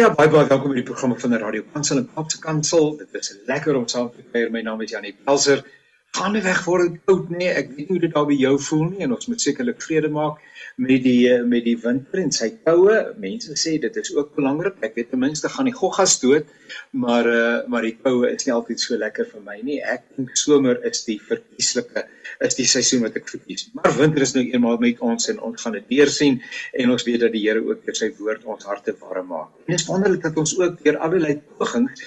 Ja, 0.00 0.08
baie 0.16 0.30
baie 0.32 0.46
welkom 0.48 0.70
by 0.72 0.78
die 0.78 0.86
programme 0.88 1.16
van 1.20 1.34
die 1.34 1.38
Radio 1.42 1.64
Kansel 1.74 1.98
en 2.00 2.06
Kaapse 2.14 2.38
Kansel. 2.40 2.86
Dit 2.96 3.16
is 3.18 3.34
lekker 3.44 3.76
om 3.76 3.82
saam 3.84 4.06
te 4.14 4.22
kuier. 4.32 4.48
My 4.48 4.62
naam 4.64 4.80
is 4.80 4.94
Janie 4.94 5.12
Pelser. 5.26 5.60
Gaan 6.10 6.32
nie 6.32 6.42
weg 6.42 6.62
voor 6.62 6.78
dit 6.78 6.96
koud 7.04 7.28
nie. 7.30 7.48
Ek 7.48 7.68
weet 7.74 7.88
nie 7.88 7.96
hoe 7.96 8.04
dit 8.06 8.14
daar 8.14 8.26
by 8.26 8.36
jou 8.38 8.56
voel 8.68 8.86
nie 8.90 9.04
en 9.06 9.14
ons 9.14 9.28
moet 9.30 9.40
sekerlik 9.40 9.82
vrede 9.84 10.10
maak 10.10 10.40
met 10.80 11.02
die 11.04 11.28
eh, 11.30 11.42
met 11.46 11.64
die 11.64 11.76
winter 11.78 12.22
en 12.22 12.32
sy 12.34 12.48
koue. 12.66 12.96
Mense 13.22 13.54
sê 13.62 13.76
dit 13.82 13.96
is 14.02 14.12
ook 14.16 14.34
belangrik. 14.38 14.78
Ek 14.86 14.96
weet 14.98 15.10
ten 15.12 15.22
minste 15.22 15.50
gaan 15.52 15.68
die 15.70 15.76
goggas 15.76 16.16
dood, 16.22 16.48
maar 16.90 17.28
uh 17.30 17.68
maar 17.70 17.86
die 17.86 17.96
koue 18.02 18.30
is 18.30 18.46
nie 18.46 18.54
altyd 18.54 18.82
so 18.82 18.98
lekker 18.98 19.28
vir 19.32 19.44
my 19.46 19.58
nie. 19.66 19.78
Ek 19.94 20.06
dink 20.16 20.34
somer 20.40 20.80
is 20.90 21.04
die 21.06 21.20
verkieslike 21.30 22.06
is 22.46 22.56
die 22.56 22.66
seisoen 22.68 23.04
wat 23.04 23.16
ek 23.20 23.28
verkies. 23.28 23.68
Maar 23.76 23.94
winter 23.98 24.24
is 24.24 24.34
nou 24.36 24.44
eenmaal 24.46 24.78
met 24.82 25.00
ons 25.04 25.28
en 25.32 25.40
ons 25.50 25.62
gaan 25.62 25.76
dit 25.76 25.88
weer 25.92 26.10
sien 26.12 26.40
en 26.72 26.94
ons 26.94 27.06
weet 27.06 27.20
dat 27.26 27.34
die 27.34 27.44
Here 27.44 27.62
ook 27.64 27.84
deur 27.86 27.96
sy 27.96 28.10
woord 28.18 28.44
ons 28.48 28.66
harte 28.68 28.94
warm 29.00 29.30
maak. 29.34 29.50
En 29.66 29.74
dit 29.74 29.80
is 29.80 29.86
wonderlik 29.88 30.22
dat 30.26 30.38
ons 30.40 30.56
ook 30.58 30.78
deur 30.84 31.00
allerlei 31.04 31.38
pogings 31.58 32.06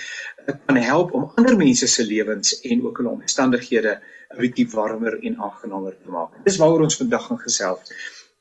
kan 0.66 0.76
help 0.76 1.14
om 1.14 1.32
ander 1.36 1.58
mense 1.58 1.88
se 1.88 2.06
lewens 2.06 2.62
en 2.62 2.86
ook 2.86 2.98
hulle 2.98 3.10
omstandighede 3.10 4.02
'n 4.34 4.40
bietjie 4.42 4.70
warmer 4.70 5.20
en 5.22 5.38
aangenamer 5.38 5.96
te 6.04 6.10
maak. 6.10 6.30
Dis 6.44 6.58
waaroor 6.58 6.82
ons 6.82 6.98
vandag 6.98 7.26
gaan 7.26 7.40
gesels. 7.40 7.92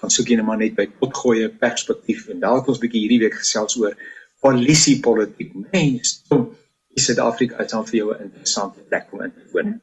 gaan 0.00 0.10
soek 0.10 0.28
jy 0.28 0.36
net 0.36 0.46
maar 0.46 0.60
net 0.60 0.76
by 0.76 0.86
potgoeie 1.00 1.48
perspektief 1.48 2.28
en 2.32 2.40
daar 2.40 2.60
het 2.60 2.68
ons 2.72 2.82
bietjie 2.82 3.02
hierdie 3.04 3.22
week 3.24 3.38
gesels 3.40 3.76
oor 3.80 3.96
polisie 4.44 5.00
politiek. 5.00 5.54
Mens, 5.72 6.20
is 6.30 6.36
Suid-Afrika 6.96 7.60
is 7.60 7.70
dan 7.70 7.84
vir 7.86 7.96
jou 7.98 8.12
'n 8.12 8.22
interessante 8.22 8.80
plek 8.88 9.12
om 9.12 9.22
in 9.22 9.32
te 9.32 9.44
woon. 9.52 9.80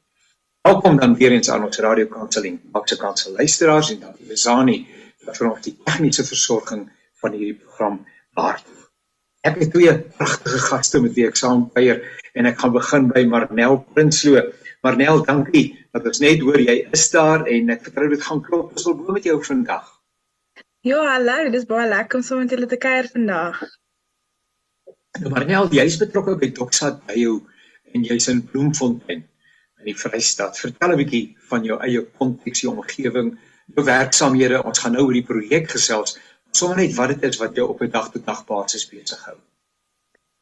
Welkom 0.67 0.97
dan 0.97 1.15
weer 1.15 1.31
eens 1.31 1.49
aan 1.51 1.63
ons 1.63 1.77
radio 1.77 2.07
kanseling. 2.07 2.59
Akse 2.71 2.97
kansel 2.97 3.33
luisteraars 3.33 3.91
en 3.91 3.99
dan 3.99 4.15
die 4.17 4.37
Zani 4.37 4.87
wat 5.25 5.37
vir 5.37 5.49
ons 5.51 5.61
die 5.61 5.75
tegniese 5.85 6.25
versorging 6.25 6.89
van 7.21 7.31
hierdie 7.31 7.59
program 7.59 7.99
baart. 8.33 8.65
Ek 9.43 9.59
het 9.59 9.71
twee 9.71 9.93
pragtige 10.17 10.57
gaste 10.57 11.01
met 11.01 11.13
wie 11.13 11.27
ek 11.27 11.35
saam 11.35 11.69
kuier 11.75 12.01
en 12.33 12.45
ek 12.45 12.57
gaan 12.59 12.73
begin 12.73 13.07
by 13.07 13.25
Marnel 13.25 13.77
Prinsloo. 13.93 14.41
Marnel, 14.81 15.23
dankie 15.25 15.65
dat 15.91 16.05
ons 16.05 16.19
net 16.19 16.41
hoor 16.41 16.59
jy 16.59 16.79
is 16.91 17.09
daar 17.11 17.45
en 17.45 17.69
ek 17.69 17.83
vertrou 17.83 18.09
dit 18.09 18.23
gaan 18.23 18.41
klop. 18.41 18.71
Ons 18.71 18.89
wil 18.89 18.95
bo 18.95 19.13
met 19.13 19.23
jou 19.23 19.37
vandag. 19.43 19.85
Ja, 20.81 21.05
hallo, 21.13 21.49
dis 21.51 21.69
baie 21.69 21.87
lekker 21.87 22.17
om 22.17 22.23
saam 22.23 22.39
met 22.39 22.49
julle 22.49 22.67
te 22.67 22.77
kuier 22.77 23.07
vandag. 23.11 23.61
Nou 25.23 25.31
Marnel, 25.31 25.69
jy's 25.71 25.95
betrokke 26.01 26.33
by 26.35 26.49
Doxa 26.51 26.89
jou 27.15 27.37
en 27.95 28.03
jy's 28.03 28.25
in 28.27 28.41
Bloemfontein 28.43 29.21
in 29.23 29.85
die 29.87 29.95
Vrystaat. 29.95 30.57
Vertel 30.59 30.91
'n 30.91 30.99
bietjie 30.99 31.23
van 31.49 31.63
jou 31.63 31.77
eie 31.79 32.01
konteks, 32.19 32.63
jou 32.65 32.73
omgewing, 32.73 33.29
jou 33.75 33.85
werksamehede. 33.87 34.59
Ons 34.67 34.81
gaan 34.83 34.91
nou 34.97 35.05
oor 35.05 35.15
die 35.15 35.23
projek 35.23 35.69
gesels. 35.71 36.17
Sommige 36.51 36.81
net 36.81 36.95
wat 36.97 37.13
dit 37.13 37.23
is 37.29 37.39
wat 37.39 37.55
jou 37.55 37.69
op 37.69 37.81
'n 37.81 37.91
dag-tot-dag 37.91 38.45
basis 38.45 38.85
besig 38.89 39.23
hou. 39.25 39.37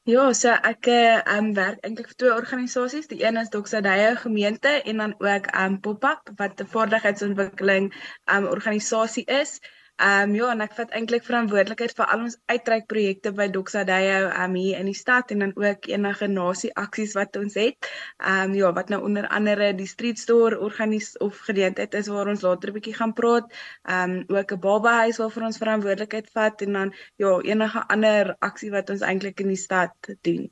Ja, 0.09 0.33
so 0.33 0.49
ek 0.49 0.87
ehm 0.87 1.37
um, 1.37 1.53
werk 1.53 1.85
eintlik 1.85 2.07
vir 2.07 2.15
twee 2.15 2.33
organisasies. 2.33 3.07
Die 3.07 3.21
een 3.23 3.37
is 3.37 3.49
Doxadeya 3.49 4.15
gemeente 4.15 4.81
en 4.81 4.97
dan 4.97 5.13
ook 5.19 5.45
ehm 5.45 5.73
um, 5.73 5.79
Pop-up 5.79 6.31
wat 6.35 6.59
'n 6.59 6.65
vaardigheidsontwikkeling 6.73 7.93
ehm 8.25 8.43
um, 8.43 8.49
organisasie 8.49 9.25
is. 9.25 9.59
Ehm 10.01 10.29
um, 10.29 10.35
ja, 10.35 10.47
en 10.49 10.63
ek 10.65 10.71
vat 10.73 10.93
eintlik 10.97 11.25
verantwoordelikheid 11.27 11.91
vir 11.93 12.07
al 12.09 12.21
ons 12.23 12.35
uitreikprojekte 12.49 13.31
by 13.37 13.45
Doxadeyo 13.53 14.21
um, 14.23 14.31
ehm, 14.31 14.55
hier 14.57 14.79
in 14.81 14.87
die 14.89 14.97
stad 14.97 15.29
en 15.33 15.43
dan 15.43 15.51
ook 15.53 15.85
enige 15.91 16.29
nasie 16.31 16.71
aksies 16.83 17.13
wat 17.13 17.37
ons 17.37 17.57
het. 17.59 17.89
Ehm 18.17 18.49
um, 18.49 18.55
ja, 18.57 18.71
wat 18.73 18.89
nou 18.89 18.97
onder 19.05 19.27
andere 19.29 19.67
die 19.77 19.85
street 19.91 20.17
store 20.19 20.57
organis 20.57 21.11
of 21.21 21.43
geleentheid 21.49 21.93
is 21.99 22.09
waar 22.09 22.31
ons 22.33 22.41
later 22.41 22.71
'n 22.71 22.77
bietjie 22.79 22.95
gaan 22.97 23.13
praat. 23.13 23.53
Ehm 23.83 24.15
um, 24.15 24.37
ook 24.39 24.55
'n 24.55 24.59
babahuis 24.63 25.21
waarvoor 25.21 25.45
ons 25.51 25.61
verantwoordelikheid 25.61 26.33
vat 26.33 26.65
en 26.65 26.73
dan 26.79 26.93
ja, 27.15 27.37
enige 27.53 27.85
ander 27.87 28.35
aksie 28.39 28.71
wat 28.71 28.89
ons 28.89 29.05
eintlik 29.05 29.39
in 29.39 29.53
die 29.53 29.63
stad 29.67 29.93
doen. 30.21 30.49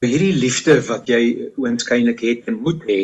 Hierdie 0.00 0.34
liefde 0.34 0.80
wat 0.90 1.06
jy 1.06 1.52
oënskynlik 1.54 2.20
het 2.20 2.50
en 2.50 2.58
moet 2.66 2.82
hê 2.90 3.00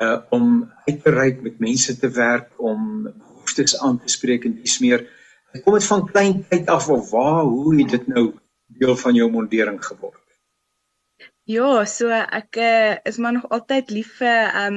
uh 0.00 0.18
om 0.30 0.72
uit 0.88 1.02
te 1.04 1.10
reik 1.10 1.42
met 1.42 1.58
mense 1.58 1.98
te 1.98 2.08
werk 2.08 2.48
om 2.56 3.12
behoeftes 3.54 3.80
aan 3.80 4.00
te 4.00 4.08
spreek 4.08 4.44
en 4.44 4.58
dis 4.62 4.78
meer. 4.78 5.06
Kom 5.62 5.74
dit 5.78 5.86
van 5.86 6.06
klein 6.10 6.44
tyd 6.48 6.66
af 6.68 6.88
of 6.88 7.10
waar 7.10 7.44
hoe 7.44 7.74
het 7.78 7.90
dit 7.90 8.06
nou 8.06 8.32
deel 8.66 8.96
van 8.96 9.14
jou 9.14 9.30
mondering 9.30 9.78
geword 9.84 10.23
Ja, 11.44 11.84
so 11.84 12.08
ek 12.08 12.56
uh, 12.56 12.94
is 13.04 13.18
maar 13.20 13.34
nog 13.36 13.42
altyd 13.52 13.90
lief 13.92 14.14
vir 14.16 14.46
um 14.56 14.76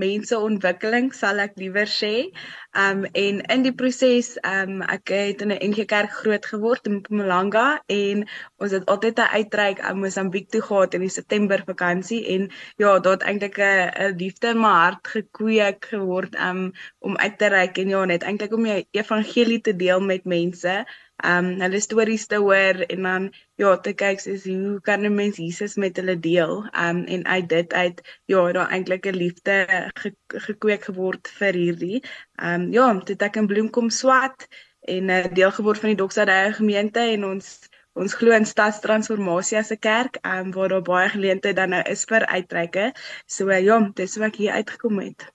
mense 0.00 0.38
ontwikkeling, 0.40 1.10
sal 1.12 1.42
ek 1.44 1.58
liewer 1.60 1.84
sê. 1.92 2.30
Um 2.72 3.02
en 3.12 3.42
in 3.52 3.66
die 3.66 3.74
proses 3.76 4.30
um 4.40 4.80
ek 4.80 5.12
het 5.12 5.44
in 5.44 5.52
'n 5.52 5.60
NG 5.68 5.84
Kerk 5.84 6.16
groot 6.22 6.48
geword 6.52 6.88
in 6.88 6.96
Mpumalanga 7.02 7.82
en 7.92 8.24
ons 8.56 8.72
het 8.72 8.88
altyd 8.88 9.20
'n 9.20 9.34
uitreik 9.36 9.80
aan 9.84 10.00
Mosambiek 10.00 10.48
toe 10.48 10.62
gehad 10.64 10.94
in 10.94 11.04
die 11.04 11.12
September 11.12 11.60
vakansie 11.68 12.24
en 12.32 12.48
ja, 12.80 12.98
daar 12.98 13.20
het 13.20 13.28
eintlik 13.28 13.58
'n 13.60 14.16
liefde 14.16 14.56
in 14.56 14.60
my 14.60 14.72
hart 14.72 15.04
gekweek 15.08 15.84
geword 15.84 16.32
um 16.40 16.72
om 16.98 17.16
uit 17.16 17.38
te 17.38 17.48
reik 17.52 17.76
en 17.78 17.88
ja, 17.88 18.04
net 18.04 18.22
eintlik 18.22 18.52
om 18.56 18.64
die 18.64 18.88
evangelie 18.90 19.60
te 19.60 19.76
deel 19.76 20.00
met 20.00 20.24
mense 20.24 20.86
um 21.24 21.46
hulle 21.60 21.80
stories 21.80 22.26
te 22.26 22.36
hoor 22.36 22.82
en 22.92 23.02
dan 23.02 23.28
ja 23.56 23.76
te 23.80 23.92
kyk 23.96 24.20
soos 24.20 24.44
hoe 24.44 24.80
kan 24.84 25.04
'n 25.06 25.14
mens 25.14 25.36
Jesus 25.36 25.76
met 25.76 25.96
hulle 25.96 26.18
deel? 26.20 26.68
Um 26.72 27.04
en 27.04 27.24
uit 27.26 27.48
dit 27.48 27.72
uit 27.72 28.02
ja 28.26 28.52
daar 28.52 28.70
eintlik 28.70 29.06
'n 29.06 29.16
liefde 29.16 29.66
ge, 29.94 30.12
gekweek 30.28 30.84
geword 30.84 31.28
vir 31.28 31.54
hierdie. 31.54 32.02
Um 32.36 32.72
ja 32.72 32.92
dit 32.94 33.22
ek 33.22 33.36
in 33.36 33.46
Bloemkom 33.46 33.90
swat 33.90 34.48
en 34.80 35.04
'n 35.04 35.10
eh, 35.10 35.34
deel 35.34 35.52
geword 35.52 35.78
van 35.78 35.88
die 35.88 35.96
Doxadeye 36.02 36.52
gemeente 36.52 37.00
en 37.00 37.24
ons 37.24 37.68
ons 37.96 38.14
glo 38.14 38.30
in 38.36 38.46
stadstransformasie 38.46 39.58
as 39.58 39.72
'n 39.72 39.78
kerk 39.78 40.18
um 40.22 40.52
waar 40.52 40.68
daar 40.68 40.82
baie 40.82 41.08
geleenthede 41.08 41.54
dan 41.54 41.68
nou 41.68 41.82
is 41.90 42.04
vir 42.04 42.26
uitreike 42.26 42.92
so 43.26 43.48
uh, 43.48 43.60
ja 43.60 43.80
dis 43.94 44.14
hoe 44.14 44.24
ek 44.24 44.36
hier 44.36 44.52
uitgekom 44.52 44.98
het. 45.00 45.32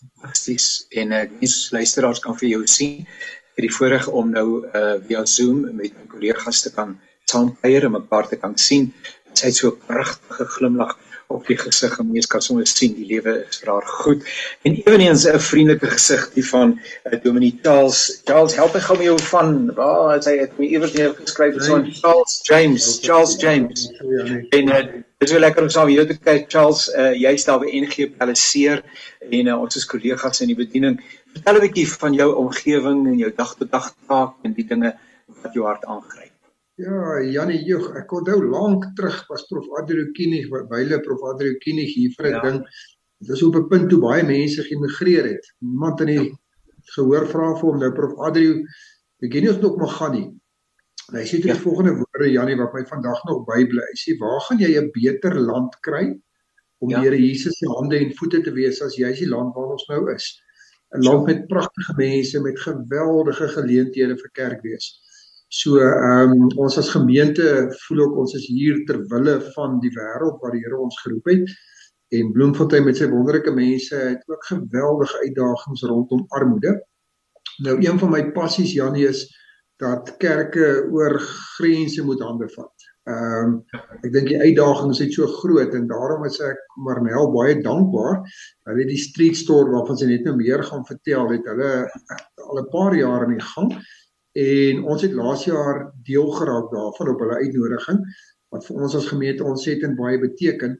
Fantasties 0.00 0.86
en 0.90 1.12
ek 1.12 1.30
uh, 1.30 1.40
dis 1.40 1.70
luisteraars 1.70 2.20
kan 2.24 2.38
vir 2.38 2.48
jou 2.48 2.66
sien 2.66 3.06
het 3.54 3.64
die 3.66 3.74
voorreg 3.74 4.08
om 4.08 4.30
nou 4.30 4.48
uh 4.66 4.96
via 5.06 5.24
Zoom 5.26 5.60
met 5.60 5.74
my 5.74 5.92
kollegas 6.08 6.62
te 6.62 6.72
kan 6.72 6.98
saamkuier 7.30 7.84
en 7.84 7.96
mekaar 7.98 8.28
te 8.28 8.36
kan 8.36 8.56
sien. 8.58 8.92
Sy 9.32 9.46
het 9.46 9.56
so 9.56 9.70
'n 9.70 9.86
pragtige 9.86 10.44
glimlag 10.56 10.98
op 11.30 11.46
die 11.46 11.56
gesig 11.58 11.98
en 11.98 12.08
mens 12.10 12.26
kan 12.26 12.42
sommer 12.42 12.66
sien 12.66 12.94
die 12.96 13.06
lewe 13.06 13.36
is 13.48 13.60
vir 13.62 13.70
haar 13.72 13.86
goed. 14.02 14.24
En 14.66 14.74
eweniens 14.74 15.26
'n 15.30 15.38
vriendelike 15.38 15.90
gesig 15.92 16.24
die 16.34 16.46
van 16.46 16.78
uh, 16.78 17.20
Dominee 17.22 17.58
Charles. 17.62 18.20
Charles, 18.24 18.56
help 18.56 18.74
my 18.74 18.80
gou 18.80 18.96
met 18.98 19.06
jou 19.06 19.18
van 19.30 19.74
waar 19.74 20.16
oh, 20.16 20.24
hy 20.24 20.36
het 20.38 20.58
my 20.58 20.66
iewers 20.66 20.92
neer 20.92 21.14
geskryf 21.14 21.62
so 21.62 21.82
Charles 22.00 22.40
James, 22.42 22.98
Charles 23.02 23.36
James. 23.38 23.86
En 24.50 24.68
uh, 24.68 24.82
dit 25.18 25.28
is 25.28 25.30
wel 25.30 25.40
lekker 25.46 25.62
om 25.62 25.68
saam 25.68 25.88
hier 25.88 26.06
te 26.06 26.18
kyk 26.18 26.50
Charles. 26.50 26.88
Uh, 26.88 27.14
jy 27.14 27.36
staan 27.36 27.60
by 27.62 27.70
NG 27.84 28.10
Palaceer 28.18 28.82
en 29.30 29.46
uh, 29.46 29.60
ons 29.60 29.76
is 29.76 29.86
kollegas 29.86 30.40
in 30.40 30.50
die 30.50 30.58
bediening. 30.58 30.98
Vertel 31.34 31.56
'n 31.56 31.64
bietjie 31.66 31.86
van 32.02 32.12
jou 32.14 32.28
omgewing 32.42 33.06
en 33.06 33.18
jou 33.18 33.30
dag-tot-dag 33.36 33.94
taak 34.08 34.34
en 34.44 34.54
die 34.54 34.66
dinge 34.66 34.90
wat 35.42 35.54
jou 35.54 35.64
hart 35.64 35.84
aangryp. 35.84 36.34
Ja, 36.80 37.20
Janie 37.22 37.60
Joeg, 37.68 37.90
ek 38.00 38.12
onthou 38.12 38.40
lank 38.42 38.86
terug 38.96 39.18
was 39.28 39.44
Prof 39.50 39.66
Adrio 39.78 40.10
Kinig, 40.16 40.48
wyle 40.50 41.00
Prof 41.04 41.22
Adrio 41.34 41.58
Kinig 41.60 41.94
hier 41.94 42.14
vir 42.16 42.26
'n 42.26 42.34
ja. 42.34 42.40
ding. 42.46 42.58
Dit 43.20 43.28
was 43.28 43.42
op 43.42 43.56
'n 43.56 43.68
punt 43.68 43.90
toe 43.90 44.00
baie 44.00 44.22
mense 44.24 44.62
geïmigreer 44.62 45.24
het. 45.24 45.44
Niemand 45.60 46.00
in 46.00 46.06
die 46.06 46.38
gehoor 46.96 47.26
vra 47.28 47.54
vir 47.54 47.68
hom 47.70 47.78
nou 47.78 47.92
Prof 47.92 48.18
Adrio, 48.18 48.64
ek 49.22 49.32
weet 49.32 49.42
nie 49.42 49.50
of 49.50 49.60
dit 49.60 49.62
nog 49.68 49.76
mag 49.76 49.96
gaan 49.96 50.12
nie. 50.12 50.28
Hy 51.12 51.24
sê 51.26 51.36
dit 51.42 51.52
ja. 51.52 51.54
volgende 51.54 51.94
woorde 51.98 52.30
Janie 52.30 52.56
wat 52.56 52.74
my 52.74 52.84
vandag 52.86 53.24
nog 53.24 53.44
bybly. 53.46 53.82
Hy 53.92 53.96
sê, 53.98 54.18
"Waar 54.18 54.40
gaan 54.40 54.58
jy 54.58 54.78
'n 54.78 54.90
beter 54.92 55.34
land 55.40 55.80
kry 55.80 56.18
om 56.80 56.90
ja. 56.90 57.00
die 57.00 57.08
Here 57.08 57.18
Jesus 57.18 57.58
se 57.58 57.66
hande 57.66 57.98
en 57.98 58.14
voete 58.14 58.42
te 58.42 58.52
wees 58.52 58.80
as 58.82 58.96
jy 58.96 59.10
is 59.10 59.18
die 59.18 59.28
land 59.28 59.54
waar 59.54 59.72
ons 59.72 59.86
nou 59.88 60.12
is?" 60.14 60.40
'n 60.96 61.02
land 61.06 61.26
met 61.26 61.46
pragtige 61.46 61.94
mense 61.96 62.40
met 62.40 62.60
geweldige 62.60 63.48
geleenthede 63.48 64.16
vir 64.18 64.30
kerkwees. 64.32 64.86
So 65.48 65.78
ehm 65.78 66.32
um, 66.32 66.48
ons 66.62 66.78
as 66.78 66.92
gemeente 66.94 67.46
voel 67.86 68.00
ook 68.04 68.16
ons 68.22 68.34
is 68.38 68.46
hier 68.46 68.84
ter 68.86 69.00
wille 69.10 69.40
van 69.54 69.80
die 69.82 69.90
wêreld 69.96 70.38
waar 70.42 70.52
die 70.54 70.62
Here 70.62 70.78
ons 70.78 71.00
geroep 71.02 71.26
het 71.26 71.50
en 72.18 72.32
Bloemfontein 72.34 72.84
met 72.86 72.98
sy 72.98 73.08
wonderlike 73.10 73.52
mense 73.54 73.94
het 73.94 74.22
ook 74.30 74.46
geweldige 74.46 75.18
uitdagings 75.24 75.82
rondom 75.82 76.24
armoede. 76.28 76.72
Nou 77.62 77.76
een 77.78 77.98
van 77.98 78.10
my 78.10 78.22
passies 78.34 78.72
Janie 78.74 79.06
is 79.08 79.26
dat 79.82 80.16
kerke 80.22 80.86
oor 80.90 81.18
grense 81.56 82.04
moet 82.04 82.22
hande 82.22 82.48
vat. 82.54 82.79
Ehm 83.08 83.44
um, 83.44 83.52
ek 84.04 84.12
dink 84.12 84.28
die 84.28 84.40
uitdagings 84.40 85.00
is 85.00 85.14
so 85.16 85.26
groot 85.40 85.72
en 85.74 85.86
daarom 85.88 86.26
is 86.28 86.36
ek 86.44 86.58
Marnel 86.84 87.30
baie 87.32 87.54
dankbaar. 87.64 88.20
Hulle 88.68 88.82
het 88.82 88.90
die 88.92 89.00
street 89.00 89.38
store 89.40 89.72
waarvan 89.72 89.96
sy 89.96 90.08
net 90.10 90.26
nou 90.28 90.34
meer 90.36 90.60
gaan 90.68 90.84
vertel, 90.84 91.30
het 91.32 91.48
hulle 91.48 91.70
al 92.44 92.60
'n 92.60 92.68
paar 92.74 92.96
jaar 92.98 93.24
in 93.24 93.38
die 93.38 93.46
gang 93.54 93.72
en 94.40 94.84
ons 94.84 95.02
het 95.02 95.16
laas 95.16 95.44
jaar 95.48 95.90
deel 96.06 96.28
geraak 96.36 96.68
daarvan 96.74 97.08
op 97.14 97.24
hulle 97.24 97.40
uitnodiging 97.40 98.04
wat 98.52 98.66
vir 98.66 98.82
ons 98.84 98.94
as 98.94 99.08
gemeente 99.08 99.44
ontsettend 99.44 99.96
baie 99.96 100.18
beteken. 100.20 100.76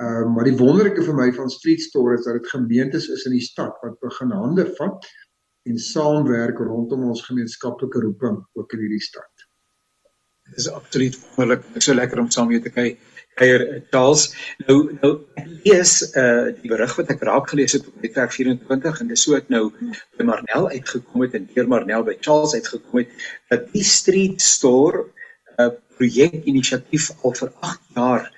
Ehm 0.00 0.24
uh, 0.24 0.34
maar 0.34 0.48
die 0.48 0.56
wonderlike 0.56 1.04
vir 1.04 1.14
my 1.20 1.28
van 1.36 1.50
Street 1.50 1.82
Store 1.84 2.14
is 2.14 2.24
dat 2.24 2.40
dit 2.40 2.48
gemeentes 2.48 3.08
is 3.12 3.26
in 3.26 3.36
die 3.36 3.44
stad 3.44 3.76
wat 3.82 4.00
begin 4.00 4.32
hande 4.32 4.64
vat 4.80 5.04
en 5.68 5.78
saamwerk 5.78 6.58
rondom 6.64 7.04
ons 7.10 7.26
gemeenskaplike 7.28 8.00
roeping 8.00 8.40
ook 8.56 8.72
in 8.72 8.86
hierdie 8.86 9.04
stad. 9.04 9.37
Is 10.56 10.70
absoluut 10.70 11.18
wonderlik. 11.36 11.66
Ek 11.74 11.82
so 11.84 11.94
lekker 11.94 12.20
om 12.22 12.30
saam 12.30 12.48
met 12.48 12.58
jou 12.58 12.64
te 12.68 12.74
kyk. 12.74 13.04
Eier 13.38 13.64
eh, 13.64 13.80
Charles. 13.90 14.24
Nou 14.66 14.78
nou 15.00 15.12
lees 15.64 15.92
uh 16.18 16.48
die 16.58 16.70
berig 16.70 16.94
wat 16.98 17.12
ek 17.14 17.22
raak 17.28 17.50
gelees 17.52 17.76
het 17.76 17.86
op 17.86 18.00
Netwerk 18.02 18.32
24 18.34 19.02
en 19.02 19.12
dis 19.12 19.26
so 19.26 19.36
ek 19.38 19.50
nou 19.52 19.68
by 20.18 20.26
Marnel 20.26 20.70
uitgekom 20.72 21.26
het 21.26 21.36
en 21.38 21.46
deur 21.54 21.70
Marnel 21.70 22.06
by 22.06 22.16
Charles 22.24 22.56
uitgekom 22.56 23.02
het 23.02 23.14
dat 23.52 23.68
die 23.74 23.84
Street 23.86 24.42
Store 24.42 25.04
'n 25.58 25.68
uh, 25.68 25.70
projek 25.98 26.44
inisiatief 26.46 27.10
al 27.22 27.34
vir 27.34 27.52
8 27.60 27.80
jaar 27.96 28.28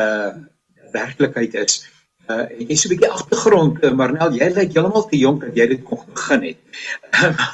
uh 0.00 0.32
werklikheid 0.90 1.54
is. 1.54 1.84
Uh 2.30 2.42
en 2.46 2.66
jy 2.68 2.76
so 2.78 2.88
'n 2.88 2.94
bietjie 2.94 3.10
agtergrond 3.10 3.84
uh, 3.84 3.92
Marnel, 4.00 4.34
jy 4.38 4.48
lyk 4.54 4.74
heeltemal 4.74 5.06
te 5.10 5.18
jonk 5.18 5.46
dat 5.46 5.56
jy 5.58 5.66
dit 5.72 5.82
kon 5.86 6.02
begin 6.14 6.44
het. 6.48 6.60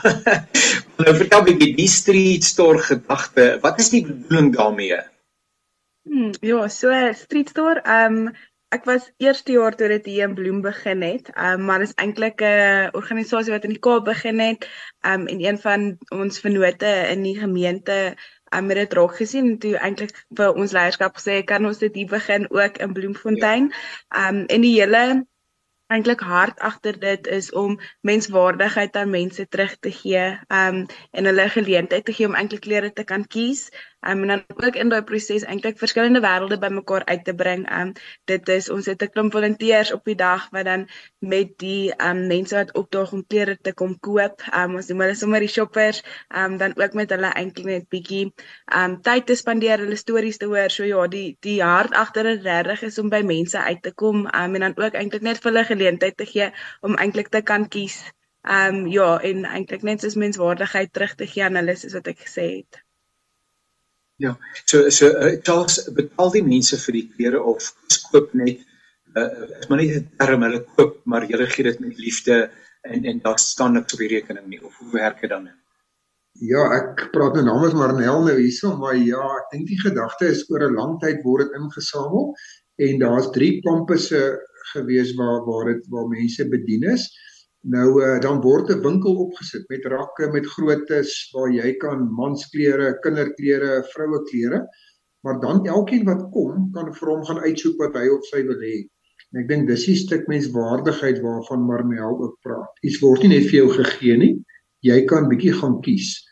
nou 1.02 1.14
vertel 1.20 1.40
'n 1.40 1.46
bietjie 1.50 1.76
die 1.78 1.92
Street 1.92 2.44
Store 2.44 2.82
gedagte. 2.88 3.46
Wat 3.62 3.80
is 3.80 3.92
die 3.94 4.02
bedoeling 4.08 4.52
daarmee? 4.56 5.00
Hmm, 6.06 6.34
ja, 6.40 6.68
so 6.68 6.92
Street 7.12 7.48
Store, 7.54 7.80
ehm 7.82 8.20
um, 8.26 8.34
ek 8.74 8.84
was 8.84 9.10
eerste 9.22 9.52
jaar 9.54 9.74
toe 9.78 9.88
dit 9.88 10.06
hier 10.10 10.28
in 10.28 10.34
Bloem 10.34 10.60
begin 10.60 11.02
het. 11.02 11.30
Ehm 11.34 11.60
um, 11.60 11.66
maar 11.66 11.78
dit 11.78 11.88
is 11.88 11.98
eintlik 12.02 12.42
'n 12.42 12.90
organisasie 12.92 13.52
wat 13.52 13.64
in 13.64 13.74
die 13.74 13.84
Kaap 13.86 14.04
begin 14.04 14.38
het. 14.40 14.68
Ehm 15.00 15.20
um, 15.20 15.26
en 15.26 15.40
een 15.44 15.58
van 15.58 15.98
ons 16.08 16.40
vennote 16.40 16.92
in 17.14 17.22
die 17.22 17.38
gemeente 17.38 18.16
um, 18.64 18.68
het 18.68 18.78
dit 18.78 18.98
raak 18.98 19.16
gesien 19.16 19.48
en 19.52 19.58
toe 19.58 19.76
eintlik 19.76 20.12
vir 20.38 20.54
ons 20.54 20.72
leierskap 20.72 21.16
gesê 21.18 21.40
kan 21.44 21.66
ons 21.66 21.78
dit 21.78 21.94
hier 21.94 22.10
begin 22.10 22.46
ook 22.50 22.78
in 22.78 22.92
Bloemfontein. 22.92 23.72
Ehm 24.14 24.42
um, 24.42 24.44
en 24.46 24.60
die 24.60 24.74
hele 24.80 25.02
eintlik 25.86 26.20
hart 26.20 26.58
agter 26.66 26.98
dit 26.98 27.26
is 27.26 27.52
om 27.52 27.76
menswaardigheid 28.00 28.96
aan 28.96 29.10
mense 29.10 29.48
terug 29.48 29.76
te 29.78 29.92
gee, 29.94 30.24
um 30.50 30.86
en 31.10 31.28
hulle 31.30 31.48
geleentheid 31.54 32.04
te 32.04 32.14
gee 32.16 32.26
om 32.26 32.34
eintlik 32.34 32.64
klere 32.66 32.92
te 32.92 33.04
kan 33.04 33.26
kies. 33.26 33.68
Um 34.00 34.22
en 34.22 34.28
dan 34.28 34.42
ook 34.66 34.76
in 34.76 34.88
daai 34.88 35.02
proses 35.02 35.44
eintlik 35.44 35.78
verskillende 35.78 36.20
wêrelde 36.20 36.58
bymekaar 36.58 37.04
uit 37.04 37.24
te 37.24 37.34
bring. 37.34 37.62
Um 37.80 37.92
dit 38.30 38.48
is 38.48 38.68
ons 38.70 38.86
het 38.86 39.02
'n 39.02 39.10
klomp 39.14 39.32
volonteërs 39.32 39.92
op 39.92 40.04
die 40.04 40.14
dag 40.14 40.48
wat 40.50 40.64
dan 40.64 40.86
met 41.18 41.58
die 41.58 41.94
um 42.08 42.26
mense 42.26 42.54
wat 42.54 42.74
opdaag 42.74 43.12
om 43.12 43.26
klere 43.26 43.56
te 43.60 43.72
kom 43.72 43.98
koop. 44.00 44.42
Um 44.60 44.74
ons 44.74 44.88
noem 44.88 45.00
hulle 45.00 45.14
sommer 45.14 45.40
die 45.40 45.48
shoppers, 45.56 46.02
um 46.42 46.56
dan 46.58 46.76
ook 46.76 46.92
met 46.92 47.10
hulle 47.10 47.32
eintlik 47.32 47.66
net 47.66 47.88
bietjie 47.88 48.32
um 48.82 49.00
tyd 49.02 49.26
te 49.26 49.34
spandeer, 49.34 49.78
hulle 49.78 49.96
stories 49.96 50.36
te 50.36 50.46
hoor. 50.46 50.70
So 50.70 50.84
ja, 50.84 51.06
die 51.06 51.36
die 51.40 51.62
hart 51.62 51.92
agter 51.92 52.22
dit 52.22 52.42
regtig 52.42 52.82
is 52.82 52.98
om 52.98 53.08
by 53.08 53.22
mense 53.22 53.58
uit 53.58 53.82
te 53.82 53.92
kom 53.94 54.26
um 54.26 54.54
en 54.54 54.60
dan 54.60 54.76
ook 54.76 54.94
eintlik 54.94 55.22
net 55.22 55.38
vir 55.42 55.52
hulle 55.52 55.64
geleentheid 55.64 56.16
te 56.16 56.26
gee 56.26 56.50
om 56.80 56.96
eintlik 56.96 57.28
te 57.28 57.42
kan 57.42 57.68
kies. 57.68 58.02
Ehm 58.46 58.74
um, 58.74 58.86
ja, 58.86 59.18
en 59.20 59.44
eintlik 59.44 59.82
net 59.82 60.00
soos 60.00 60.14
menswaardigheid 60.14 60.92
terug 60.92 61.14
te 61.14 61.26
gee 61.26 61.44
aan 61.44 61.58
hulle 61.62 61.74
soos 61.76 61.96
wat 61.98 62.06
ek 62.14 62.20
gesê 62.28 62.44
het. 62.56 62.85
Ja. 64.16 64.36
So 64.64 64.88
so 64.90 65.10
uh, 65.12 65.36
Charles 65.42 65.76
betaal 65.92 66.32
die 66.32 66.44
mense 66.44 66.78
vir 66.80 66.96
die 66.96 67.06
klere 67.16 67.42
of 67.42 67.72
koop 68.10 68.32
net 68.34 68.62
uh, 69.16 69.44
is 69.60 69.68
maar 69.68 69.82
nie 69.82 69.92
'n 69.92 70.08
term 70.16 70.46
hulle 70.46 70.62
koop 70.76 71.02
maar 71.04 71.26
jy 71.28 71.46
gee 71.52 71.68
dit 71.68 71.80
met 71.80 71.98
liefde 71.98 72.50
en 72.82 73.04
en 73.04 73.20
daar 73.20 73.38
staan 73.38 73.72
niks 73.76 73.92
op 73.92 74.00
die 74.00 74.12
rekening 74.14 74.46
nie 74.46 74.62
of 74.64 74.76
hoe 74.78 74.92
werk 74.92 75.20
dit 75.20 75.30
dan? 75.30 75.50
Ja, 76.40 76.64
ek 76.76 77.06
praat 77.12 77.36
nou 77.36 77.44
namens 77.44 77.74
Marnel 77.74 78.24
nou 78.24 78.36
hierso, 78.36 78.74
maar 78.76 78.96
ja, 78.96 79.22
ek 79.40 79.52
dink 79.52 79.68
die 79.68 79.80
gedagte 79.80 80.28
is 80.32 80.44
oor 80.50 80.66
'n 80.66 80.76
lang 80.76 80.98
tyd 81.00 81.22
word 81.24 81.46
dit 81.46 81.60
ingesamel 81.60 82.34
en 82.86 82.98
daar's 83.00 83.30
drie 83.32 83.60
kampusse 83.64 84.20
gewees 84.72 85.14
waar 85.16 85.40
waar 85.46 85.72
dit 85.72 85.86
waar 85.88 86.08
mense 86.08 86.48
bedien 86.48 86.84
is. 86.92 87.08
Nou 87.66 87.86
uh, 87.98 88.18
dan 88.22 88.40
word 88.44 88.70
'n 88.70 88.82
winkel 88.82 89.16
opgesit 89.26 89.64
met 89.68 89.86
rakke 89.90 90.28
met 90.32 90.46
grootes 90.46 91.14
waar 91.34 91.50
jy 91.50 91.72
kan 91.82 92.04
mansklere, 92.14 92.92
kinderklere, 93.02 93.82
vroueklere, 93.94 94.60
maar 95.26 95.40
dan 95.40 95.66
elkeen 95.66 96.04
wat 96.06 96.28
kom 96.30 96.68
kan 96.76 96.92
vir 96.94 97.10
hom 97.10 97.24
gaan 97.26 97.42
uitsoek 97.42 97.80
wat 97.82 97.98
hy 97.98 98.06
of 98.14 98.28
sy 98.30 98.44
wil 98.46 98.60
hê. 98.62 98.76
En 99.32 99.42
ek 99.42 99.48
dink 99.48 99.66
dis 99.66 99.88
'n 99.88 99.98
stuk 100.04 100.28
menswaardigheid 100.30 101.18
waarvan 101.24 101.66
Marmel 101.66 102.14
ook 102.22 102.38
praat. 102.46 102.70
Iets 102.86 103.00
word 103.02 103.22
nie 103.22 103.34
net 103.34 103.50
vir 103.50 103.58
jou 103.62 103.70
gegee 103.82 104.16
nie. 104.16 104.34
Jy 104.86 105.02
kan 105.10 105.28
bietjie 105.28 105.52
gaan 105.52 105.80
kies. 105.82 106.22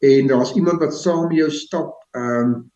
En 0.00 0.26
daar's 0.26 0.54
iemand 0.56 0.80
wat 0.80 0.94
saam 0.94 1.28
met 1.28 1.38
jou 1.38 1.50
stap, 1.50 1.92
ehm 2.16 2.54
um, 2.54 2.70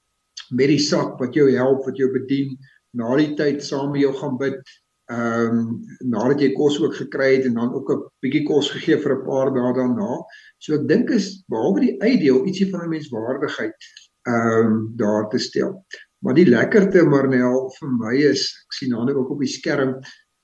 met 0.50 0.68
die 0.68 0.78
sak 0.78 1.18
wat 1.18 1.34
jou 1.34 1.48
help, 1.50 1.84
wat 1.86 1.96
jou 1.96 2.10
bedien, 2.12 2.58
na 2.92 3.16
die 3.16 3.34
tyd 3.34 3.64
saam 3.64 3.92
met 3.92 4.02
jou 4.02 4.12
gaan 4.12 4.36
bid, 4.36 4.60
ehm 5.10 5.58
um, 5.58 5.80
nadat 6.14 6.40
jy 6.40 6.52
kos 6.54 6.78
ook 6.80 6.94
gekry 6.94 7.34
het 7.36 7.44
en 7.48 7.54
dan 7.54 7.74
ook 7.74 7.90
'n 7.90 8.02
bietjie 8.22 8.44
kos 8.46 8.70
gegee 8.70 8.98
vir 9.02 9.16
'n 9.16 9.24
paar 9.26 9.50
dae 9.54 9.72
daarna. 9.74 10.22
So 10.58 10.74
ek 10.74 10.88
dink 10.88 11.10
is 11.10 11.44
behalwe 11.48 11.80
die 11.80 11.96
uitdeel 12.02 12.46
ietsie 12.46 12.70
van 12.70 12.84
'n 12.84 12.94
menswaardigheid 12.94 13.74
ehm 14.26 14.66
um, 14.66 14.92
daar 14.96 15.28
te 15.28 15.38
stel. 15.38 15.84
Maar 16.22 16.34
die 16.34 16.46
lekkerte 16.46 17.02
Marnel 17.02 17.70
vir 17.78 17.88
my 17.88 18.16
is 18.16 18.42
ek 18.66 18.72
sien 18.78 18.90
nou 18.90 19.10
ook 19.10 19.30
op 19.30 19.40
die 19.40 19.50
skerm 19.50 19.98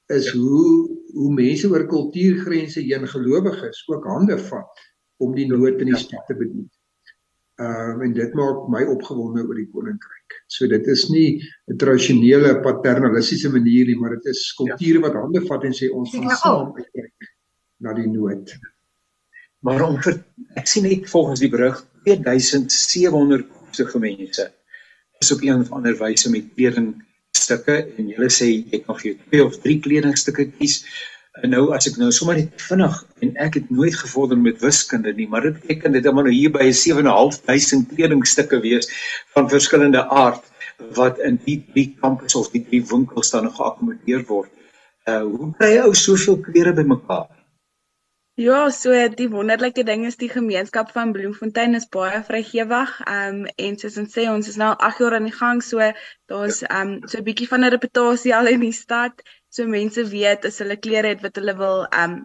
is 0.09 0.33
ja. 0.33 0.39
hoe 0.39 0.89
hoe 1.15 1.33
mense 1.35 1.69
oor 1.71 1.87
kultuurgrense 1.87 2.81
heen 2.81 3.07
gelowiges 3.09 3.85
ook 3.89 4.05
hande 4.05 4.39
vat 4.39 4.83
om 5.23 5.35
die 5.35 5.47
nood 5.47 5.81
in 5.81 5.93
die 5.93 5.97
ja. 5.97 6.03
stad 6.03 6.27
te 6.27 6.35
bedien. 6.35 6.69
Ehm 7.59 7.91
um, 7.91 8.03
en 8.07 8.13
dit 8.15 8.35
maak 8.39 8.67
my 8.71 8.85
opgewonde 8.87 9.43
oor 9.43 9.57
die 9.59 9.71
koninkryk. 9.73 10.35
So 10.47 10.69
dit 10.71 10.87
is 10.87 11.09
nie 11.11 11.43
'n 11.67 11.77
tradisionele 11.77 12.61
paternalistiese 12.63 13.51
manier 13.51 13.87
nie, 13.87 13.97
maar 13.99 14.15
dit 14.15 14.27
is 14.31 14.53
kulture 14.55 14.99
ja. 14.99 15.01
wat 15.01 15.19
hande 15.19 15.43
vat 15.47 15.65
en 15.65 15.75
sê 15.75 15.91
ons 15.91 16.13
gaan 16.13 16.37
saam 16.37 16.71
uitkyk 16.77 17.33
na 17.81 17.95
die 17.95 18.07
nood. 18.07 18.55
Maar 19.67 19.83
om 19.89 19.99
vir 20.03 20.23
ek 20.55 20.71
sien 20.71 20.87
net 20.87 21.11
volgens 21.11 21.41
die 21.41 21.51
berig 21.51 21.83
2700 22.05 23.49
kopse 23.51 23.99
mense 23.99 24.47
is 25.19 25.33
op 25.35 25.43
een 25.43 25.61
of 25.61 25.73
ander 25.73 25.99
wyse 25.99 26.31
met 26.31 26.55
kledingstukke 26.55 27.77
en 27.99 28.13
hulle 28.15 28.31
sê 28.31 28.53
jy 28.55 28.85
kan 28.87 28.99
vir 29.01 29.11
jou 29.11 29.17
twee 29.25 29.45
of 29.45 29.59
drie 29.67 29.81
kledingstukke 29.83 30.47
kies. 30.59 30.85
En 31.43 31.53
nou 31.55 31.69
as 31.77 31.87
ek 31.87 31.99
nou 32.01 32.11
sommer 32.15 32.39
net 32.41 32.63
vinnig 32.69 32.97
en 33.23 33.35
ek 33.45 33.61
het 33.61 33.71
nooit 33.71 33.95
gevorder 33.95 34.39
met 34.39 34.61
wiskunde 34.65 35.13
nie, 35.15 35.29
maar 35.31 35.47
dit 35.47 35.61
beteken 35.61 35.95
dit 35.95 36.11
moet 36.11 36.27
nou 36.27 36.35
hier 36.35 36.53
by 36.55 36.67
7.500 36.83 37.95
kledingstukke 37.95 38.61
wees 38.65 38.91
van 39.37 39.51
verskillende 39.51 40.03
aard 40.09 40.45
wat 40.99 41.19
in 41.23 41.39
die 41.45 41.59
drie 41.73 41.89
kampus 42.03 42.35
of 42.39 42.51
die 42.55 42.65
drie 42.67 42.83
winkels 42.91 43.31
dan 43.35 43.51
geakkommodeer 43.51 44.25
word. 44.31 44.51
Uh 45.09 45.25
hoe 45.25 45.51
kry 45.59 45.75
jy 45.77 45.83
ou 45.87 45.95
soveel 45.97 46.39
klere 46.45 46.75
bymekaar? 46.75 47.29
Ja, 48.39 48.69
so 48.71 48.95
die 49.19 49.27
wonderlike 49.33 49.83
ding 49.83 50.05
is 50.07 50.15
die 50.21 50.29
gemeenskap 50.31 50.93
van 50.95 51.11
Bloemfontein 51.11 51.75
is 51.75 51.89
baie 51.91 52.21
vrygewig. 52.23 52.93
Um 53.11 53.41
en 53.57 53.79
soos 53.81 53.97
ons 53.99 54.15
sê, 54.15 54.29
ons 54.31 54.51
is 54.53 54.59
nou 54.61 54.69
8 54.77 55.03
jaar 55.03 55.17
aan 55.19 55.27
die 55.27 55.35
gang, 55.35 55.63
so 55.65 55.83
daar's 56.31 56.63
um 56.69 57.01
so 57.07 57.19
'n 57.19 57.27
bietjie 57.27 57.49
van 57.51 57.65
'n 57.67 57.75
reputasie 57.75 58.35
al 58.37 58.47
in 58.47 58.63
die 58.63 58.73
stad. 58.73 59.27
So 59.57 59.65
mense 59.73 60.03
weet 60.13 60.43
as 60.45 60.59
hulle 60.61 60.75
klere 60.87 61.11
het 61.15 61.23
wat 61.25 61.39
hulle 61.41 61.55
wil 61.61 61.79
um 62.01 62.17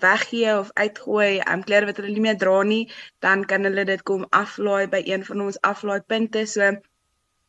weggee 0.00 0.56
of 0.62 0.72
uitgooi, 0.82 1.38
um 1.52 1.62
klere 1.68 1.88
wat 1.88 2.00
hulle 2.00 2.10
nie 2.12 2.24
meer 2.26 2.36
dra 2.42 2.58
nie, 2.72 2.82
dan 3.24 3.44
kan 3.52 3.64
hulle 3.64 3.84
dit 3.88 4.02
kom 4.10 4.26
aflaai 4.40 4.84
by 4.94 5.00
een 5.06 5.24
van 5.28 5.46
ons 5.46 5.56
aflaaipunte. 5.70 6.42
So 6.52 6.74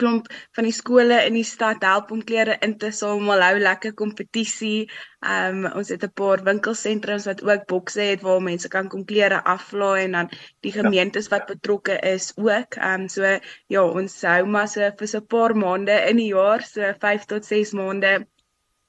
klomp 0.01 0.29
van 0.55 0.67
die 0.67 0.75
skole 0.77 1.17
in 1.25 1.35
die 1.39 1.47
stad 1.49 1.83
help 1.87 2.13
om 2.15 2.21
klere 2.29 2.55
in 2.67 2.77
te 2.83 2.91
samel, 2.99 3.43
hou 3.43 3.57
lekker 3.59 3.95
kompetisie. 4.01 4.87
Um 5.35 5.67
ons 5.73 5.91
het 5.93 6.07
'n 6.07 6.13
paar 6.21 6.45
winkelsentrums 6.47 7.27
wat 7.31 7.43
ook 7.49 7.67
bokse 7.73 8.07
het 8.11 8.23
waar 8.29 8.41
mense 8.47 8.71
kan 8.77 8.87
kom 8.87 9.03
klere 9.11 9.41
aflaai 9.55 10.05
en 10.05 10.17
dan 10.19 10.31
die 10.61 10.73
ja. 10.73 10.79
gemeentes 10.79 11.27
wat 11.33 11.51
betrokke 11.51 11.99
is 12.13 12.31
ook. 12.37 12.79
Um 12.93 13.09
so 13.09 13.23
ja, 13.67 13.83
ons 13.83 14.21
hou 14.21 14.45
maar 14.45 14.67
so 14.67 14.91
vir 15.03 15.07
so 15.07 15.19
'n 15.19 15.27
paar 15.35 15.55
maande 15.65 15.99
in 16.09 16.17
die 16.23 16.31
jaar, 16.31 16.61
so 16.63 16.93
5 17.05 17.25
tot 17.25 17.45
6 17.45 17.71
maande 17.73 18.15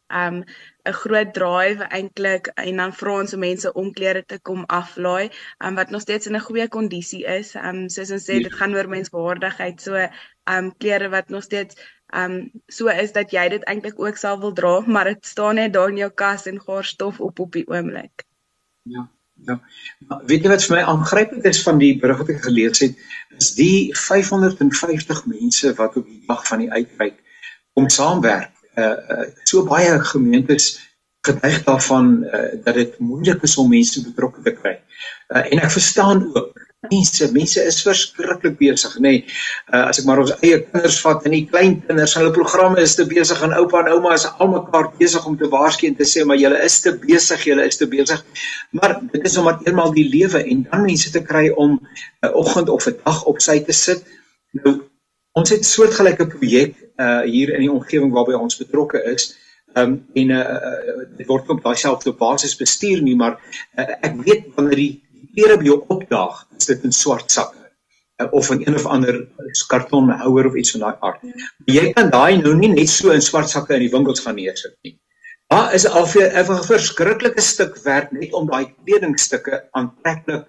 um 0.08 0.44
'n 0.88 0.92
groot 0.92 1.34
drive 1.34 1.82
eintlik 1.88 2.46
en 2.54 2.76
dan 2.76 2.92
vra 2.92 3.18
ons 3.20 3.34
mense 3.34 3.72
om 3.72 3.92
klere 3.92 4.24
te 4.24 4.38
kom 4.40 4.64
aflaai 4.66 5.30
um 5.64 5.74
wat 5.74 5.90
nog 5.90 6.00
steeds 6.00 6.26
in 6.26 6.36
'n 6.36 6.46
goeie 6.48 6.68
kondisie 6.68 7.24
is. 7.24 7.54
Um 7.54 7.88
soos 7.88 8.10
ons 8.10 8.24
sê 8.30 8.40
dit 8.42 8.52
gaan 8.52 8.74
oor 8.74 8.88
menswaardigheid. 8.88 9.80
So 9.80 10.08
um 10.56 10.72
klere 10.76 11.08
wat 11.08 11.28
nog 11.28 11.42
steeds 11.42 11.76
um 12.14 12.50
so 12.66 12.88
is 12.88 13.12
dat 13.12 13.30
jy 13.30 13.48
dit 13.48 13.64
eintlik 13.64 14.00
ook 14.00 14.16
sal 14.16 14.40
wil 14.40 14.52
dra, 14.52 14.80
maar 14.80 15.04
dit 15.04 15.26
staan 15.26 15.54
net 15.54 15.72
daar 15.72 15.88
in 15.88 15.96
jou 15.96 16.10
kas 16.10 16.46
en 16.46 16.60
gaar 16.60 16.84
stof 16.84 17.20
op 17.20 17.38
op 17.38 17.52
die 17.52 17.68
oomblik. 17.68 18.24
Ja. 18.82 19.10
Ja. 19.46 19.60
Maar 19.98 20.22
weet 20.26 20.42
jy 20.42 20.48
wat 20.48 20.64
vir 20.64 20.76
my 20.76 20.82
aangrypend 20.82 21.44
is 21.44 21.62
van 21.62 21.78
die 21.78 21.98
berig 21.98 22.18
wat 22.18 22.28
ek 22.28 22.42
gelees 22.42 22.80
het, 22.82 22.96
is 23.38 23.54
die 23.54 23.94
550 23.94 25.26
mense 25.26 25.74
wat 25.78 25.96
op 25.96 26.06
die 26.06 26.22
dag 26.26 26.46
van 26.46 26.58
die 26.58 26.72
uitreik 26.72 27.20
om 27.78 27.88
saamwerk 27.88 28.57
uh, 28.78 29.26
so 29.44 29.64
baie 29.68 29.98
gemeentes 30.12 30.70
getuig 31.26 31.64
daarvan 31.66 32.24
uh, 32.24 32.46
dat 32.64 32.74
dit 32.74 32.98
moeilik 32.98 33.42
is 33.42 33.56
om 33.58 33.70
mense 33.70 34.02
betrokke 34.06 34.44
te 34.46 34.54
kry. 34.60 34.78
Uh, 35.28 35.44
en 35.44 35.64
ek 35.64 35.74
verstaan 35.74 36.24
ook 36.34 36.68
mense 36.86 37.26
mense 37.32 37.62
is 37.66 37.80
verskriklik 37.82 38.54
besig 38.58 38.92
nê 39.02 39.10
nee. 39.10 39.22
uh, 39.74 39.88
as 39.88 39.98
ek 39.98 40.06
maar 40.06 40.20
ons 40.22 40.30
eie 40.36 40.60
kinders 40.62 40.98
vat 41.02 41.24
en 41.26 41.34
die 41.34 41.42
klein 41.50 41.74
kinders 41.88 42.14
hulle 42.14 42.30
programme 42.36 42.78
is 42.84 42.94
te 42.94 43.06
besig 43.10 43.40
en 43.42 43.56
oupa 43.58 43.80
en 43.82 43.90
ouma 43.96 44.12
is 44.14 44.28
almekaar 44.38 44.92
besig 45.00 45.26
om 45.26 45.34
te 45.40 45.50
waarsku 45.50 45.88
en 45.88 45.96
te 45.98 46.06
sê 46.06 46.22
maar 46.22 46.38
julle 46.38 46.60
is 46.62 46.78
te 46.84 46.92
besig 47.02 47.48
julle 47.50 47.66
is 47.66 47.80
te 47.80 47.88
besig 47.90 48.22
maar 48.78 48.94
dit 49.10 49.26
is 49.26 49.36
omdat 49.42 49.66
eenmal 49.66 49.90
die 49.96 50.06
lewe 50.06 50.44
en 50.44 50.62
dan 50.70 50.86
mense 50.86 51.10
te 51.10 51.24
kry 51.32 51.48
om 51.50 51.74
'n 51.74 51.82
uh, 52.30 52.30
oggend 52.44 52.70
of 52.70 52.86
'n 52.86 52.94
dag 53.02 53.24
op 53.26 53.42
sy 53.42 53.58
te 53.58 53.74
sit 53.74 54.06
nou 54.62 54.78
ons 55.38 55.50
het 55.54 55.66
soortgelyke 55.66 56.26
projek 56.34 56.74
uh, 56.98 57.22
hier 57.22 57.54
in 57.54 57.66
die 57.66 57.72
omgewing 57.72 58.14
waarby 58.14 58.38
ons 58.38 58.58
betrokke 58.60 59.02
is 59.12 59.32
um, 59.78 59.98
en 60.14 60.32
uh, 60.34 60.44
dit 61.18 61.26
word 61.28 61.50
op 61.54 61.62
daai 61.64 61.76
selfde 61.78 62.14
basis 62.18 62.56
bestuur 62.58 63.02
nie 63.06 63.16
maar 63.18 63.38
uh, 63.78 63.92
ek 64.08 64.18
weet 64.24 64.50
wanneer 64.56 64.82
die 64.82 64.92
klere 65.38 65.58
by 65.60 65.68
jou 65.68 65.78
opdaag, 65.94 66.44
is 66.58 66.68
dit 66.70 66.86
in 66.86 66.94
swart 66.94 67.30
sakke 67.32 67.58
uh, 68.22 68.28
of 68.34 68.50
in 68.54 68.64
een 68.66 68.78
of 68.78 68.86
ander 68.90 69.20
kartonhouer 69.70 70.48
of 70.50 70.56
iets 70.58 70.74
van 70.74 70.86
daai 70.86 71.04
aard. 71.06 71.26
Jy 71.70 71.90
kan 71.96 72.10
daai 72.14 72.40
nou 72.40 72.54
nie 72.58 72.72
net 72.72 72.90
so 72.92 73.14
in 73.14 73.24
swart 73.24 73.50
sakke 73.50 73.76
in 73.76 73.86
die 73.86 73.92
winkels 73.92 74.24
gaan 74.24 74.38
neersit 74.40 74.74
nie. 74.86 74.96
Daar 75.48 75.72
is 75.74 75.86
al 75.88 76.06
vir 76.06 76.28
'n 76.28 76.64
verskriklike 76.66 77.40
stuk 77.40 77.78
werk 77.84 78.12
net 78.12 78.34
om 78.36 78.48
daai 78.50 78.74
kledingstukke 78.84 79.62
aantreklik 79.72 80.48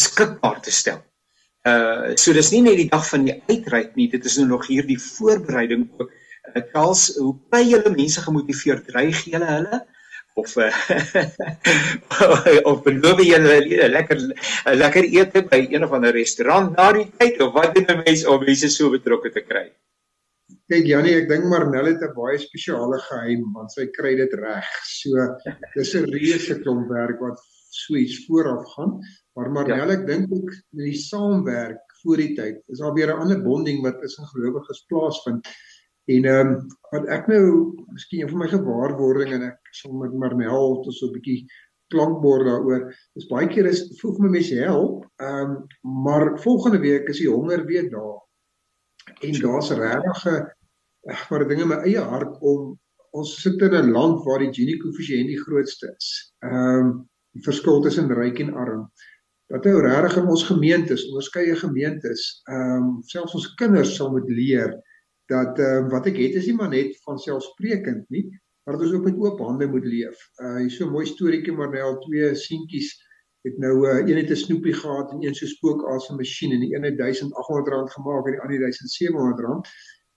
beskikbaar 0.00 0.60
te 0.60 0.70
stel. 0.70 1.00
Uh 1.68 2.16
so 2.16 2.32
dis 2.32 2.52
nie 2.52 2.62
net 2.62 2.76
die 2.76 2.88
dag 2.88 3.04
van 3.08 3.24
die 3.24 3.36
uitreik 3.48 3.96
nie, 3.96 4.08
dit 4.08 4.24
is 4.24 4.38
nou 4.38 4.48
nog 4.48 4.66
hier 4.66 4.86
die 4.86 5.00
voorbereiding 5.00 5.90
ook. 5.98 6.10
Uh, 6.54 6.62
Charles, 6.72 7.16
hoe 7.18 7.36
kry 7.50 7.64
julle 7.68 7.92
mense 7.92 8.20
gemotiveerd? 8.20 8.86
Dreig 8.86 9.24
julle 9.28 9.46
hulle? 9.46 9.82
of 10.34 10.56
uh, 10.56 10.70
of 12.70 12.82
beloof 12.86 13.20
jy 13.24 13.36
hulle 13.36 13.88
lekker 13.90 14.20
lekker 14.78 15.08
ete 15.10 15.42
by 15.50 15.60
een 15.66 15.84
of 15.86 15.94
ander 15.96 16.14
restaurant 16.16 16.76
na 16.78 16.90
die 16.96 17.06
tyd 17.20 17.40
of 17.44 17.54
wat 17.56 17.74
doen 17.76 17.88
'n 17.96 18.02
mens 18.04 18.24
om 18.24 18.44
mense 18.44 18.70
so 18.70 18.90
betrokke 18.94 19.32
te 19.34 19.42
kry? 19.46 19.66
Kyk 20.70 20.86
Janie, 20.86 21.16
ek 21.18 21.28
dink 21.30 21.46
Marnel 21.50 21.90
het 21.90 22.02
'n 22.06 22.14
baie 22.14 22.38
spesiale 22.38 22.98
geheim 23.08 23.42
want 23.54 23.72
sy 23.74 23.86
kry 23.96 24.14
dit 24.16 24.34
reg. 24.42 24.68
So 24.86 25.10
dis 25.76 25.94
'n 25.94 26.06
reuse 26.14 26.60
klomp 26.62 26.88
werk 26.88 27.20
wat 27.20 27.38
so 27.70 27.96
iets 27.96 28.24
vooraf 28.26 28.64
gaan. 28.76 29.00
Maar 29.40 29.50
Marnel, 29.50 29.88
ja. 29.88 29.96
ek 29.96 30.02
dink 30.04 30.32
ook 30.36 30.50
met 30.76 30.84
die 30.90 30.98
saamwerk 31.00 31.94
voor 32.02 32.20
die 32.20 32.34
tyd 32.36 32.58
is 32.68 32.80
daar 32.82 32.92
weer 32.92 33.08
'n 33.08 33.22
ander 33.24 33.42
bonding 33.42 33.80
wat 33.82 34.00
tussen 34.00 34.26
gelowiges 34.26 34.84
plaasvind. 34.90 35.48
En 36.04 36.24
ehm 36.24 36.48
um, 36.48 36.66
wat 36.90 37.06
ek 37.06 37.26
nou 37.26 37.72
miskien 37.88 38.20
een 38.20 38.28
van 38.28 38.38
my 38.38 38.48
gewaarwordinge 38.52 39.34
en 39.34 39.46
ek 39.48 39.72
sal 39.80 39.92
met 39.96 40.12
Marnel 40.12 40.82
tot 40.84 40.94
so 40.94 41.06
'n 41.06 41.16
bietjie 41.16 41.46
klankbord 41.88 42.44
daaroor. 42.46 42.92
Dis 43.16 43.30
baie 43.32 43.48
keer 43.48 43.66
is 43.66 43.80
voel 44.00 44.14
vir 44.16 44.24
my 44.24 44.30
mense 44.36 44.60
help. 44.60 45.06
Ehm 45.16 45.56
um, 45.56 45.66
maar 46.04 46.36
volgende 46.40 46.78
week 46.78 47.08
is 47.08 47.18
die 47.24 47.32
honger 47.32 47.64
weer 47.64 47.90
daar. 47.90 48.20
En 49.24 49.40
daar's 49.40 49.70
regtig 49.70 50.24
'n 50.26 50.52
ag 51.08 51.30
maar 51.30 51.48
dinge 51.48 51.62
in 51.62 51.68
my 51.68 51.80
eie 51.88 52.04
hart 52.12 52.36
om 52.40 52.76
ons 53.10 53.40
sit 53.42 53.62
in 53.62 53.74
'n 53.74 53.92
land 53.92 54.24
waar 54.24 54.38
die 54.38 54.52
Gini 54.52 54.76
koëffisiënt 54.76 55.32
die 55.32 55.44
grootste 55.46 55.94
is. 55.96 56.34
Ehm 56.38 56.84
um, 56.84 57.08
die 57.32 57.42
verskil 57.42 57.80
tussen 57.80 58.12
ryk 58.12 58.38
en 58.38 58.54
arm. 58.54 58.90
Dat 59.50 59.66
ou 59.66 59.80
regtig 59.82 60.20
in 60.20 60.28
ons 60.30 60.44
gemeentes, 60.46 61.08
onderskeie 61.10 61.56
gemeentes, 61.58 62.28
ehm 62.46 62.84
um, 62.84 62.90
selfs 63.10 63.34
ons 63.34 63.48
kinders 63.58 63.96
sal 63.96 64.12
moet 64.14 64.28
leer 64.30 64.76
dat 65.32 65.58
ehm 65.58 65.88
uh, 65.88 65.90
wat 65.94 66.06
ek 66.06 66.18
het 66.22 66.38
is 66.38 66.46
nie 66.46 66.56
maar 66.58 66.70
net 66.70 66.94
van 67.06 67.18
selfsprekend 67.18 68.06
nie, 68.14 68.26
maar 68.64 68.76
dat 68.76 68.86
ons 68.86 68.94
ook 68.94 69.08
met 69.08 69.18
oop 69.18 69.40
hande 69.42 69.66
moet 69.66 69.86
leef. 69.86 70.18
Uh 70.38 70.56
hier 70.62 70.70
so 70.70 70.86
'n 70.86 70.94
mooi 70.94 71.06
storieetjie 71.06 71.54
maar 71.56 71.70
nou 71.70 71.82
al 71.82 71.98
twee 72.06 72.34
seentjies 72.34 72.92
het 73.48 73.58
nou 73.58 73.74
uh, 73.88 73.98
een 74.06 74.16
het 74.16 74.30
'n 74.30 74.36
snoepie 74.36 74.74
gehad 74.74 75.12
en 75.12 75.24
een 75.24 75.34
so 75.34 75.46
spookasem 75.46 76.16
masjien 76.16 76.52
en 76.52 76.60
die 76.60 76.74
een 76.74 76.84
het 76.84 76.98
1800 76.98 77.68
rand 77.68 77.90
gemaak 77.90 78.26
en 78.26 78.32
die 78.32 78.40
ander 78.40 78.58
1700 78.58 79.40
rand. 79.40 79.68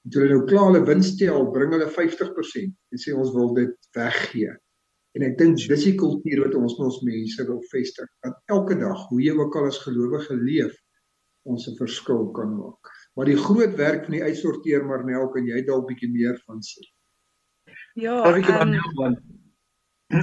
En 0.03 0.09
toe 0.09 0.21
hulle 0.21 0.33
nou 0.33 0.45
klaar 0.45 0.65
hulle 0.65 0.85
wins 0.85 1.15
tel, 1.15 1.51
bring 1.51 1.71
hulle 1.71 1.89
50% 1.89 2.73
en 2.89 2.99
sê 2.99 3.15
ons 3.15 3.31
wil 3.31 3.53
dit 3.53 3.75
weggee. 3.91 4.51
En 5.13 5.25
ek 5.27 5.35
dink 5.37 5.59
dis 5.61 5.85
die 5.85 5.97
kultuur 5.99 6.47
wat 6.47 6.55
ons 6.57 6.73
ons 6.81 7.01
mense 7.05 7.45
wil 7.45 7.61
vestig. 7.69 8.09
Dat 8.25 8.39
elke 8.55 8.77
dag, 8.79 9.05
hoe 9.09 9.21
jy 9.21 9.35
ook 9.37 9.55
al 9.59 9.69
as 9.69 9.77
gelowige 9.83 10.37
leef, 10.39 10.73
ons 11.45 11.67
'n 11.67 11.77
verskil 11.77 12.31
kan 12.31 12.55
maak. 12.57 12.89
Maar 13.15 13.29
die 13.29 13.37
groot 13.37 13.75
werk 13.77 14.07
van 14.07 14.17
die 14.17 14.23
uitsorteer 14.23 14.85
Marnel 14.85 15.29
kan 15.29 15.45
jy 15.45 15.61
dalk 15.65 15.87
bietjie 15.87 16.09
meer 16.09 16.39
van 16.47 16.61
sê. 16.65 16.81
Ja, 17.95 18.23
um, 18.25 18.73
want 18.97 19.19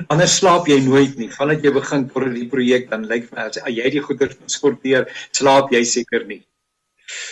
anders 0.08 0.36
slaap 0.36 0.66
jy 0.66 0.80
nooit 0.82 1.16
nie. 1.18 1.28
Vandat 1.30 1.62
jy 1.62 1.72
begin 1.74 2.08
vir 2.08 2.28
die 2.34 2.48
projek 2.50 2.90
dan 2.90 3.06
lyk 3.06 3.30
my 3.30 3.46
as 3.46 3.60
jy 3.66 3.90
die 3.90 4.02
goeder 4.02 4.34
sorteer, 4.46 5.06
slaap 5.30 5.70
jy 5.70 5.84
seker 5.84 6.26
nie. 6.26 6.42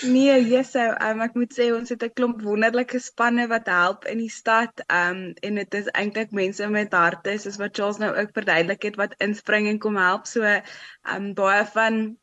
Nee, 0.02 0.62
so, 0.64 0.82
um, 1.02 1.20
ek 1.26 1.35
moet 1.38 1.54
sê 1.54 1.68
ons 1.75 1.90
het 1.92 2.02
'n 2.06 2.14
klomp 2.18 2.42
wonderlike 2.47 2.99
spanne 3.02 3.47
wat 3.50 3.66
help 3.66 4.04
in 4.12 4.18
die 4.23 4.30
stad. 4.30 4.82
Um 4.99 5.35
en 5.49 5.54
dit 5.61 5.75
is 5.75 5.90
eintlik 6.02 6.30
mense 6.30 6.68
met 6.68 6.92
harte, 6.92 7.38
soos 7.38 7.58
wat 7.62 7.76
Charles 7.76 7.99
nou 7.99 8.12
ook 8.14 8.30
verduidelik 8.38 8.82
het 8.82 8.97
wat 8.97 9.14
inspring 9.18 9.68
en 9.68 9.78
kom 9.78 9.97
help. 9.97 10.26
So 10.26 10.42
um 11.16 11.35
baie 11.35 11.64
van 11.75 12.18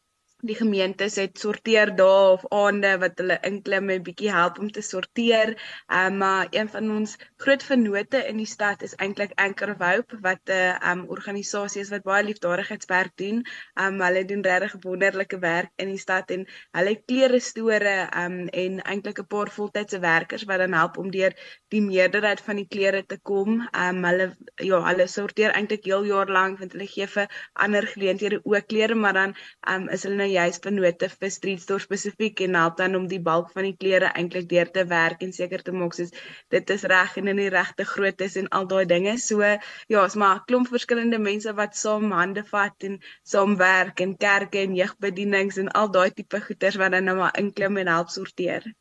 die 0.45 0.55
gemeentes 0.55 1.15
het 1.19 1.39
sorteer 1.41 1.91
dae 1.97 2.33
of 2.35 2.43
aande 2.53 2.91
wat 3.01 3.17
hulle 3.21 3.37
inklim 3.47 3.89
en 3.89 4.03
bietjie 4.05 4.31
help 4.33 4.59
om 4.61 4.69
te 4.71 4.83
sorteer. 4.85 5.55
Ehm 5.87 6.13
um, 6.13 6.17
maar 6.25 6.47
een 6.51 6.69
van 6.69 6.89
ons 6.95 7.15
groot 7.43 7.63
vennote 7.63 8.21
in 8.29 8.37
die 8.37 8.49
stad 8.49 8.81
is 8.85 8.95
eintlik 9.01 9.33
Anchor 9.41 9.73
of 9.73 9.81
Hope 9.83 10.17
wat 10.21 10.41
'n 10.45 10.51
uh, 10.51 10.75
ehm 10.75 10.99
um, 10.99 11.05
organisasie 11.15 11.81
is 11.81 11.89
wat 11.89 12.03
baie 12.03 12.23
liefdadigheidswerk 12.23 13.13
doen. 13.15 13.41
Ehm 13.73 13.93
um, 13.93 14.01
hulle 14.05 14.25
doen 14.25 14.41
regtig 14.41 14.75
wonderlike 14.81 15.39
werk 15.39 15.71
in 15.75 15.89
die 15.89 15.97
stad 16.05 16.31
en 16.31 16.45
hulle 16.77 16.95
klere 17.05 17.39
store 17.39 17.95
ehm 18.11 18.39
um, 18.39 18.47
en 18.47 18.81
eintlik 18.81 19.19
'n 19.19 19.27
paar 19.27 19.49
voltydse 19.49 19.99
werkers 19.99 20.43
wat 20.43 20.57
dan 20.57 20.73
help 20.73 20.97
om 20.97 21.11
deur 21.11 21.33
die 21.69 21.81
meerderheid 21.81 22.41
van 22.41 22.55
die 22.55 22.67
klere 22.67 23.05
te 23.05 23.17
kom. 23.21 23.67
Ehm 23.71 23.97
um, 23.97 24.03
hulle 24.03 24.29
ja, 24.55 24.81
hulle 24.89 25.07
sorteer 25.07 25.51
eintlik 25.51 25.85
heel 25.85 26.05
jaar 26.05 26.29
lank 26.29 26.59
want 26.59 26.71
hulle 26.71 26.87
gee 26.87 27.07
vir 27.07 27.27
ander 27.53 27.87
geleenthede 27.87 28.39
ook 28.43 28.67
klere, 28.67 28.95
maar 28.95 29.13
dan 29.13 29.35
ehm 29.67 29.81
um, 29.81 29.89
is 29.89 30.03
hulle 30.03 30.15
nou 30.15 30.34
juist 30.35 30.63
benote 30.65 31.09
vir 31.11 31.31
street 31.33 31.61
store 31.63 31.83
spesifiek 31.83 32.41
en 32.45 32.57
help 32.59 32.77
dan 32.81 32.95
om 32.99 33.07
die 33.11 33.21
balk 33.23 33.51
van 33.55 33.67
die 33.67 33.75
klere 33.79 34.11
eintlik 34.19 34.47
deur 34.51 34.71
te 34.77 34.85
werk 34.91 35.23
en 35.25 35.33
seker 35.35 35.63
te 35.65 35.73
maak 35.75 35.95
soos 35.97 36.13
dit 36.53 36.73
is 36.75 36.85
reg 36.91 37.17
en 37.21 37.31
in 37.33 37.41
die 37.41 37.49
regte 37.53 37.87
grootte 37.91 38.29
en 38.41 38.49
al 38.59 38.67
daai 38.71 38.85
dinge. 38.89 39.17
So 39.17 39.41
ja, 39.41 40.05
is 40.05 40.15
maar 40.15 40.35
'n 40.37 40.45
klomp 40.47 40.71
verskillende 40.77 41.19
mense 41.19 41.53
wat 41.53 41.75
saam 41.75 42.11
hande 42.11 42.43
vat 42.53 42.87
en 42.89 42.99
saam 43.23 43.57
werk 43.57 43.99
in 43.99 44.17
kerke 44.17 44.59
en 44.59 44.75
jeugbedienings 44.75 45.57
en 45.57 45.71
al 45.71 45.91
daai 45.91 46.11
tipe 46.11 46.41
goeders 46.47 46.75
wat 46.75 46.91
dan 46.91 47.03
nou 47.03 47.17
maar 47.17 47.37
inklim 47.39 47.77
en 47.77 47.87
help 47.87 48.09
sorteer. 48.09 48.73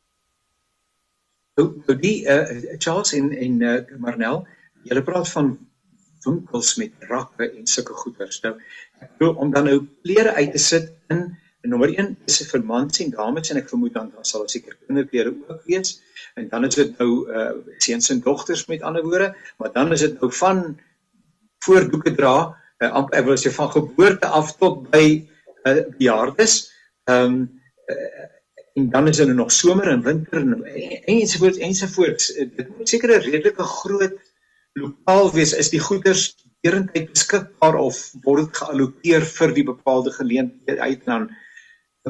Nou 1.55 1.95
die 2.01 2.17
uh, 2.27 2.77
Charles 2.77 3.13
en 3.13 3.31
en 3.31 3.61
uh, 3.61 3.79
Marnel, 3.97 4.43
julle 4.83 5.03
praat 5.03 5.29
van 5.29 5.55
winkels 6.25 6.75
met 6.75 6.91
rakke 7.09 7.47
en 7.51 7.67
sulke 7.67 7.93
goeders. 7.93 8.41
Nou 8.43 8.55
ek 9.03 9.11
glo 9.17 9.33
om 9.41 9.51
dan 9.53 9.69
nou 9.69 9.79
klere 10.03 10.33
uit 10.39 10.51
te 10.51 10.61
sit 10.61 10.91
in 11.13 11.25
En 11.65 11.71
nommer 11.73 11.89
1 11.89 12.11
is 12.29 12.43
vir 12.45 12.61
mans 12.61 12.99
en 13.01 13.13
dames 13.13 13.49
en 13.49 13.57
ek 13.57 13.71
vermoed 13.71 13.95
dan 13.95 14.11
daar 14.13 14.27
sal 14.29 14.43
seker 14.51 14.75
kinderklere 14.85 15.31
ook 15.33 15.63
wees. 15.65 15.95
En 16.37 16.45
dan 16.51 16.67
is 16.67 16.75
dit 16.77 16.91
nou 17.01 17.07
uh 17.25 17.45
seuns 17.81 18.11
en 18.13 18.19
dogters 18.21 18.67
met 18.69 18.83
ander 18.85 19.01
woorde, 19.03 19.31
maar 19.57 19.71
dan 19.73 19.95
is 19.95 20.03
dit 20.05 20.19
nou 20.21 20.29
van 20.39 20.61
voordoeke 21.65 22.13
dra, 22.13 22.35
uh, 22.85 23.01
ek 23.17 23.25
wil 23.25 23.39
sê 23.41 23.49
van 23.55 23.71
geboorte 23.73 24.29
af 24.39 24.51
tot 24.59 24.83
by 24.93 25.07
uh 25.65 25.81
bejaardes. 25.97 26.59
Ehm 27.09 27.33
um, 27.33 27.39
uh, 27.89 28.29
en 28.75 28.89
dan 28.91 29.07
is 29.07 29.17
dit 29.17 29.29
nou 29.29 29.37
nog 29.37 29.53
somer 29.55 29.87
en 29.87 30.01
winter 30.03 30.41
en 30.41 30.51
ensovoorts 31.13 31.61
ensovoorts. 31.63 32.33
Dit 32.35 32.77
moet 32.77 32.89
seker 32.89 33.13
'n 33.15 33.23
redelike 33.23 33.63
groot 33.63 34.17
lokaal 34.73 35.31
wees. 35.33 35.53
Is 35.53 35.71
die 35.71 35.79
goederes 35.79 36.35
derentyd 36.61 37.09
beskikbaar 37.15 37.79
of 37.79 38.01
word 38.27 38.45
dit 38.45 38.61
geallokeer 38.61 39.25
vir 39.37 39.53
die 39.55 39.65
bepaalde 39.71 40.11
geleentheid 40.11 40.79
uit 40.79 41.05
dan 41.05 41.29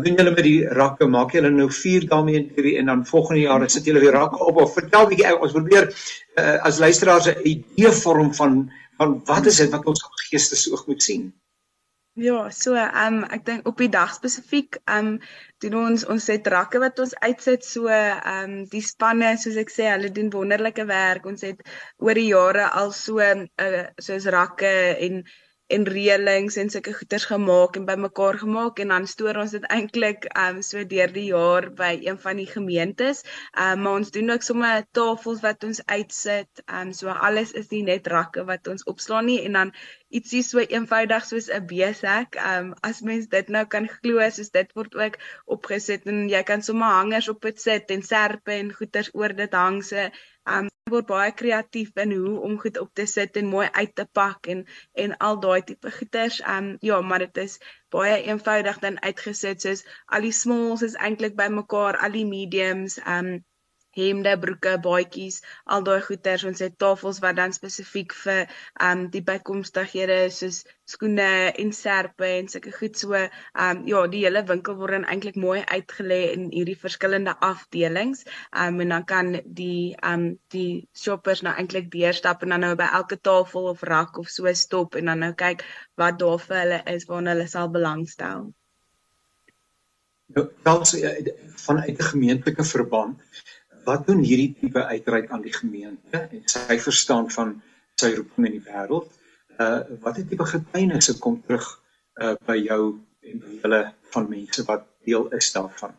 doen 0.04 0.18
julle 0.20 0.32
met 0.36 0.44
die 0.44 0.68
rakke? 0.68 1.08
Maak 1.08 1.32
julle 1.38 1.50
nou 1.50 1.70
4 1.72 2.08
daarmee 2.12 2.36
in 2.42 2.50
hierdie 2.56 2.78
en 2.82 2.92
dan 2.92 3.06
volgende 3.06 3.42
jaar 3.42 3.70
sit 3.70 3.86
julle 3.86 4.04
weer 4.04 4.18
rakke 4.18 4.44
op 4.44 4.58
of 4.64 4.74
vertel 4.74 5.08
bietjie 5.08 5.32
ons 5.40 5.56
probeer 5.56 5.88
uh, 5.88 6.58
as 6.68 6.82
luisteraars 6.84 7.30
'n 7.32 7.48
idee 7.54 7.92
vorm 8.04 8.34
van 8.34 8.60
van 8.98 9.22
wat 9.26 9.46
is 9.46 9.58
dit 9.58 9.72
wat 9.72 9.86
ons 9.86 10.04
op 10.04 10.22
geestesoog 10.30 10.88
moet 10.88 11.04
sien? 11.04 11.34
Ja, 12.16 12.50
so 12.50 12.74
ehm 12.80 13.16
um, 13.16 13.24
ek 13.36 13.42
dink 13.48 13.66
op 13.68 13.82
die 13.82 13.90
dag 13.92 14.14
spesifiek 14.16 14.78
ehm 14.84 15.08
um, 15.08 15.16
doen 15.64 15.74
ons 15.80 16.06
ons 16.14 16.28
het 16.32 16.48
rakke 16.48 16.80
wat 16.80 17.00
ons 17.04 17.16
uitsit 17.20 17.66
so 17.68 17.90
ehm 17.92 18.44
um, 18.44 18.54
die 18.72 18.84
spanne 18.84 19.34
soos 19.42 19.58
ek 19.60 19.74
sê 19.74 19.90
hulle 19.90 20.12
doen 20.16 20.32
wonderlike 20.32 20.86
werk. 20.92 21.28
Ons 21.28 21.44
het 21.44 21.60
oor 22.00 22.16
die 22.16 22.30
jare 22.30 22.70
al 22.84 22.94
so 22.96 23.20
uh, 23.20 23.84
soos 24.00 24.30
rakke 24.38 24.72
en 25.08 25.26
en 25.74 25.86
reëlings 25.90 26.56
en 26.62 26.70
sulke 26.70 26.94
goeders 26.94 27.26
gemaak 27.26 27.78
en 27.80 27.86
bymekaar 27.88 28.38
gemaak 28.42 28.80
en 28.84 28.92
dan 28.94 29.08
stoor 29.10 29.40
ons 29.42 29.54
dit 29.56 29.64
eintlik 29.74 30.28
um 30.38 30.60
so 30.68 30.84
deur 30.92 31.14
die 31.16 31.26
jaar 31.32 31.72
by 31.80 31.92
een 32.04 32.20
van 32.22 32.38
die 32.42 32.48
gemeentes. 32.50 33.24
Um 33.64 33.82
maar 33.86 34.00
ons 34.02 34.14
doen 34.14 34.30
ook 34.36 34.46
sommer 34.46 34.86
tafels 34.98 35.42
wat 35.46 35.66
ons 35.66 35.82
uitsit. 35.86 36.62
Um 36.70 36.94
so 36.94 37.10
alles 37.10 37.56
is 37.62 37.72
nie 37.74 37.82
net 37.88 38.08
rakke 38.14 38.46
wat 38.46 38.70
ons 38.70 38.86
opslaan 38.94 39.26
nie 39.32 39.40
en 39.48 39.58
dan 39.60 39.74
ietsie 40.14 40.44
so 40.46 40.62
eenvoudig 40.62 41.26
soos 41.26 41.50
'n 41.50 41.66
besak. 41.72 42.38
Um 42.52 42.74
as 42.82 43.02
mens 43.02 43.28
dit 43.28 43.50
nou 43.50 43.66
kan 43.66 43.90
glo, 43.90 44.30
soos 44.30 44.54
dit 44.54 44.70
word 44.78 44.96
ook 44.96 45.18
opgesit 45.58 46.06
en 46.06 46.30
jy 46.30 46.44
kan 46.44 46.62
sommer 46.62 46.94
hangers 47.00 47.30
op 47.30 47.42
dit 47.42 47.60
sit 47.62 47.92
en 47.92 48.04
serpe 48.04 48.52
en 48.52 48.74
goeders 48.74 49.10
oor 49.14 49.34
dit 49.34 49.54
hang 49.54 49.84
se. 49.84 50.12
Um 50.46 50.70
word 50.94 51.06
baie 51.10 51.30
kreatief 51.38 51.96
in 52.02 52.12
hoe 52.16 52.32
om 52.48 52.58
goed 52.64 52.76
op 52.82 52.90
te 52.98 53.06
sit 53.12 53.38
en 53.40 53.48
mooi 53.54 53.68
uit 53.78 53.94
te 54.00 54.04
pak 54.18 54.50
en 54.54 54.60
en 55.04 55.16
al 55.28 55.40
daai 55.46 55.64
tipe 55.70 55.92
goeders. 55.96 56.38
Um 56.56 56.68
ja, 56.90 57.00
maar 57.02 57.24
dit 57.24 57.40
is 57.44 57.56
baie 57.96 58.20
eenvoudig 58.34 58.78
dan 58.84 59.00
uitgesit 59.08 59.66
soos 59.66 59.82
al 60.18 60.28
die 60.28 60.36
smalls 60.42 60.84
is 60.90 60.98
eintlik 61.08 61.34
bymekaar, 61.42 61.98
al 61.98 62.14
die 62.20 62.28
mediums. 62.30 63.00
Um 63.18 63.32
hemde, 63.96 64.34
broeke, 64.42 64.76
baadjies, 64.84 65.42
al 65.66 65.84
daai 65.88 66.02
goeders. 66.06 66.46
Ons 66.48 66.64
het 66.64 66.78
tafels 66.82 67.22
wat 67.24 67.38
dan 67.40 67.54
spesifiek 67.56 68.16
vir 68.24 68.52
um 68.88 69.06
die 69.14 69.24
bykomstighede 69.26 70.18
soos 70.36 70.64
skoene 70.90 71.52
en 71.62 71.72
serpe 71.74 72.28
en 72.28 72.50
sulke 72.52 72.74
goed 72.76 73.00
so. 73.00 73.22
Um 73.66 73.86
ja, 73.90 74.04
die 74.12 74.26
hele 74.26 74.44
winkel 74.48 74.78
word 74.80 74.98
dan 74.98 75.08
eintlik 75.12 75.40
mooi 75.40 75.62
uitgelê 75.64 76.22
in 76.34 76.50
hierdie 76.54 76.78
verskillende 76.80 77.38
afdelings. 77.50 78.26
Um 78.66 78.82
en 78.86 78.96
dan 78.96 79.08
kan 79.14 79.34
die 79.46 79.96
um 80.04 80.28
die 80.56 80.86
shoppers 80.94 81.44
nou 81.46 81.56
eintlik 81.56 81.90
deurstap 81.94 82.44
en 82.44 82.56
dan 82.56 82.68
nou 82.68 82.76
by 82.80 82.92
elke 83.00 83.18
tafel 83.18 83.72
of 83.72 83.84
rak 83.88 84.20
of 84.22 84.30
so 84.30 84.52
stop 84.54 84.96
en 85.00 85.12
dan 85.12 85.26
nou 85.26 85.34
kyk 85.34 85.66
wat 86.00 86.20
daar 86.20 86.40
vir 86.48 86.62
hulle 86.64 86.84
is 86.96 87.10
waarna 87.10 87.36
hulle 87.36 87.50
sal 87.50 87.72
belangstel. 87.72 88.54
Nou, 90.34 90.50
eh, 91.02 91.34
vanuit 91.56 91.98
'n 91.98 92.04
gemeentelike 92.04 92.64
verband 92.64 93.20
wat 93.86 94.08
doen 94.08 94.24
hierdie 94.26 94.54
tipe 94.60 94.86
uitreik 94.86 95.30
aan 95.32 95.44
die 95.46 95.54
gemeente 95.54 96.22
en 96.26 96.44
sy 96.52 96.78
verstaan 96.88 97.30
van 97.38 97.56
sy 98.02 98.14
roeping 98.16 98.50
in 98.50 98.58
die 98.58 98.66
wêreld? 98.66 99.12
Uh 99.62 99.82
wat 100.04 100.18
het 100.20 100.30
tipe 100.30 100.48
getuienisse 100.50 101.18
kom 101.20 101.42
terug 101.46 101.68
uh 102.22 102.36
by 102.48 102.58
jou 102.60 102.82
en 103.26 103.44
by 103.44 103.60
hulle 103.62 103.84
van 104.16 104.30
mense 104.30 104.66
wat 104.70 104.88
deel 105.06 105.30
is 105.38 105.52
daarvan? 105.56 105.96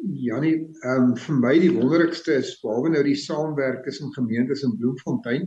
Janie, 0.00 0.54
ehm 0.82 1.10
um, 1.10 1.16
vir 1.16 1.40
my 1.42 1.56
die 1.60 1.74
wonderlikste 1.74 2.38
is 2.40 2.54
behalwe 2.62 2.94
nou 2.94 3.02
die 3.04 3.18
saamwerk 3.18 3.84
tussen 3.84 4.12
gemeentes 4.16 4.64
in 4.64 4.76
Bloemfontein 4.78 5.46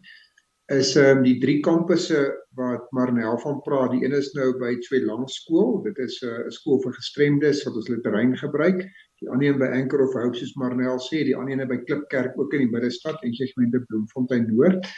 is 0.71 0.93
ehm 0.95 1.17
um, 1.17 1.23
die 1.25 1.39
drie 1.41 1.59
kampusse 1.65 2.21
wat 2.59 2.91
Marnel 2.91 3.39
van 3.41 3.61
praat. 3.65 3.91
Die 3.91 4.03
een 4.05 4.13
is 4.15 4.31
nou 4.37 4.53
by 4.59 4.75
Tweelang 4.85 5.25
skool. 5.29 5.81
Dit 5.83 5.97
is 5.97 6.21
'n 6.21 6.29
uh, 6.29 6.49
skool 6.49 6.79
vir 6.85 6.93
gestremdes 6.93 7.63
wat 7.65 7.75
ons 7.81 7.89
literatuur 7.89 8.37
gebruik 8.45 8.85
die 9.23 9.31
ander 9.31 9.49
een 9.49 9.59
by 9.61 9.69
Anchor 9.71 10.03
of 10.03 10.15
Hope 10.17 10.37
soos 10.37 10.55
Marnel 10.59 10.99
sê, 11.01 11.23
die 11.23 11.35
ander 11.37 11.55
een 11.55 11.69
by 11.69 11.79
Klipkerk 11.87 12.35
ook 12.39 12.55
in 12.57 12.65
die 12.65 12.71
middestad 12.73 13.21
en 13.23 13.35
segmente 13.37 13.83
Bloemfontein 13.87 14.49
Noord. 14.51 14.89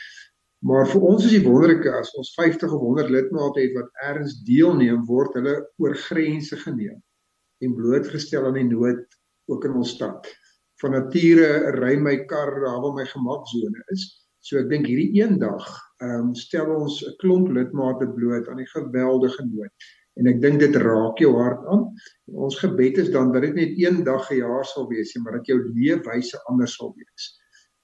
Maar 0.66 0.88
vir 0.90 1.04
ons 1.06 1.28
is 1.28 1.36
die 1.36 1.44
wonderlike 1.46 1.92
as 1.94 2.10
ons 2.18 2.32
50 2.40 2.72
of 2.74 2.82
100 2.82 3.12
lidmate 3.14 3.62
het 3.62 3.76
wat 3.78 3.92
ergens 4.08 4.40
deelneem, 4.48 5.04
word 5.06 5.36
hulle 5.38 5.60
oor 5.82 5.94
grense 6.08 6.58
geneem 6.64 6.98
en 7.64 7.76
blootgestel 7.78 8.48
aan 8.50 8.58
die 8.58 8.68
nood 8.68 9.04
ook 9.52 9.68
in 9.70 9.78
ons 9.78 9.94
stad. 9.96 10.26
Van 10.82 10.96
nature 10.98 11.76
ry 11.78 11.94
my 12.02 12.18
kar 12.30 12.52
daar 12.64 12.82
waar 12.84 12.96
my 12.98 13.06
gemaksone 13.08 13.86
is. 13.94 14.08
So 14.46 14.58
ek 14.60 14.72
dink 14.72 14.90
hierdie 14.90 15.22
een 15.22 15.38
dag 15.42 15.68
ehm 16.04 16.32
um, 16.32 16.34
stel 16.36 16.74
ons 16.74 17.04
'n 17.06 17.14
klomp 17.22 17.54
lidmate 17.54 18.10
bloot 18.18 18.50
aan 18.50 18.60
die 18.62 18.72
geweldige 18.74 19.46
nood 19.46 19.94
en 20.20 20.30
ek 20.32 20.42
dink 20.44 20.62
dit 20.64 20.78
raak 20.82 21.20
jou 21.20 21.34
hart 21.38 21.66
aan. 21.72 21.88
Ons 22.32 22.60
gebed 22.62 23.00
is 23.04 23.12
dan 23.14 23.34
dat 23.34 23.44
dit 23.48 23.58
net 23.58 23.74
een 23.80 24.04
dag 24.08 24.30
'n 24.32 24.40
jaar 24.40 24.66
sal 24.66 24.88
wees, 24.88 25.16
maar 25.20 25.40
dat 25.40 25.48
jou 25.48 25.60
leefwyse 25.74 26.40
anders 26.50 26.76
sal 26.76 26.94
wees. 26.96 27.36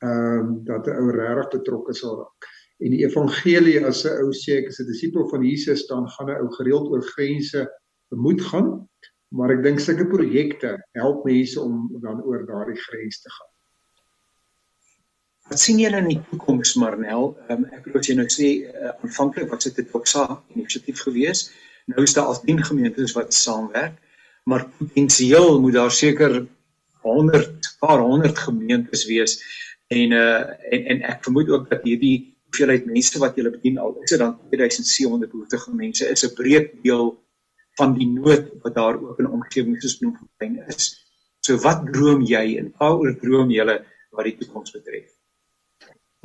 Ehm 0.04 0.40
um, 0.40 0.64
dat 0.66 0.88
'n 0.88 0.98
ou 1.02 1.12
regtig 1.12 1.60
betrokke 1.60 1.94
sal 1.94 2.18
raak. 2.24 2.50
En 2.80 2.90
die 2.92 3.04
evangelie 3.06 3.86
as 3.86 4.06
'n 4.06 4.24
ou 4.24 4.32
sê 4.32 4.62
ek 4.62 4.70
is 4.72 4.80
'n 4.80 4.88
disipel 4.88 5.30
van 5.30 5.44
Jesus, 5.44 5.88
dan 5.88 6.08
gaan 6.10 6.30
'n 6.30 6.42
ou 6.42 6.50
gereeld 6.56 6.88
oor 6.90 7.04
grense 7.04 7.68
moet 8.10 8.42
gaan, 8.42 8.88
maar 9.30 9.52
ek 9.52 9.64
dink 9.64 9.80
sulke 9.80 10.08
projekte 10.08 10.84
help 10.92 11.26
mense 11.26 11.62
om 11.62 12.00
dan 12.02 12.24
oor 12.24 12.46
daardie 12.46 12.80
grens 12.80 13.22
te 13.22 13.30
gaan. 13.30 13.52
Wat 15.50 15.60
sien 15.60 15.80
julle 15.80 15.98
in 15.98 16.08
die 16.08 16.22
toekoms, 16.30 16.76
Marnel? 16.76 17.38
Um, 17.50 17.66
ek 17.66 17.86
wil 17.86 18.02
jy 18.02 18.16
nou 18.16 18.28
sê 18.28 18.72
uh, 18.72 18.92
aanvanklik 19.04 19.50
wat 19.50 19.64
dit 19.64 19.78
'n 19.80 19.92
toksa 19.92 20.44
inisiatief 20.56 21.00
gewees 21.00 21.50
het 21.50 21.71
Nou 21.86 22.04
is 22.04 22.14
daar 22.14 22.30
al 22.30 22.42
10 22.42 22.64
gemeentes 22.64 23.14
wat 23.18 23.34
saamwerk, 23.34 23.98
maar 24.44 24.68
potensieel 24.78 25.60
moet 25.62 25.74
daar 25.74 25.92
seker 25.92 26.46
100, 27.02 27.76
paar 27.80 28.00
100 28.00 28.38
gemeentes 28.38 29.06
wees 29.06 29.40
en 29.88 30.12
uh 30.12 30.42
en, 30.74 30.86
en 30.86 31.02
ek 31.02 31.24
vermoed 31.24 31.50
ook 31.50 31.70
dat 31.70 31.84
hierdie 31.84 32.32
hoeveelheid 32.48 32.86
mense 32.86 33.20
wat 33.20 33.36
julle 33.36 33.52
bedien 33.52 33.78
al 33.78 33.96
is 34.04 34.14
dit 34.14 34.20
dan 34.20 34.38
2700 34.52 35.32
behoeftige 35.32 35.74
mense 35.76 36.08
is 36.08 36.26
'n 36.26 36.34
breed 36.36 36.72
deel 36.84 37.16
van 37.80 37.96
die 37.98 38.08
nood 38.08 38.52
wat 38.64 38.76
daar 38.76 39.00
ook 39.02 39.20
in 39.20 39.30
omgewings 39.30 39.82
soos 39.82 39.98
Bloemfontein 39.98 40.60
is. 40.68 40.92
So 41.40 41.58
wat 41.58 41.86
droom 41.94 42.22
jy 42.22 42.58
en 42.58 42.74
waaroor 42.78 43.16
droom 43.22 43.50
julle 43.52 43.78
wat 44.12 44.28
die 44.28 44.38
toekoms 44.38 44.72
betref? 44.72 45.10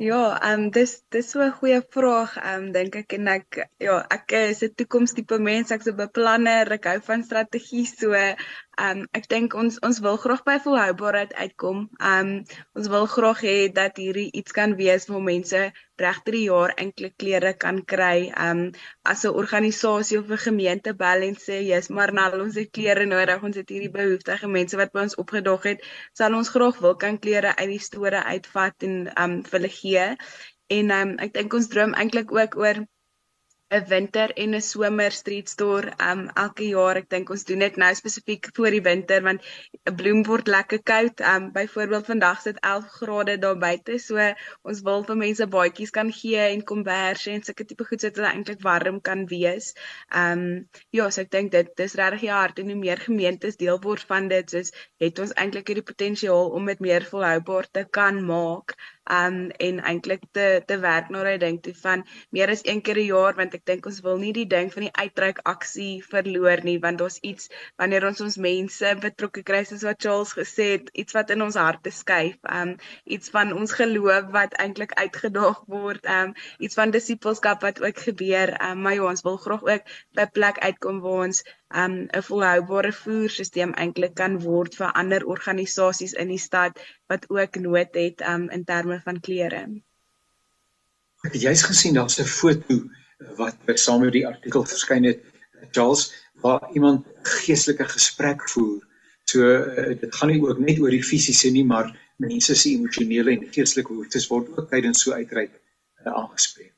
Ja, 0.05 0.17
ehm 0.45 0.59
um, 0.63 0.71
dis 0.75 0.91
dis 1.13 1.29
so 1.33 1.39
'n 1.43 1.53
goeie 1.59 1.77
vraag, 1.95 2.33
ehm 2.41 2.65
um, 2.65 2.65
dink 2.75 2.95
ek 2.99 3.13
en 3.17 3.29
ek 3.33 3.55
ja, 3.85 3.95
ek 4.15 4.33
is 4.39 4.59
'n 4.67 4.75
toekomstipe 4.81 5.39
mens, 5.47 5.71
ek's 5.75 5.89
'n 5.91 5.95
beplanner, 6.01 6.69
ek 6.75 6.85
hou 6.91 6.99
van 7.07 7.23
strategie 7.29 7.85
so. 7.91 8.11
Ehm 8.77 8.99
um, 9.01 9.05
ek 9.17 9.23
dink 9.31 9.55
ons 9.57 9.77
ons 9.87 9.99
wil 10.05 10.17
graag 10.21 10.41
by 10.47 10.55
volhoubaarheid 10.61 11.31
uitkom. 11.43 11.77
Ehm 11.97 12.27
um, 12.31 12.57
ons 12.77 12.89
wil 12.93 13.07
graag 13.13 13.39
hê 13.45 13.55
dat 13.77 13.97
hierdie 14.01 14.27
iets 14.41 14.53
kan 14.57 14.75
wees 14.81 15.07
waar 15.09 15.23
mense 15.27 15.61
regter 16.03 16.35
die 16.37 16.43
jaar 16.43 16.73
enkele 16.83 17.09
klere 17.23 17.53
kan 17.63 17.79
kry. 17.93 18.27
Ehm 18.29 18.61
um, 18.65 18.75
as 19.13 19.23
'n 19.25 19.33
organisasie 19.43 20.19
of 20.19 20.29
'n 20.29 20.43
gemeente 20.43 20.93
bel 20.99 21.25
en 21.29 21.37
sê, 21.45 21.57
"Jesus, 21.69 21.89
maar 21.89 22.13
nou 22.13 22.27
ons 22.43 22.59
het 22.61 22.69
klere 22.77 23.05
nodig. 23.05 23.43
Ons 23.49 23.57
het 23.61 23.73
hierdie 23.73 23.95
behoeftige 23.97 24.47
mense 24.57 24.77
wat 24.77 24.93
by 24.93 25.07
ons 25.07 25.17
opgedag 25.23 25.63
het, 25.71 25.81
sal 26.13 26.37
ons 26.41 26.53
graag 26.55 26.77
wil 26.85 26.95
kan 27.05 27.17
klere 27.25 27.55
uit 27.55 27.69
die 27.69 27.85
store 27.89 28.21
uitvat 28.23 28.83
en 28.89 28.95
ehm 29.07 29.31
um, 29.31 29.43
vir 29.43 29.59
hulle 29.59 29.73
gee." 29.81 30.05
En 30.77 30.89
ehm 30.91 31.09
um, 31.09 31.17
ek 31.25 31.33
dink 31.33 31.53
ons 31.53 31.67
droom 31.73 31.97
eintlik 31.97 32.31
ook 32.31 32.61
oor 32.61 32.85
'n 33.75 33.83
winter 33.87 34.31
en 34.41 34.53
'n 34.55 34.61
somer 34.61 35.11
street 35.11 35.49
store 35.49 35.89
um 36.09 36.19
elke 36.43 36.67
jaar. 36.67 36.99
Ek 36.99 37.09
dink 37.13 37.31
ons 37.35 37.43
doen 37.49 37.63
dit 37.65 37.79
nou 37.81 37.89
spesifiek 37.99 38.47
vir 38.59 38.75
die 38.75 38.83
winter 38.85 39.25
want 39.25 39.41
'n 39.91 39.95
bloem 40.01 40.21
word 40.29 40.47
lekker 40.53 40.79
koud. 40.91 41.23
Um 41.31 41.49
byvoorbeeld 41.57 42.07
vandag 42.11 42.39
sit 42.45 42.61
11 42.69 42.87
grade 42.99 43.35
daar 43.43 43.59
buite. 43.65 43.99
So 44.05 44.29
ons 44.63 44.81
wil 44.87 45.03
vir 45.09 45.19
mense 45.23 45.49
baadjies 45.57 45.91
kan 45.99 46.13
gee 46.21 46.47
en 46.53 46.63
komberse 46.71 47.31
en 47.35 47.43
sulke 47.43 47.67
tipe 47.67 47.89
goed 47.89 47.99
sodat 47.99 48.21
hulle 48.21 48.31
eintlik 48.31 48.63
warm 48.69 49.01
kan 49.09 49.25
wees. 49.33 49.73
Um 50.23 50.47
ja, 50.99 51.09
so 51.09 51.21
ek 51.27 51.31
dink 51.35 51.51
dit 51.51 51.75
dis 51.83 51.99
regtig 52.01 52.27
die 52.27 52.35
hart 52.37 52.59
en 52.63 52.71
hoe 52.71 52.81
meer 52.87 53.03
gemeentes 53.09 53.59
deel 53.59 53.83
word 53.89 54.07
van 54.13 54.31
dit, 54.31 54.49
soos 54.49 54.71
het 55.03 55.19
ons 55.19 55.35
eintlik 55.35 55.67
hierdie 55.67 55.89
potensiaal 55.91 56.55
om 56.55 56.71
dit 56.71 56.79
meer 56.79 57.03
volhoubaar 57.11 57.67
te 57.71 57.83
kan 57.99 58.23
maak 58.31 58.77
um 59.09 59.49
en 59.49 59.79
eintlik 59.79 60.23
te 60.31 60.45
te 60.67 60.77
werk 60.83 61.09
na 61.09 61.23
daai 61.23 61.37
ding 61.41 61.59
toe 61.63 61.73
van 61.81 62.03
meer 62.35 62.51
as 62.53 62.63
een 62.63 62.81
keer 62.81 62.99
'n 63.01 63.07
jaar 63.07 63.35
want 63.39 63.53
ek 63.57 63.65
dink 63.65 63.85
ons 63.91 63.99
wil 64.07 64.17
nie 64.17 64.33
die 64.33 64.47
ding 64.55 64.71
van 64.73 64.87
die 64.87 64.95
uitreik 65.03 65.39
aksie 65.53 66.03
verloor 66.11 66.63
nie 66.63 66.77
want 66.85 66.99
daar's 67.01 67.19
iets 67.31 67.49
wanneer 67.77 68.07
ons 68.09 68.21
ons 68.21 68.37
mense 68.37 68.95
betrokke 69.05 69.43
kry 69.43 69.63
soos 69.63 69.85
wat 69.89 70.01
Charles 70.01 70.33
gesê 70.39 70.71
het 70.75 70.89
iets 70.93 71.13
wat 71.13 71.29
in 71.29 71.41
ons 71.41 71.55
harte 71.55 71.91
skuif 71.91 72.37
um 72.59 72.75
iets 73.05 73.29
van 73.29 73.53
ons 73.53 73.71
geloof 73.81 74.31
wat 74.31 74.57
eintlik 74.65 74.93
uitgedaag 74.93 75.63
word 75.67 76.05
um 76.19 76.33
iets 76.59 76.75
van 76.75 76.91
disipelskap 76.91 77.61
wat 77.61 77.81
ook 77.81 78.03
gebeur 78.09 78.55
um 78.69 78.81
maar 78.81 78.93
ja 78.99 79.07
ons 79.13 79.23
wil 79.29 79.37
graag 79.37 79.63
ook 79.63 79.83
by 80.19 80.25
plek 80.39 80.59
uitkom 80.59 80.99
waar 81.01 81.27
ons 81.29 81.43
um 81.75 82.07
'n 82.07 82.23
volhoubare 82.29 82.93
voerstelsel 82.93 83.73
eintlik 83.73 84.15
kan 84.15 84.39
word 84.41 84.75
vir 84.75 84.91
ander 84.93 85.25
organisasies 85.25 86.13
in 86.13 86.27
die 86.27 86.39
stad 86.39 86.79
wat 87.07 87.29
ook 87.29 87.55
nood 87.55 87.95
het 87.95 88.21
um 88.21 88.49
in 88.49 88.63
terme 88.63 89.01
van 89.03 89.19
klere. 89.19 89.63
Ek 91.25 91.33
het 91.33 91.41
juist 91.41 91.65
gesien 91.65 91.93
daar's 91.93 92.19
'n 92.19 92.23
foto 92.23 92.83
wat 93.35 93.55
saam 93.73 94.01
met 94.01 94.13
die 94.13 94.27
artikel 94.27 94.63
verskyn 94.63 95.03
het 95.03 95.23
Charles 95.71 96.13
waar 96.41 96.69
iemand 96.73 97.05
geestelike 97.21 97.85
gesprek 97.85 98.49
voer. 98.49 98.85
So 99.23 99.41
uh, 99.41 99.99
dit 99.99 100.15
gaan 100.15 100.29
nie 100.29 100.41
ook 100.41 100.59
net 100.59 100.79
oor 100.79 100.93
die 100.93 101.03
fisiese 101.03 101.49
nie, 101.51 101.65
maar 101.65 101.91
mense 102.17 102.55
se 102.55 102.69
emosionele 102.69 103.31
en 103.31 103.47
geestelike 103.51 103.91
behoeftes 103.91 104.27
word 104.27 104.49
ook 104.55 104.69
tydens 104.69 105.01
so 105.01 105.11
uitreik 105.11 105.61
aangespreek. 106.03 106.76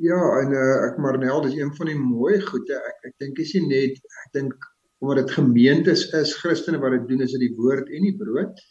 Ja, 0.00 0.18
en 0.40 0.54
uh, 0.56 0.86
ek 0.86 0.96
Marnel, 1.04 1.42
dis 1.44 1.58
een 1.58 1.72
van 1.76 1.90
die 1.90 1.98
mooi 2.00 2.38
goede. 2.40 2.78
Ek 2.88 3.10
ek 3.10 3.16
dink 3.20 3.40
is 3.42 3.50
nie 3.58 3.66
net 3.68 3.98
ek 4.22 4.30
dink 4.38 4.68
omdat 5.04 5.26
dit 5.26 5.34
gemeentes 5.36 6.06
is, 6.16 6.32
Christene 6.40 6.78
wat 6.80 6.94
dit 6.94 7.10
doen 7.10 7.20
is 7.20 7.34
dit 7.34 7.42
die 7.44 7.56
woord 7.58 7.90
en 7.92 8.06
die 8.06 8.14
brood. 8.16 8.62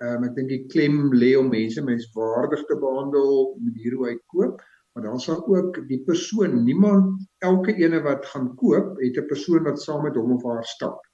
Ehm 0.00 0.22
um, 0.22 0.24
ek 0.30 0.38
dink 0.38 0.48
die 0.48 0.62
klem 0.72 1.10
lê 1.12 1.34
om 1.36 1.50
mense 1.52 1.82
menswaardig 1.84 2.62
te 2.70 2.78
behandel, 2.80 3.52
manier 3.60 3.96
hoe 3.98 4.06
hy 4.08 4.14
koop, 4.32 4.62
maar 4.94 5.04
dan 5.10 5.20
sal 5.20 5.42
ook 5.44 5.76
die 5.90 5.98
persoon 6.06 6.62
niemand 6.64 7.20
elke 7.44 7.74
ene 7.76 8.00
wat 8.06 8.24
gaan 8.32 8.48
koop 8.62 8.96
het 9.02 9.20
'n 9.20 9.28
persoon 9.28 9.68
wat 9.68 9.82
saam 9.82 10.06
met 10.06 10.16
hom 10.16 10.32
of 10.38 10.46
haar 10.48 10.64
stap. 10.64 11.04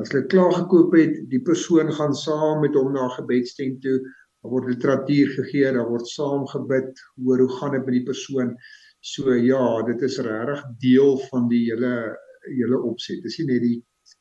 As 0.00 0.14
hulle 0.14 0.24
klaar 0.32 0.54
gekoop 0.62 0.96
het, 0.96 1.20
die 1.28 1.42
persoon 1.44 1.92
gaan 1.92 2.16
saam 2.16 2.64
met 2.64 2.74
hom 2.74 2.96
na 2.96 3.10
gebedstent 3.18 3.82
toe, 3.84 4.00
daar 4.40 4.52
word 4.56 4.72
literatuur 4.72 5.28
gegee, 5.36 5.76
daar 5.76 5.92
word 5.92 6.08
saam 6.08 6.48
gebid, 6.48 7.04
hoor 7.20 7.44
hoe 7.44 7.52
gaan 7.60 7.76
dit 7.76 7.84
met 7.84 7.98
die 8.00 8.08
persoon. 8.08 8.56
So 9.04 9.34
ja, 9.36 9.82
dit 9.84 10.02
is 10.06 10.16
regtig 10.24 10.62
deel 10.80 11.18
van 11.28 11.48
die 11.50 11.64
hele 11.68 11.94
hele 12.44 12.78
opset. 12.88 13.20
Dis 13.24 13.36
nie 13.40 13.48
net 13.50 13.62
die 13.64 13.78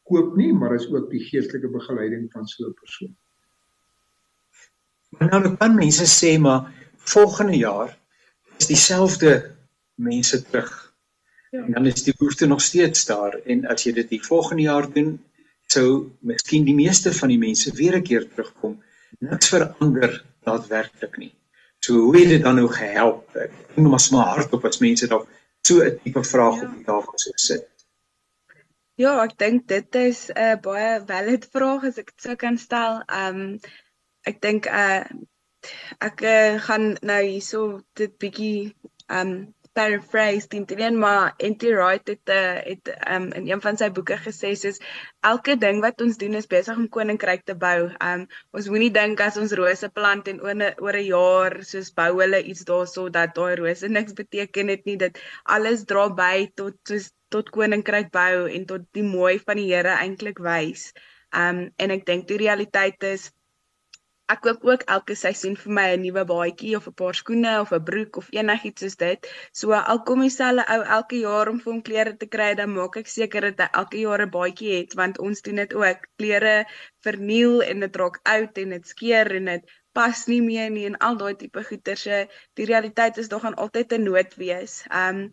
koop 0.07 0.35
nie, 0.39 0.51
maar 0.55 0.75
is 0.75 0.89
ook 0.91 1.09
die 1.11 1.21
geestelike 1.23 1.69
begeleiding 1.71 2.29
van 2.31 2.47
so 2.47 2.67
'n 2.67 2.73
persoon. 2.79 3.13
Maar 5.19 5.29
nou 5.29 5.55
kan 5.57 5.75
mense 5.75 6.07
sê 6.07 6.39
maar 6.39 6.71
volgende 6.97 7.57
jaar 7.57 7.97
is 8.57 8.67
dieselfde 8.67 9.55
mense 9.95 10.41
terug. 10.43 10.93
Ja. 11.51 11.63
En 11.63 11.71
dan 11.71 11.85
is 11.85 12.03
die 12.03 12.15
behoefte 12.17 12.47
nog 12.47 12.61
steeds 12.61 13.05
daar 13.05 13.33
en 13.45 13.65
as 13.65 13.83
jy 13.83 13.93
dit 13.93 14.09
die 14.09 14.23
volgende 14.23 14.63
jaar 14.63 14.93
doen, 14.93 15.19
sou 15.67 16.11
miskien 16.19 16.65
die 16.65 16.75
meeste 16.75 17.13
van 17.13 17.29
die 17.29 17.39
mense 17.39 17.71
weer 17.71 17.95
'n 17.95 18.03
keer 18.03 18.27
terugkom. 18.27 18.83
Niks 19.19 19.49
verander 19.49 20.23
daadwerklik 20.43 21.17
nie. 21.17 21.33
So 21.83 21.93
hoe 21.93 22.17
het 22.17 22.29
dit 22.29 22.43
dan 22.43 22.55
nou 22.55 22.69
gehelp? 22.71 23.35
Ek 23.35 23.51
dink 23.75 23.89
maar 23.91 23.99
smaak 23.99 24.29
hardop 24.37 24.65
as 24.69 24.79
mense 24.79 25.07
dalk 25.11 25.27
so 25.67 25.83
'n 25.83 25.99
tipe 26.03 26.23
vraag 26.23 26.55
ja. 26.59 26.67
op 26.67 26.75
die 26.77 26.85
tafel 26.87 27.19
sou 27.23 27.33
sit. 27.35 27.65
Ja, 28.95 29.13
ek 29.23 29.35
dink 29.37 29.67
dit 29.67 29.95
is 29.95 30.29
'n 30.31 30.61
baie 30.63 31.01
valid 31.07 31.47
vraag 31.51 31.83
as 31.89 31.97
ek 31.97 32.13
dit 32.13 32.27
sou 32.27 32.35
kan 32.35 32.57
stel. 32.57 33.01
Ehm 33.07 33.41
um, 33.41 33.59
ek 34.31 34.39
dink 34.41 34.69
uh 34.83 35.03
ek 35.99 36.23
uh, 36.23 36.55
gaan 36.67 36.85
nou 37.01 37.21
hierso 37.23 37.81
dit 37.99 38.15
bietjie 38.17 38.75
um 39.19 39.33
paraphrase 39.77 40.47
teen 40.51 40.65
te 40.69 40.75
leen 40.79 40.97
maar 40.99 41.33
NT 41.37 41.71
Wright 41.75 42.07
het 42.11 42.31
uh, 42.33 42.59
het 42.65 42.91
um 43.15 43.25
in 43.39 43.47
een 43.49 43.61
van 43.61 43.77
sy 43.79 43.89
boeke 43.97 44.17
gesê 44.25 44.53
soos 44.59 44.79
elke 45.29 45.55
ding 45.63 45.81
wat 45.85 46.01
ons 46.05 46.19
doen 46.21 46.37
is 46.39 46.49
besig 46.51 46.77
om 46.77 46.89
koninkryk 46.97 47.45
te 47.49 47.55
bou. 47.65 47.89
Um 48.09 48.25
ons 48.57 48.69
moenie 48.73 48.91
dink 48.97 49.23
as 49.25 49.39
ons 49.41 49.55
rose 49.59 49.89
plant 49.97 50.29
en 50.31 50.41
'n 50.53 50.69
oor 50.85 50.97
'n 51.01 51.07
jaar 51.09 51.57
soos 51.71 51.91
bou 51.99 52.11
hulle 52.21 52.43
iets 52.53 52.65
daarso 52.69 53.09
dat 53.09 53.35
daai 53.35 53.55
rose 53.61 53.89
niks 53.89 54.13
beteken 54.21 54.73
het 54.75 54.85
nie. 54.85 54.97
Dit 54.97 55.19
alles 55.43 55.85
dra 55.85 56.09
by 56.09 56.49
tot 56.55 56.77
soos 56.87 57.11
tot 57.29 57.49
koninkryk 57.49 58.11
bou 58.11 58.47
en 58.49 58.65
tot 58.65 58.85
die 58.93 59.07
mooi 59.15 59.39
van 59.39 59.57
die 59.57 59.69
Here 59.73 59.97
eintlik 59.97 60.39
wys. 60.39 60.91
Um 61.33 61.69
en 61.77 61.91
ek 61.97 62.05
dink 62.05 62.27
die 62.27 62.37
realiteit 62.45 63.03
is 63.03 63.31
ek 64.33 64.41
koop 64.45 64.63
ook 64.69 64.83
elke 64.95 65.15
seisoen 65.19 65.55
vir 65.63 65.73
my 65.77 65.85
'n 65.93 66.01
nuwe 66.05 66.23
baadjie 66.31 66.75
of 66.77 66.87
'n 66.89 66.95
paar 67.01 67.15
skoene 67.19 67.53
of 67.63 67.73
'n 67.77 67.83
broek 67.89 68.17
of 68.21 68.31
enigiets 68.41 68.81
soos 68.85 68.97
dit. 69.03 69.29
So 69.61 69.73
al 69.73 70.01
kom 70.07 70.21
dieselfde 70.25 70.65
ou 70.75 70.81
elke 70.97 71.19
jaar 71.25 71.49
om 71.53 71.59
vir 71.63 71.73
hom 71.73 71.81
klere 71.89 72.13
te 72.17 72.27
kry, 72.35 72.49
dan 72.61 72.73
maak 72.77 72.97
ek 73.01 73.07
seker 73.17 73.41
dat 73.49 73.59
hy 73.63 73.69
elke 73.81 73.99
jaar 74.05 74.25
'n 74.25 74.35
baadjie 74.37 74.73
het 74.79 74.93
want 75.01 75.19
ons 75.19 75.41
doen 75.41 75.61
dit 75.63 75.73
ook. 75.73 75.99
Klere 76.17 76.55
verniel 77.05 77.61
en 77.69 77.79
dit 77.85 77.95
raak 77.95 78.19
oud 78.35 78.57
en 78.57 78.69
dit 78.77 78.87
skeur 78.87 79.35
en 79.39 79.45
dit 79.53 79.73
pas 79.93 80.27
nie 80.27 80.41
meer 80.41 80.69
nie 80.73 80.85
en 80.89 80.97
al 81.07 81.17
daai 81.17 81.35
tipe 81.35 81.63
goeder 81.63 81.97
se. 81.97 82.27
Die 82.57 82.65
realiteit 82.65 83.17
is 83.17 83.29
nog 83.33 83.43
aan 83.45 83.59
altyd 83.65 83.93
'n 83.93 84.03
nood 84.03 84.35
wees. 84.35 84.83
Um 85.01 85.31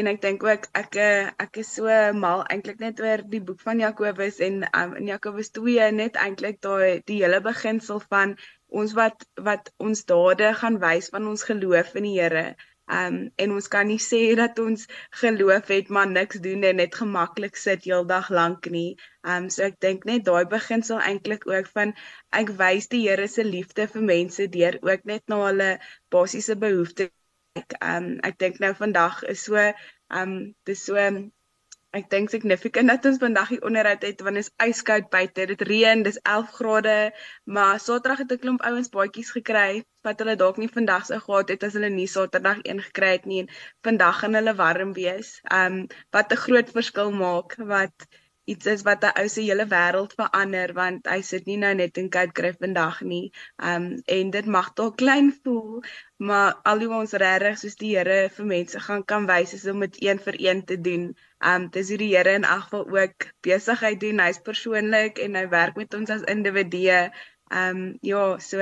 en 0.00 0.10
ek 0.10 0.20
dink 0.22 0.44
ook 0.46 0.66
ek 0.78 0.96
ek 1.44 1.58
is 1.62 1.68
so 1.76 1.96
mal 2.24 2.42
eintlik 2.52 2.80
net 2.82 3.00
oor 3.04 3.22
die 3.34 3.40
boek 3.48 3.60
van 3.66 3.82
Jakobus 3.82 4.40
en 4.46 4.64
um, 4.80 4.94
in 5.00 5.10
Jakobus 5.12 5.52
2 5.58 5.90
net 5.98 6.18
eintlik 6.26 6.60
daai 6.66 7.02
die 7.10 7.20
hele 7.22 7.40
beginsel 7.44 8.02
van 8.14 8.34
ons 8.82 8.94
wat 8.98 9.26
wat 9.48 9.70
ons 9.88 10.04
dade 10.10 10.50
gaan 10.60 10.80
wys 10.86 11.10
van 11.14 11.28
ons 11.32 11.46
geloof 11.50 11.94
in 12.00 12.08
die 12.08 12.16
Here. 12.18 12.44
Um 12.98 13.14
en 13.42 13.54
ons 13.58 13.70
kan 13.74 13.86
nie 13.88 14.00
sê 14.06 14.22
dat 14.40 14.58
ons 14.64 14.82
geloof 15.22 15.70
het 15.76 15.94
maar 15.96 16.10
niks 16.10 16.42
doen 16.46 16.66
en 16.70 16.82
net 16.82 16.98
gemaklik 17.02 17.56
sit 17.56 17.86
heeldag 17.88 18.30
lank 18.40 18.66
nie. 18.76 18.96
Um 19.34 19.48
so 19.56 19.64
ek 19.70 19.78
dink 19.86 20.04
net 20.10 20.26
daai 20.26 20.44
beginsel 20.58 21.00
eintlik 21.10 21.46
ook 21.54 21.70
van 21.78 21.94
ek 22.42 22.52
wys 22.60 22.90
die 22.92 23.06
Here 23.06 23.30
se 23.36 23.46
liefde 23.46 23.86
vir 23.94 24.08
mense 24.14 24.50
deur 24.58 24.80
ook 24.82 25.10
net 25.12 25.22
na 25.32 25.44
hulle 25.46 25.70
basiese 26.16 26.58
behoeftes 26.66 27.14
ek 27.58 27.74
um 27.86 28.06
ek 28.28 28.38
dink 28.42 28.60
nou 28.62 28.72
vandag 28.78 29.22
is 29.32 29.42
so 29.48 29.64
um 30.20 30.32
dis 30.68 30.80
so 30.88 31.02
ek 31.98 32.08
dink 32.14 32.32
significant 32.32 32.90
dat 32.90 33.04
ons 33.10 33.20
vandag 33.22 33.52
hier 33.52 33.66
onderhoud 33.68 34.02
het 34.06 34.22
want 34.26 34.40
dit 34.40 34.46
is 34.46 34.50
yskoud 34.66 35.06
buite. 35.12 35.46
Dit 35.52 35.62
reën 35.68 36.02
dis 36.06 36.18
11 36.22 36.56
grade 36.56 36.96
maar 37.56 37.78
Saterdag 37.84 38.24
het 38.24 38.34
'n 38.36 38.42
klomp 38.44 38.66
ouens 38.70 38.90
baadjies 38.96 39.30
gekry 39.36 39.84
wat 40.08 40.18
hulle 40.24 40.34
dalk 40.40 40.58
nie 40.62 40.72
vandag 40.78 41.06
sou 41.06 41.20
gehad 41.26 41.54
het 41.54 41.68
as 41.68 41.78
hulle 41.78 41.92
nie 41.94 42.08
Saterdag 42.16 42.58
een 42.64 42.82
gekry 42.88 43.12
het 43.14 43.30
nie. 43.30 43.40
En 43.44 43.52
vandag 43.86 44.18
gaan 44.24 44.34
hulle 44.40 44.54
warm 44.64 44.92
wees. 44.98 45.30
Um 45.60 45.86
wat 46.10 46.32
'n 46.32 46.42
groot 46.46 46.74
verskil 46.78 47.14
maak 47.22 47.54
wat 47.74 48.08
iets 48.52 48.66
is 48.66 48.82
wat 48.86 49.04
'n 49.04 49.16
ou 49.20 49.28
se 49.34 49.42
hele 49.42 49.66
wêreld 49.72 50.12
verander 50.20 50.72
want 50.78 51.06
hy 51.12 51.20
sit 51.28 51.46
nie 51.50 51.56
nou 51.62 51.72
net 51.74 51.98
in 52.02 52.08
Cape 52.16 52.32
Cray 52.38 52.54
vandag 52.64 53.00
nie. 53.12 53.32
Um 53.70 53.84
en 54.16 54.30
dit 54.36 54.46
mag 54.56 54.72
dalk 54.80 54.96
klein 55.02 55.30
voel, 55.44 55.82
maar 56.16 56.54
al 56.70 56.82
hoe 56.84 56.94
ons 57.00 57.14
regtig 57.24 57.58
soos 57.58 57.76
die 57.82 57.92
Here 57.96 58.18
vir 58.36 58.46
mense 58.52 58.80
gaan 58.86 59.04
kan 59.12 59.28
wys 59.30 59.54
is 59.58 59.66
om 59.72 59.80
dit 59.86 59.96
een 60.08 60.20
vir 60.26 60.36
een 60.46 60.64
te 60.64 60.80
doen. 60.88 61.06
Um 61.52 61.68
dis 61.76 61.88
hoe 61.88 61.98
die 62.04 62.10
Here 62.16 62.34
in 62.40 62.44
elk 62.44 62.66
geval 62.66 62.84
ook 62.98 63.28
besigheid 63.48 64.00
doen. 64.00 64.20
Hy's 64.26 64.42
persoonlik 64.50 65.18
en 65.18 65.40
hy 65.40 65.46
werk 65.48 65.76
met 65.76 65.94
ons 65.94 66.10
as 66.10 66.28
individue. 66.36 67.00
Um 67.62 67.98
ja, 68.00 68.26
so 68.38 68.60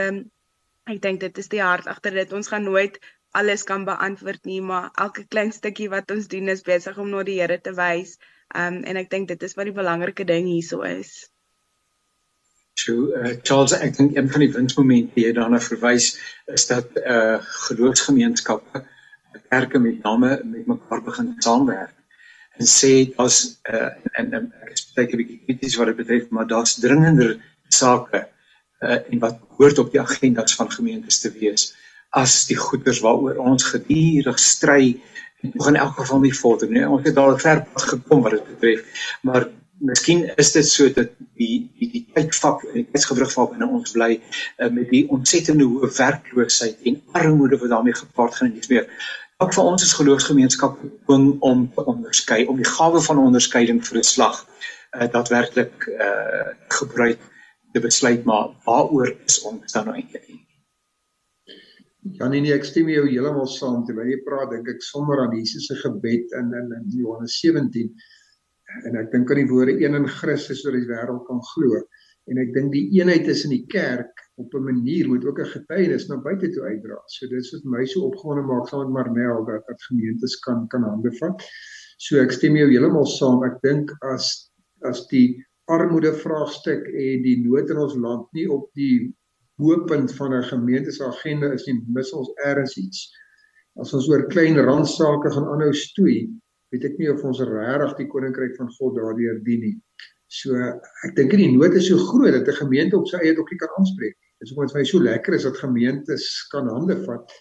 ek 0.92 1.02
dink 1.02 1.20
dit 1.20 1.38
is 1.38 1.48
die 1.48 1.62
hart 1.62 1.86
agter 1.86 2.14
dit. 2.14 2.32
Ons 2.32 2.48
gaan 2.54 2.64
nooit 2.70 2.98
alles 3.32 3.62
kan 3.64 3.84
beantwoord 3.84 4.44
nie, 4.44 4.60
maar 4.60 4.90
elke 4.94 5.24
klein 5.26 5.52
stukkie 5.52 5.88
wat 5.90 6.10
ons 6.10 6.28
doen 6.28 6.48
is 6.52 6.62
besig 6.62 6.98
om 6.98 7.10
na 7.10 7.22
die 7.26 7.40
Here 7.40 7.58
te 7.60 7.74
wys. 7.74 8.18
Um 8.54 8.82
en 8.84 8.98
ek 9.00 9.10
dink 9.10 9.28
dit 9.28 9.42
is 9.42 9.54
wat 9.58 9.68
die 9.68 9.76
belangrike 9.76 10.26
ding 10.28 10.48
hierso 10.50 10.82
is. 10.86 11.12
So 12.80 13.12
uh, 13.16 13.34
Charles, 13.44 13.74
ek 13.76 13.96
dink 13.98 14.16
een 14.16 14.30
van 14.32 14.44
die 14.44 14.52
winsmomente 14.52 15.20
jy 15.20 15.32
daarna 15.36 15.60
verwys 15.60 16.14
is 16.52 16.66
dat 16.70 16.96
uh 17.02 17.38
geloofsgemeenskappe 17.68 18.84
kerke 19.52 19.80
met 19.80 20.02
name 20.04 20.38
met 20.44 20.66
mekaar 20.66 21.02
begin 21.04 21.34
saamwerk 21.44 21.92
en 22.60 22.68
sê 22.68 22.92
as 23.24 23.42
uh 23.68 23.90
en, 24.18 24.32
en 24.32 24.48
ek 24.64 24.72
is 24.74 24.86
baie 24.96 25.20
bietjie 25.20 25.40
krities 25.44 25.76
wat 25.80 25.92
dit 25.92 26.00
betref, 26.00 26.28
maar 26.30 26.48
daar's 26.48 26.78
dringender 26.80 27.36
sake 27.68 28.24
uh 28.82 28.98
en 28.98 29.22
wat 29.24 29.40
hoort 29.58 29.78
op 29.78 29.92
die 29.92 30.00
agendas 30.00 30.56
van 30.58 30.72
gemeentes 30.72 31.20
te 31.24 31.32
wees 31.36 31.70
as 32.12 32.42
die 32.48 32.58
goeders 32.60 33.00
waaroor 33.04 33.40
ons 33.40 33.64
gedurig 33.72 34.40
stry 34.40 34.96
nog 35.42 35.68
in 35.68 35.76
elk 35.76 35.96
geval 35.98 36.20
nie 36.20 36.34
vorder 36.34 36.70
nie. 36.70 36.84
Ons 36.88 37.08
het 37.08 37.16
al 37.16 37.38
ver 37.38 37.64
pad 37.72 37.88
gekom 37.94 38.22
wat 38.22 38.36
dit 38.36 38.46
betref, 38.52 39.06
maar 39.26 39.48
miskien 39.82 40.22
is 40.38 40.52
dit 40.54 40.68
so 40.68 40.90
dat 40.94 41.10
die 41.40 41.56
die 41.78 41.88
die 41.94 42.04
tydvak 42.14 42.62
en 42.68 42.78
die 42.78 42.86
tydsgewrig 42.92 43.32
van 43.34 43.48
binne 43.54 43.68
ons 43.78 43.94
bly 43.96 44.12
uh, 44.18 44.68
met 44.70 44.86
die 44.92 45.02
ontsettende 45.16 45.66
hoë 45.66 45.90
werkloosheid 45.96 46.86
en 46.90 47.00
armoede 47.18 47.58
wat 47.62 47.74
daarmee 47.74 47.98
gepaard 47.98 48.38
gaan 48.38 48.52
en 48.52 48.54
dis 48.60 48.70
meer. 48.70 48.86
Ook 49.42 49.54
vir 49.56 49.72
ons 49.72 49.82
as 49.82 49.96
geloofsgemeenskap 49.98 50.78
dwing 51.08 51.26
om 51.42 51.66
te 51.74 51.84
onderskei, 51.90 52.44
om 52.46 52.60
die 52.62 52.68
gawe 52.68 53.02
van 53.02 53.24
onderskeiding 53.24 53.82
vir 53.88 53.98
'n 53.98 54.10
slag 54.12 54.44
uh, 54.44 55.08
daadwerklik 55.10 55.88
uh, 55.90 56.54
gebruik 56.78 57.18
te 57.72 57.80
besluit 57.80 58.24
maar 58.24 58.54
waaroor 58.64 59.14
is 59.26 59.42
ons 59.48 59.72
dan 59.72 59.90
nou 59.90 59.96
eintlik? 59.96 60.41
Ja 62.02 62.26
nee 62.28 62.40
nee, 62.42 62.50
ek 62.50 62.64
stem 62.66 62.88
jou 62.90 63.04
heeltemal 63.06 63.46
saam 63.46 63.84
terwyl 63.86 64.08
jy 64.10 64.18
praat, 64.26 64.50
dink 64.50 64.68
ek 64.72 64.80
sommer 64.82 65.20
aan 65.22 65.36
Jesus 65.36 65.68
se 65.70 65.76
gebed 65.78 66.32
in 66.38 66.48
in 66.58 66.72
in 66.80 66.88
Johannes 66.98 67.36
17. 67.38 67.92
En 68.88 68.98
ek 68.98 69.12
dink 69.12 69.30
aan 69.30 69.38
die 69.38 69.50
woorde 69.50 69.76
een 69.78 69.94
in 69.94 70.08
Christus 70.10 70.64
sodat 70.64 70.80
die 70.80 70.90
wêreld 70.90 71.22
kan 71.28 71.38
glo. 71.52 71.78
En 72.30 72.40
ek 72.42 72.50
dink 72.56 72.72
die 72.74 72.88
eenheid 72.98 73.22
tussen 73.26 73.54
die 73.54 73.62
kerk 73.70 74.18
op 74.42 74.54
'n 74.54 74.66
manier 74.66 75.08
moet 75.12 75.24
ook 75.24 75.38
'n 75.44 75.52
getuienis 75.54 76.08
na 76.08 76.18
buite 76.26 76.50
toe 76.50 76.66
uitdra. 76.66 76.98
So 77.06 77.26
dit 77.30 77.38
is 77.38 77.52
wat 77.54 77.70
my 77.76 77.86
so 77.86 78.08
opgewonde 78.10 78.42
maak 78.50 78.66
saam 78.68 78.82
met 78.82 78.94
Marnel 78.94 79.44
dat 79.46 79.62
dat 79.66 79.82
gemeentes 79.82 80.36
kan 80.42 80.66
kan 80.68 80.82
hande 80.82 81.12
vat. 81.20 81.42
So 81.98 82.18
ek 82.18 82.32
stem 82.32 82.56
jou 82.56 82.68
heeltemal 82.70 83.06
saam. 83.06 83.44
Ek 83.44 83.62
dink 83.62 83.94
as 84.02 84.50
as 84.82 85.06
die 85.06 85.38
armoede 85.70 86.12
vraagstuk 86.12 86.86
en 86.86 87.22
die 87.22 87.38
nood 87.46 87.70
in 87.70 87.78
ons 87.78 87.94
land 87.94 88.26
nie 88.32 88.48
op 88.50 88.70
die 88.74 89.14
hoëpunt 89.62 90.14
van 90.18 90.34
'n 90.34 90.48
gemeente 90.50 90.92
se 90.92 91.04
agenda 91.04 91.52
is 91.52 91.66
nie 91.66 91.78
mis 91.88 92.12
ons 92.12 92.32
ergens 92.44 92.76
iets. 92.76 93.10
As 93.80 93.94
ons 93.94 94.08
oor 94.08 94.26
klein 94.28 94.58
randsake 94.58 95.30
gaan 95.30 95.48
aanhou 95.48 95.72
stoei, 95.72 96.30
weet 96.72 96.84
ek 96.84 96.98
nie 96.98 97.10
of 97.12 97.22
ons 97.24 97.40
regtig 97.40 97.96
die 97.96 98.08
koninkryk 98.08 98.56
van 98.56 98.68
God 98.78 98.96
daardeur 98.96 99.40
dien 99.44 99.60
nie. 99.60 99.76
So 100.32 100.56
ek 101.04 101.16
dink 101.16 101.34
die 101.36 101.52
nood 101.52 101.74
is 101.76 101.88
so 101.88 101.96
groot 101.96 102.32
dat 102.32 102.48
'n 102.48 102.64
gemeente 102.64 102.96
op 102.96 103.08
sy 103.08 103.18
eie 103.20 103.34
dokkie 103.34 103.58
kan 103.58 103.68
aanspreek. 103.78 104.16
Dit 104.40 104.48
is 104.48 104.52
omdat 104.56 104.72
vir 104.72 104.80
my 104.80 104.84
so 104.84 104.98
lekker 104.98 105.34
is 105.34 105.44
dat 105.44 105.56
gemeentes 105.56 106.24
kan 106.50 106.68
hande 106.68 106.96
vat 107.04 107.32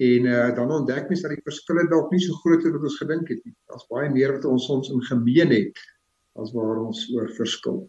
en 0.00 0.24
uh, 0.24 0.54
dan 0.56 0.70
ontdek 0.72 1.08
mens 1.08 1.20
dat 1.20 1.34
die 1.34 1.44
verskille 1.44 1.84
dalk 1.90 2.10
nie 2.10 2.20
so 2.24 2.32
groot 2.40 2.64
is 2.64 2.72
wat 2.72 2.86
ons 2.88 2.98
gedink 2.98 3.28
het 3.28 3.44
nie. 3.44 3.54
Daar's 3.68 3.86
baie 3.92 4.08
meer 4.10 4.32
wat 4.32 4.44
ons 4.48 4.68
ons 4.72 4.88
in 4.88 5.02
gemeen 5.02 5.52
het 5.52 5.82
as 6.40 6.52
waar 6.56 6.80
ons 6.86 7.04
oor 7.14 7.28
verskil. 7.36 7.82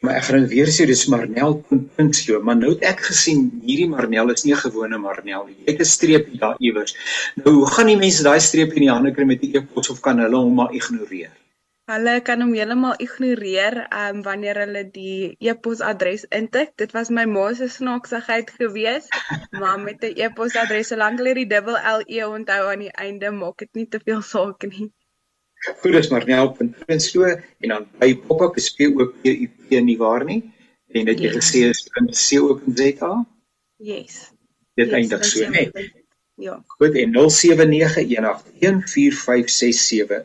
maar 0.00 0.16
ek 0.16 0.30
gaan 0.30 0.46
weer 0.48 0.68
sê 0.72 0.86
dis 0.88 1.04
Marnel.so, 1.12 2.40
maar 2.42 2.56
nou 2.56 2.70
het 2.72 2.84
ek 2.88 3.02
gesien 3.10 3.42
hierdie 3.66 3.88
Marnel 3.90 4.32
is 4.32 4.46
nie 4.46 4.54
'n 4.54 4.62
gewone 4.62 4.98
Marnel 4.98 5.44
nie. 5.46 5.56
Jy 5.64 5.72
het 5.72 5.80
'n 5.80 5.94
streepie 5.96 6.38
daar 6.38 6.56
iewers. 6.58 6.96
Nou 7.36 7.54
hoe 7.56 7.66
gaan 7.74 7.92
die 7.92 8.00
mense 8.00 8.22
daai 8.22 8.40
streepie 8.40 8.80
in 8.80 8.86
die 8.86 8.94
hande 8.94 9.12
kry 9.12 9.24
met 9.24 9.40
die 9.40 9.52
e-pos 9.56 9.90
of 9.90 10.00
kan 10.00 10.18
hulle 10.18 10.36
hom 10.36 10.54
maar 10.54 10.72
ignoreer? 10.72 11.32
Hulle 11.90 12.20
kan 12.22 12.38
hom 12.44 12.52
heeltemal 12.54 12.94
ignoreer 13.02 13.74
um, 13.90 14.20
wanneer 14.22 14.60
hulle 14.62 14.84
die 14.94 15.34
e-posadres 15.42 16.22
intik. 16.38 16.78
Dit 16.78 16.94
was 16.94 17.10
my 17.10 17.26
ma 17.26 17.50
se 17.54 17.66
snaaksigheid 17.68 18.50
gewees, 18.58 19.08
maar 19.50 19.80
met 19.80 20.04
'n 20.04 20.12
e-posadres 20.14 20.88
solank 20.92 21.18
hulle 21.18 21.34
die 21.34 21.48
dubbel 21.50 21.74
L 21.74 22.02
E 22.06 22.24
onthou 22.24 22.70
aan 22.70 22.78
die 22.86 22.94
einde, 22.94 23.30
maak 23.30 23.58
dit 23.58 23.74
nie 23.74 23.88
te 23.88 24.00
veel 24.04 24.22
saak 24.22 24.62
nie. 24.70 24.92
Goed, 25.80 25.92
dis 25.92 26.10
maar 26.10 26.26
nou 26.26 26.48
op 26.48 26.60
'n 26.60 26.74
punt 26.86 27.02
so 27.02 27.24
en 27.24 27.42
dan 27.68 27.86
by 27.98 28.16
pop-up 28.16 28.56
is 28.56 28.70
P 28.70 28.80
O 28.86 29.06
P 29.06 29.26
U 29.26 29.48
P 29.68 29.70
nie 29.80 29.98
waar 29.98 30.24
nie. 30.24 30.52
En 30.94 31.04
dit 31.04 31.18
jy 31.18 31.26
yes. 31.26 31.36
gesê 31.36 31.58
is 31.68 31.88
C 32.28 32.40
O 32.40 32.54
P 32.54 32.62
Z 32.74 32.80
A? 33.02 33.26
Yes. 33.76 34.32
Dit 34.74 34.86
yes, 34.86 34.94
eindig 34.94 35.24
so, 35.24 35.48
né? 35.48 35.70
Ja. 36.36 36.64
Goed, 36.66 36.94
en 36.94 37.14
0791814567 37.14 37.20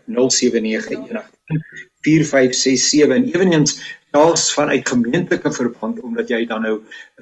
0791814567 0.06 1.35
en 3.16 3.26
eweneens 3.34 3.78
daar's 4.16 4.54
vanuit 4.54 4.88
gemeentelike 4.88 5.52
verband 5.52 6.00
omdat 6.00 6.30
jy 6.30 6.46
dan 6.50 6.62
nou 6.66 6.78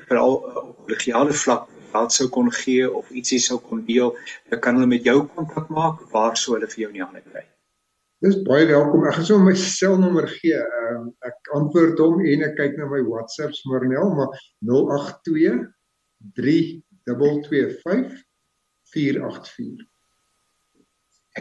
veral 0.08 0.38
uh, 0.40 0.58
op 0.58 0.78
kollegiale 0.86 1.34
vlak 1.34 1.70
wat 1.94 2.14
sou 2.14 2.28
kon 2.34 2.50
gee 2.52 2.86
of 2.90 3.10
ietsie 3.14 3.40
sou 3.42 3.60
kon 3.62 3.84
deel, 3.86 4.14
dan 4.50 4.60
kan 4.60 4.78
hulle 4.78 4.90
met 4.90 5.06
jou 5.06 5.20
kontak 5.36 5.70
maak 5.70 6.02
waar 6.14 6.38
sou 6.38 6.56
hulle 6.56 6.70
vir 6.72 6.86
jou 6.86 6.90
in 6.90 6.98
die 7.00 7.06
hande 7.06 7.22
kry. 7.28 7.44
Dis 8.24 8.40
baie 8.48 8.66
welkom. 8.70 9.04
Ek 9.06 9.18
gaan 9.18 9.28
sommer 9.28 9.52
my 9.52 9.60
selnommer 9.60 10.28
gee. 10.32 10.58
Uh, 10.58 11.02
ek 11.28 11.54
antwoord 11.58 12.00
hom 12.02 12.22
en 12.24 12.46
ek 12.48 12.56
kyk 12.58 12.78
na 12.80 12.88
my 12.90 13.02
WhatsApp 13.06 13.54
Smarnel, 13.58 14.14
maar 14.18 14.32
082 14.70 15.68
3225 16.40 18.16
484. 18.94 19.93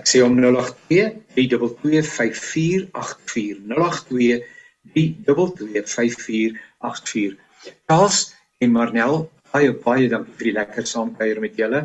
Ek 0.03 0.09
sê 0.11 0.19
om 0.27 0.35
082 0.35 1.13
3225 1.37 2.35
484. 2.35 3.61
082 3.71 4.43
3225 5.63 7.39
Charles 7.87 8.17
en 8.59 8.73
Marnel, 8.75 9.29
baie 9.53 9.71
baie 9.85 10.09
dankie 10.11 10.35
vir 10.41 10.49
die 10.49 10.55
lekker 10.57 10.89
saamkuier 10.91 11.39
met 11.45 11.55
julle 11.61 11.85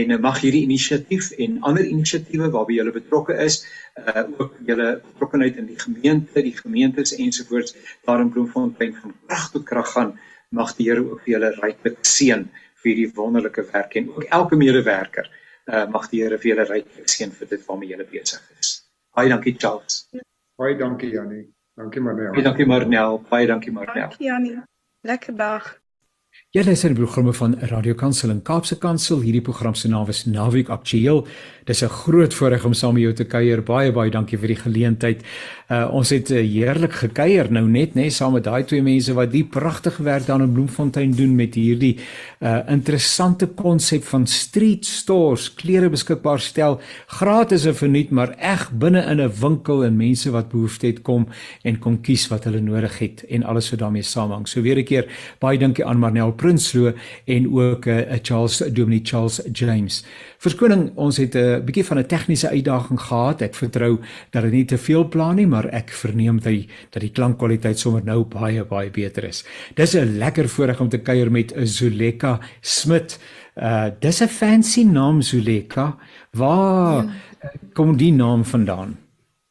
en 0.00 0.10
uh, 0.10 0.18
mag 0.24 0.40
hierdie 0.42 0.64
inisiatief 0.66 1.28
en 1.44 1.60
ander 1.68 1.86
inisiatiewe 1.86 2.48
waarby 2.54 2.80
jy 2.80 2.94
betrokke 2.96 3.36
is, 3.44 3.60
uh 4.00 4.24
ook 4.40 4.56
julle 4.66 4.88
betrokkeheid 5.04 5.60
in 5.62 5.68
die 5.70 5.78
gemeente, 5.78 6.42
die 6.42 6.56
gemeentes 6.56 7.14
ensovoorts 7.14 7.76
daar 8.08 8.24
in 8.24 8.32
Bloemfontein 8.34 8.96
van 8.96 9.14
krag 9.28 9.44
tot 9.52 9.68
krag 9.68 9.92
gaan. 9.94 10.10
Mag 10.50 10.74
die 10.80 10.88
Here 10.88 11.04
ook 11.04 11.22
vir 11.22 11.36
julle 11.36 11.52
ryklik 11.60 12.02
seën 12.02 12.42
vir 12.82 12.90
hierdie 12.90 13.14
wonderlike 13.14 13.62
werk 13.70 13.94
en 14.00 14.10
ook 14.16 14.26
elke 14.40 14.58
medewerker. 14.58 15.30
Uh 15.70 15.86
mag 15.90 16.08
die 16.10 16.22
Here 16.22 16.38
vir 16.38 16.54
julle 16.54 16.64
ryklik 16.68 17.08
seën 17.08 17.30
vir 17.38 17.48
dit 17.48 17.66
waarmee 17.68 17.88
julle 17.92 18.06
besig 18.10 18.42
is. 18.58 18.72
Baie 19.14 19.28
dankie 19.28 19.54
Charles. 19.58 20.08
Baie 20.58 20.76
dankie 20.78 21.12
Janie. 21.12 21.44
Dankie 21.76 22.00
Marnel. 22.00 22.32
Baie 22.32 22.42
dankie 22.42 22.66
Marnel. 22.66 23.20
Baie 23.30 23.46
dankie 23.46 23.72
Marnel. 23.72 24.08
Dankie 24.08 24.26
Janie. 24.26 24.58
Lekker 25.02 25.36
dag. 25.36 25.81
Jy 26.52 26.66
luister 26.66 26.92
die 26.92 26.98
programme 26.98 27.32
van 27.32 27.54
Radio 27.70 27.94
Kansel 27.96 28.28
en 28.28 28.42
Kaapse 28.44 28.76
Kansel. 28.76 29.22
Hierdie 29.24 29.40
program 29.40 29.72
se 29.72 29.88
naam 29.88 30.10
is 30.12 30.26
Naweek 30.28 30.68
Aktueel. 30.68 31.22
Dis 31.64 31.80
'n 31.82 31.88
groot 31.88 32.34
voorreg 32.34 32.64
om 32.64 32.74
saam 32.74 32.94
met 32.94 33.02
jou 33.02 33.12
te 33.14 33.24
kuier. 33.24 33.62
Baie 33.62 33.92
baie 33.92 34.10
dankie 34.10 34.38
vir 34.38 34.48
die 34.48 34.56
geleentheid. 34.56 35.22
Uh 35.70 35.88
ons 35.94 36.10
het 36.10 36.30
uh, 36.30 36.36
heerlik 36.36 36.92
gekuier 36.92 37.50
nou 37.50 37.64
net, 37.68 37.94
nê, 37.94 38.10
saam 38.10 38.32
met 38.32 38.44
daai 38.44 38.64
twee 38.64 38.82
mense 38.82 39.14
wat 39.14 39.32
die 39.32 39.44
pragtige 39.44 40.02
werk 40.02 40.26
daar 40.26 40.40
in 40.40 40.52
Bloemfontein 40.52 41.12
doen 41.16 41.34
met 41.36 41.54
hierdie 41.54 41.98
uh 42.40 42.60
interessante 42.68 43.46
konsep 43.46 44.04
van 44.04 44.26
street 44.26 44.84
stores, 44.84 45.54
klere 45.54 45.88
beskikbaar 45.88 46.40
stel, 46.40 46.80
gratis 47.06 47.64
en 47.64 47.74
verniet, 47.74 48.10
maar 48.10 48.34
eg 48.38 48.70
binne 48.72 49.00
in 49.06 49.20
'n 49.20 49.32
winkel 49.40 49.84
en 49.84 49.96
mense 49.96 50.30
wat 50.30 50.50
behoefte 50.50 50.86
het 50.86 51.02
kom 51.02 51.28
en 51.62 51.78
kom 51.78 52.00
kies 52.00 52.28
wat 52.28 52.44
hulle 52.44 52.60
nodig 52.60 52.98
het 52.98 53.24
en 53.30 53.42
alles 53.42 53.70
wat 53.70 53.78
daarmee 53.78 54.02
saamhang. 54.02 54.48
So 54.48 54.60
weer 54.60 54.76
'n 54.78 54.84
keer 54.84 55.06
baie 55.38 55.58
dankie 55.58 55.84
aan 55.84 55.98
Marnel 55.98 56.32
Prinsloo 56.42 56.92
en 57.24 57.46
ook 57.54 57.86
'n 57.86 57.90
uh, 57.90 58.18
Charles 58.22 58.58
Dominic 58.58 59.08
Charles 59.08 59.40
James. 59.52 60.04
Verskoning, 60.38 60.90
ons 60.94 61.16
het 61.16 61.34
'n 61.34 61.62
bietjie 61.64 61.84
van 61.84 61.98
'n 61.98 62.06
tegniese 62.06 62.48
uitdaging 62.48 63.00
gehad. 63.00 63.42
Ek 63.42 63.54
vertrou 63.54 63.98
dat 64.30 64.42
dit 64.42 64.52
nie 64.52 64.64
te 64.64 64.78
veel 64.78 65.08
plan 65.08 65.36
nie, 65.36 65.46
maar 65.46 65.66
ek 65.66 65.90
verneem 65.90 66.40
dat 66.40 66.52
die 66.52 66.68
dat 66.90 67.02
die 67.02 67.10
klankkwaliteit 67.10 67.78
sommer 67.78 68.02
nou 68.04 68.24
baie 68.24 68.64
baie 68.64 68.90
beter 68.90 69.24
is. 69.24 69.44
Dis 69.74 69.94
'n 69.94 70.18
lekker 70.18 70.48
voorreg 70.48 70.80
om 70.80 70.88
te 70.88 70.98
kuier 70.98 71.30
met 71.30 71.52
Zuleka 71.62 72.40
Smit. 72.60 73.18
Uh 73.56 73.90
dis 74.00 74.20
'n 74.22 74.28
fancy 74.28 74.82
naam 74.82 75.22
Zuleka. 75.22 75.96
Waar 76.30 77.04
ja. 77.04 77.50
kom 77.72 77.96
die 77.96 78.12
naam 78.12 78.44
vandaan? 78.44 78.98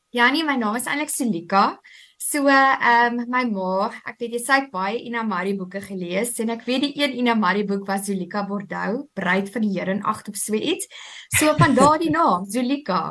Ja 0.10 0.30
nee, 0.30 0.44
my 0.44 0.56
naam 0.56 0.76
is 0.76 0.86
eintlik 0.86 1.10
Zuleka. 1.10 1.80
So 2.24 2.48
ehm 2.48 3.18
um, 3.20 3.26
my 3.34 3.46
ma, 3.50 3.88
ek 4.06 4.20
weet 4.22 4.36
jy 4.36 4.40
sê 4.44 4.58
baie 4.74 5.00
Ina 5.10 5.24
Marie 5.26 5.56
boeke 5.58 5.80
gelees 5.82 6.36
en 6.44 6.54
ek 6.54 6.68
weet 6.68 6.84
die 6.86 6.92
een 7.02 7.16
Ina 7.18 7.34
Marie 7.34 7.66
boek 7.66 7.88
was 7.90 8.06
Zulika 8.06 8.44
Bordeaux, 8.46 9.08
Bruid 9.18 9.50
van 9.50 9.66
die 9.66 9.72
Here 9.74 9.90
en 9.96 10.04
agt 10.06 10.30
op 10.30 10.38
so 10.38 10.54
iets. 10.54 10.86
So 11.40 11.56
van 11.58 11.74
daardie 11.74 12.12
naam, 12.20 12.46
Zulika. 12.46 13.08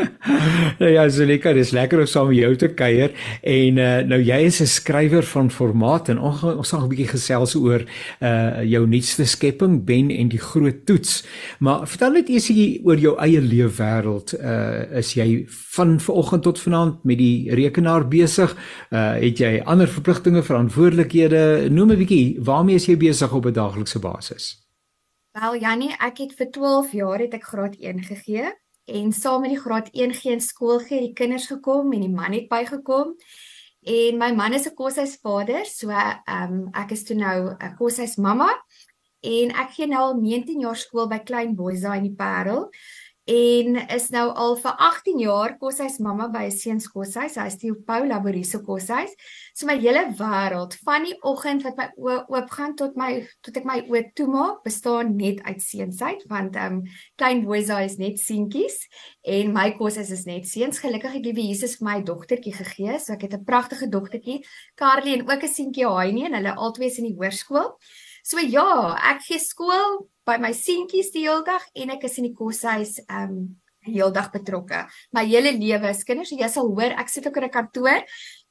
nou 0.80 0.90
ja, 0.90 1.04
Zulika, 1.08 1.52
dis 1.52 1.72
lekker 1.74 2.02
om 2.02 2.08
saam 2.08 2.30
met 2.30 2.38
jou 2.38 2.52
te 2.56 2.68
kuier 2.76 3.12
en 3.40 3.80
uh, 3.80 3.90
nou 4.08 4.18
jy 4.22 4.38
is 4.48 4.60
'n 4.62 4.70
skrywer 4.70 5.26
van 5.34 5.50
formaat 5.50 6.08
en 6.08 6.18
ons 6.18 6.42
ons 6.42 6.70
gaan 6.72 6.84
'n 6.84 6.92
bietjie 6.92 7.12
gesels 7.12 7.54
oor 7.54 7.84
uh 8.20 8.62
jou 8.62 8.86
nuutste 8.86 9.24
skepping 9.26 9.84
Ben 9.84 10.10
en 10.10 10.28
die 10.28 10.40
groot 10.40 10.86
toets. 10.86 11.24
Maar 11.58 11.86
vertel 11.86 12.12
net 12.12 12.28
eers 12.28 12.50
oor 12.84 12.98
jou 12.98 13.16
eie 13.18 13.40
leefwêreld. 13.40 14.34
Uh 14.40 14.98
is 14.98 15.14
jy 15.14 15.44
van 15.48 16.00
vanoggend 16.00 16.42
tot 16.42 16.60
vanaand 16.60 17.04
met 17.04 17.18
die 17.18 17.54
rekenaar 17.54 18.08
besig? 18.08 18.56
Uh 18.90 19.20
het 19.20 19.38
jy 19.38 19.62
ander 19.64 19.88
verpligtinge, 19.88 20.42
verantwoordelikhede? 20.42 21.68
Noem 21.70 21.92
'n 21.92 21.98
bietjie, 21.98 22.38
waarmee 22.40 22.74
is 22.74 22.86
jy 22.86 22.96
besig 22.96 23.32
op 23.32 23.46
'n 23.46 23.52
daaglikse 23.52 23.98
basis? 23.98 24.58
Wel 25.32 25.56
Jannie, 25.56 25.94
ek 25.98 26.18
het 26.18 26.32
vir 26.36 26.50
12 26.50 26.92
jaar 26.92 27.18
het 27.18 27.34
ek 27.34 27.44
graad 27.44 27.76
1 27.80 28.02
gegee 28.04 28.52
en 28.84 29.12
saam 29.12 29.40
met 29.40 29.50
die 29.50 29.60
graad 29.60 29.88
1 29.92 30.14
geen 30.14 30.40
skool 30.40 30.78
gee 30.78 31.00
die 31.00 31.12
kinders 31.12 31.46
gekom 31.46 31.92
en 31.92 32.00
die 32.00 32.12
man 32.12 32.32
het 32.32 32.48
bygekom. 32.48 33.14
En 33.82 34.18
my 34.18 34.30
man 34.34 34.52
is 34.52 34.66
'n 34.66 34.74
koshuisvader 34.74 35.66
so 35.66 35.90
ehm 35.90 36.52
um, 36.52 36.68
ek 36.72 36.90
is 36.90 37.04
toe 37.04 37.16
nou 37.16 37.54
'n 37.58 37.76
koshuismamma. 37.76 38.50
En 39.20 39.50
ek 39.50 39.70
gee 39.70 39.86
nou 39.86 40.00
al 40.00 40.16
19 40.20 40.60
jaar 40.60 40.76
skool 40.76 41.08
by 41.08 41.18
Klein 41.18 41.54
Boysa 41.54 41.94
in 41.94 42.02
die 42.02 42.14
Parel 42.14 42.70
en 43.24 43.76
is 43.94 44.08
nou 44.10 44.24
al 44.34 44.56
vir 44.58 44.72
18 44.82 45.20
jaar 45.22 45.52
koshuis 45.60 45.98
mamma 46.02 46.26
by 46.28 46.46
'n 46.46 46.50
seuns 46.50 46.88
koshuis. 46.90 47.36
Hy 47.36 47.46
is 47.46 47.56
die 47.56 47.72
Paul 47.72 48.08
Laboriso 48.08 48.58
koshuis. 48.58 49.14
So 49.54 49.66
my 49.66 49.78
hele 49.78 50.12
wêreld 50.18 50.74
van 50.82 51.04
die 51.04 51.16
oggend 51.22 51.62
wat 51.62 51.76
my 51.76 51.88
oë 51.96 52.26
oopgaan 52.28 52.74
tot 52.76 52.96
my 52.96 53.26
tot 53.42 53.56
ek 53.56 53.64
my 53.64 53.80
oë 53.88 54.12
toemaak, 54.14 54.64
bestaan 54.64 55.16
net 55.16 55.42
uit 55.44 55.62
seunsheid 55.62 56.24
want 56.28 56.56
ehm 56.56 56.72
um, 56.72 56.82
klein 57.16 57.44
Boysa 57.44 57.84
is 57.84 57.98
net 57.98 58.18
seentjies 58.18 58.88
en 59.22 59.52
my 59.52 59.70
koshuis 59.72 60.10
is 60.10 60.24
net 60.24 60.46
seuns. 60.46 60.78
Gelukkig 60.78 61.12
het 61.12 61.24
liewe 61.24 61.46
Jesus 61.46 61.76
vir 61.76 61.86
my 61.88 62.02
dogtertjie 62.02 62.54
gegee, 62.54 62.98
so 62.98 63.12
ek 63.12 63.22
het 63.22 63.34
'n 63.34 63.44
pragtige 63.44 63.88
dogtertjie, 63.88 64.44
Carly 64.74 65.14
en 65.14 65.30
ook 65.30 65.42
'n 65.42 65.48
seentjie 65.48 65.86
Haai 65.86 66.24
en 66.24 66.34
hulle 66.34 66.54
albei 66.54 66.86
is 66.86 66.98
in 66.98 67.04
die 67.04 67.16
hoërskool. 67.16 67.78
So 68.22 68.38
ja, 68.38 68.94
ek 69.12 69.24
gee 69.26 69.40
skool 69.42 70.06
by 70.26 70.38
my 70.38 70.52
seentjies 70.54 71.10
die 71.14 71.26
hele 71.26 71.42
dag 71.46 71.64
en 71.74 71.90
ek 71.96 72.06
is 72.06 72.18
in 72.18 72.30
die 72.30 72.36
koshuis 72.38 73.00
um 73.10 73.58
heeldag 73.82 74.28
betrokke. 74.30 74.84
My 75.10 75.24
hele 75.26 75.50
lewe 75.56 75.90
is 75.90 76.04
kinders, 76.06 76.30
jy 76.30 76.48
sal 76.50 76.68
hoor 76.70 76.94
ek 77.02 77.08
sit 77.10 77.26
ook 77.26 77.36
in 77.40 77.44
'n 77.44 77.50
kantoor. 77.50 78.04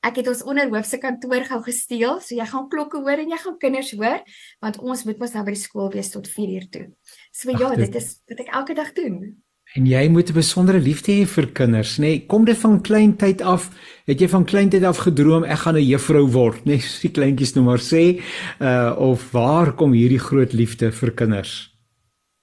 Ek 0.03 0.15
het 0.17 0.27
ons 0.27 0.43
onderhoofse 0.43 0.97
kantoor 0.99 1.45
gou 1.45 1.61
gesteel, 1.63 2.19
so 2.19 2.35
jy 2.35 2.45
gaan 2.45 2.67
klokke 2.69 2.99
hoor 2.99 3.19
en 3.19 3.29
jy 3.29 3.37
gaan 3.37 3.57
kinders 3.57 3.91
hoor, 3.91 4.19
want 4.61 4.79
ons 4.79 5.05
moet 5.05 5.19
mos 5.19 5.33
nou 5.33 5.43
by 5.45 5.51
die 5.51 5.61
skool 5.61 5.89
wees 5.91 6.09
tot 6.09 6.27
4uur 6.27 6.69
toe. 6.71 6.91
So 7.31 7.51
ja, 7.51 7.71
Ach, 7.71 7.77
dit 7.77 7.95
is 7.95 8.19
wat 8.27 8.39
ek 8.39 8.53
elke 8.53 8.73
dag 8.73 8.93
doen. 8.93 9.43
En 9.71 9.85
jy 9.87 10.09
moet 10.11 10.29
'n 10.29 10.33
besondere 10.33 10.79
liefde 10.79 11.11
hê 11.11 11.25
vir 11.25 11.47
kinders, 11.47 11.97
nê? 11.97 12.01
Nee, 12.01 12.25
kom 12.27 12.45
dit 12.45 12.57
van 12.57 12.81
klein 12.81 13.15
tyd 13.15 13.41
af? 13.41 13.69
Het 14.05 14.19
jy 14.19 14.27
van 14.27 14.43
klein 14.43 14.69
tyd 14.69 14.83
af 14.83 14.97
gedroom 14.97 15.43
ek 15.43 15.59
gaan 15.59 15.77
'n 15.77 15.87
juffrou 15.87 16.27
word, 16.27 16.59
nê? 16.67 16.75
Nee, 16.75 16.83
die 17.01 17.11
kleintjies 17.11 17.55
nou 17.55 17.65
maar 17.65 17.79
sê, 17.79 18.19
uh 18.59 18.91
of 18.97 19.31
waar 19.31 19.71
kom 19.71 19.93
hierdie 19.93 20.19
groot 20.19 20.53
liefde 20.53 20.91
vir 20.91 21.11
kinders? 21.11 21.70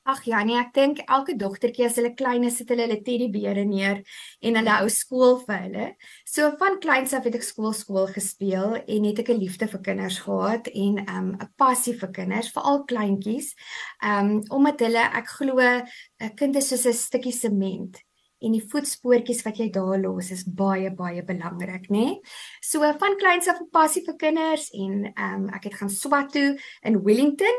Ag 0.09 0.23
ja, 0.25 0.39
nee, 0.41 0.57
ek 0.57 0.71
dink 0.73 1.01
elke 1.05 1.35
dogtertjie 1.37 1.85
as 1.85 1.99
hulle 2.01 2.15
klein 2.17 2.47
is, 2.49 2.55
sit 2.57 2.71
hulle 2.73 2.87
hulle 2.87 2.97
teddybeere 3.05 3.67
neer 3.69 3.99
en 4.41 4.57
hulle 4.57 4.77
hou 4.79 4.89
skool 4.93 5.37
vir 5.43 5.59
hulle. 5.67 5.89
So 6.25 6.49
van 6.63 6.79
kleins 6.81 7.13
af 7.13 7.29
het 7.29 7.37
ek 7.37 7.45
skool 7.45 7.75
skool 7.77 8.09
gespeel 8.15 8.79
en 8.81 9.09
het 9.11 9.21
ek 9.21 9.29
'n 9.35 9.43
liefde 9.43 9.69
vir 9.69 9.85
kinders 9.91 10.19
gehad 10.25 10.73
en 10.73 10.97
'n 10.97 11.09
um, 11.19 11.29
'n 11.37 11.53
passie 11.61 11.93
vir 12.01 12.09
kinders, 12.09 12.49
veral 12.57 12.85
kleintjies. 12.89 13.53
Um 14.01 14.41
omdat 14.49 14.81
hulle 14.81 15.05
ek 15.21 15.29
glo 15.29 15.61
'n 15.61 16.35
kind 16.41 16.57
is 16.57 16.69
soos 16.73 16.87
'n 16.87 16.97
stukkie 16.97 17.33
sement 17.33 18.01
en 18.41 18.55
die 18.55 18.63
voetspoortjies 18.63 19.43
wat 19.47 19.59
jy 19.59 19.69
daar 19.75 19.99
los 20.01 20.31
is 20.31 20.45
baie 20.45 20.91
baie 20.95 21.23
belangrik, 21.27 21.89
nê? 21.91 22.05
Nee? 22.05 22.21
So 22.63 22.81
van 23.01 23.17
kleins 23.19 23.49
af 23.49 23.61
'n 23.61 23.71
passie 23.71 24.05
vir 24.07 24.17
kinders 24.17 24.71
en 24.73 25.13
um 25.17 25.49
ek 25.49 25.65
het 25.65 25.75
gaan 25.75 25.91
swat 25.91 26.33
toe 26.33 26.59
in 26.83 27.03
Wellington 27.03 27.57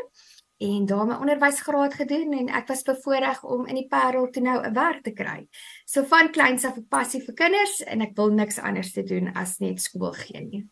en 0.59 0.85
daar 0.85 1.05
my 1.07 1.15
onderwysgraad 1.23 1.93
gedoen 1.95 2.33
en 2.35 2.49
ek 2.59 2.67
was 2.67 2.83
bevoorreg 2.83 3.43
om 3.43 3.67
in 3.67 3.77
die 3.79 3.87
Parel 3.87 4.27
toe 4.29 4.43
nou 4.43 4.57
'n 4.59 4.73
werk 4.73 5.03
te 5.03 5.11
kry. 5.11 5.47
So 5.85 6.03
van 6.03 6.31
kleins 6.31 6.65
af 6.65 6.77
'n 6.77 6.87
passie 6.89 7.21
vir 7.21 7.33
kinders 7.33 7.83
en 7.83 8.01
ek 8.01 8.15
wil 8.15 8.29
niks 8.29 8.59
anders 8.59 8.91
te 8.91 9.03
doen 9.03 9.33
as 9.33 9.59
net 9.59 9.81
skool 9.81 10.13
gee 10.13 10.41
nie. 10.41 10.67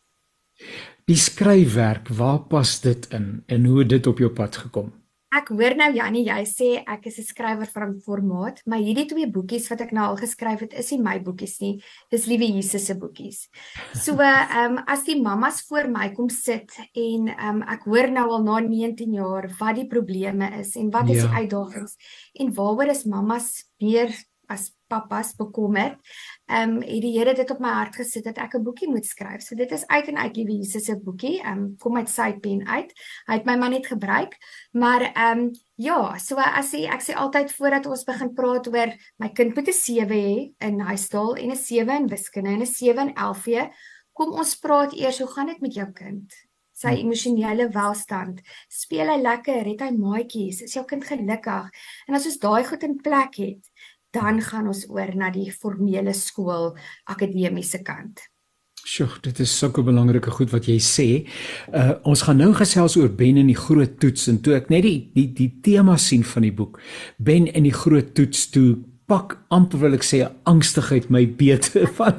Die 1.06 1.16
skryfwerk, 1.16 2.08
waar 2.08 2.40
pas 2.40 2.82
dit 2.82 3.08
in 3.14 3.44
en 3.48 3.66
hoe 3.66 3.80
het 3.80 3.90
dit 3.90 4.08
op 4.08 4.18
jou 4.18 4.30
pad 4.30 4.56
gekom? 4.56 4.94
Ek 5.36 5.50
hoor 5.52 5.74
nou 5.76 5.90
Jannie, 5.92 6.24
jy 6.24 6.44
sê 6.48 6.68
ek 6.88 7.08
is 7.10 7.18
'n 7.20 7.28
skrywer 7.28 7.68
van 7.68 8.00
formaat, 8.00 8.62
maar 8.66 8.80
hierdie 8.80 9.08
twee 9.12 9.28
boekies 9.28 9.68
wat 9.70 9.82
ek 9.82 9.92
nou 9.92 10.06
al 10.08 10.16
geskryf 10.16 10.62
het, 10.64 10.74
is 10.74 10.92
nie 10.92 11.02
my 11.04 11.20
boekies 11.20 11.60
nie. 11.60 11.84
Dis 12.10 12.28
liewe 12.28 12.48
Jesus 12.48 12.86
se 12.86 12.96
boekies. 12.96 13.50
So, 13.94 14.16
ehm 14.24 14.78
um, 14.78 14.84
as 14.88 15.04
die 15.04 15.20
mammas 15.22 15.62
voor 15.68 15.90
my 15.92 16.14
kom 16.16 16.30
sit 16.30 16.72
en 16.96 17.28
ehm 17.28 17.62
um, 17.62 17.62
ek 17.68 17.84
hoor 17.84 18.08
nou 18.08 18.30
al 18.32 18.44
na 18.44 18.60
19 18.60 19.14
jaar 19.14 19.52
wat 19.60 19.76
die 19.76 19.88
probleme 19.88 20.48
is 20.60 20.76
en 20.76 20.90
wat 20.92 21.10
is 21.10 21.22
ja. 21.22 21.28
die 21.28 21.44
uitdagings 21.44 21.98
en 22.40 22.54
waaroor 22.54 22.90
is 22.90 23.04
mammas 23.04 23.68
meer 23.82 24.16
as 24.48 24.72
pappas 24.88 25.34
bekommer. 25.36 25.98
Ehm 26.48 26.78
um, 26.78 26.82
het 26.82 27.02
die 27.04 27.14
Here 27.18 27.34
dit 27.36 27.52
op 27.52 27.60
my 27.60 27.72
hart 27.76 27.96
gesit 28.00 28.24
dat 28.24 28.38
ek 28.38 28.56
'n 28.56 28.64
boekie 28.64 28.90
moet 28.90 29.06
skryf. 29.06 29.42
So 29.42 29.56
dit 29.56 29.72
is 29.72 29.88
uit 29.88 30.08
en 30.08 30.18
uit 30.18 30.36
liewe 30.36 30.52
Jesus 30.52 30.86
se 30.86 30.96
boekie. 30.96 31.42
Ehm 31.42 31.58
um, 31.58 31.76
kom 31.78 31.98
uit 31.98 32.10
sy 32.10 32.32
pen 32.40 32.68
uit. 32.68 32.94
Hy 33.28 33.34
het 33.34 33.46
my 33.46 33.56
maar 33.56 33.70
net 33.70 33.88
gebruik. 33.88 34.38
Maar 34.72 35.02
ehm 35.02 35.40
um, 35.40 35.52
ja, 35.76 36.18
so 36.18 36.36
as 36.36 36.72
jy 36.72 36.88
ek 36.88 37.02
sê 37.02 37.14
altyd 37.14 37.52
voordat 37.52 37.86
ons 37.86 38.04
begin 38.04 38.34
praat 38.34 38.68
oor 38.68 38.96
my 39.18 39.30
kind 39.30 39.56
moet 39.56 39.68
'n 39.68 39.74
7 39.74 40.10
hê 40.10 40.54
in 40.60 40.80
huistaal 40.80 41.36
en 41.36 41.52
'n 41.52 41.56
7 41.56 41.96
in 41.96 42.08
wiskunde 42.08 42.50
en 42.50 42.62
'n 42.62 42.66
7 42.66 43.08
in 43.08 43.16
LV, 43.16 43.70
kom 44.14 44.32
ons 44.32 44.56
praat 44.56 44.94
eers 44.94 45.20
hoe 45.20 45.28
gaan 45.28 45.48
dit 45.48 45.62
met 45.62 45.74
jou 45.74 45.92
kind? 45.92 46.48
sy 46.78 46.94
hm. 46.94 47.08
emosionele 47.08 47.68
welstand. 47.74 48.42
Speel 48.70 49.10
hy 49.12 49.18
lekker? 49.22 49.64
Het 49.72 49.84
hy 49.88 49.92
maatjies? 49.98 50.62
Is 50.68 50.76
jou 50.78 50.86
kind 50.90 51.06
gelukkig? 51.08 51.70
En 52.08 52.18
as 52.18 52.28
ons 52.30 52.40
daai 52.44 52.64
goed 52.68 52.86
in 52.86 52.98
plek 53.02 53.40
het, 53.42 53.72
dan 54.18 54.42
gaan 54.42 54.72
ons 54.72 54.88
oor 54.90 55.14
na 55.16 55.30
die 55.34 55.52
formele 55.54 56.16
skool 56.18 56.74
akademiese 57.14 57.84
kant. 57.86 58.26
Sjoe, 58.88 59.10
dit 59.26 59.40
is 59.44 59.52
sulke 59.52 59.84
belangrike 59.84 60.32
goed 60.32 60.54
wat 60.54 60.68
jy 60.70 60.78
sê. 60.84 61.08
Uh 61.76 61.98
ons 62.08 62.24
gaan 62.24 62.40
nou 62.40 62.54
gesels 62.56 62.96
oor 63.00 63.10
Ben 63.12 63.40
en 63.42 63.50
die 63.52 63.60
groot 63.60 63.98
toets 64.00 64.30
en 64.32 64.40
toe 64.44 64.56
ek 64.58 64.70
net 64.72 64.86
die 64.88 65.00
die 65.16 65.28
die 65.36 65.50
tema 65.64 65.98
sien 66.00 66.24
van 66.24 66.48
die 66.48 66.54
boek 66.56 66.80
Ben 67.18 67.50
en 67.52 67.68
die 67.68 67.76
groot 67.76 68.14
toets 68.16 68.48
toe 68.54 68.78
pak 69.08 69.38
amper 69.56 69.80
wil 69.80 69.94
ek 69.96 70.04
sê 70.04 70.18
angstigheid 70.52 71.06
my 71.14 71.22
beet 71.40 71.70
van. 71.98 72.18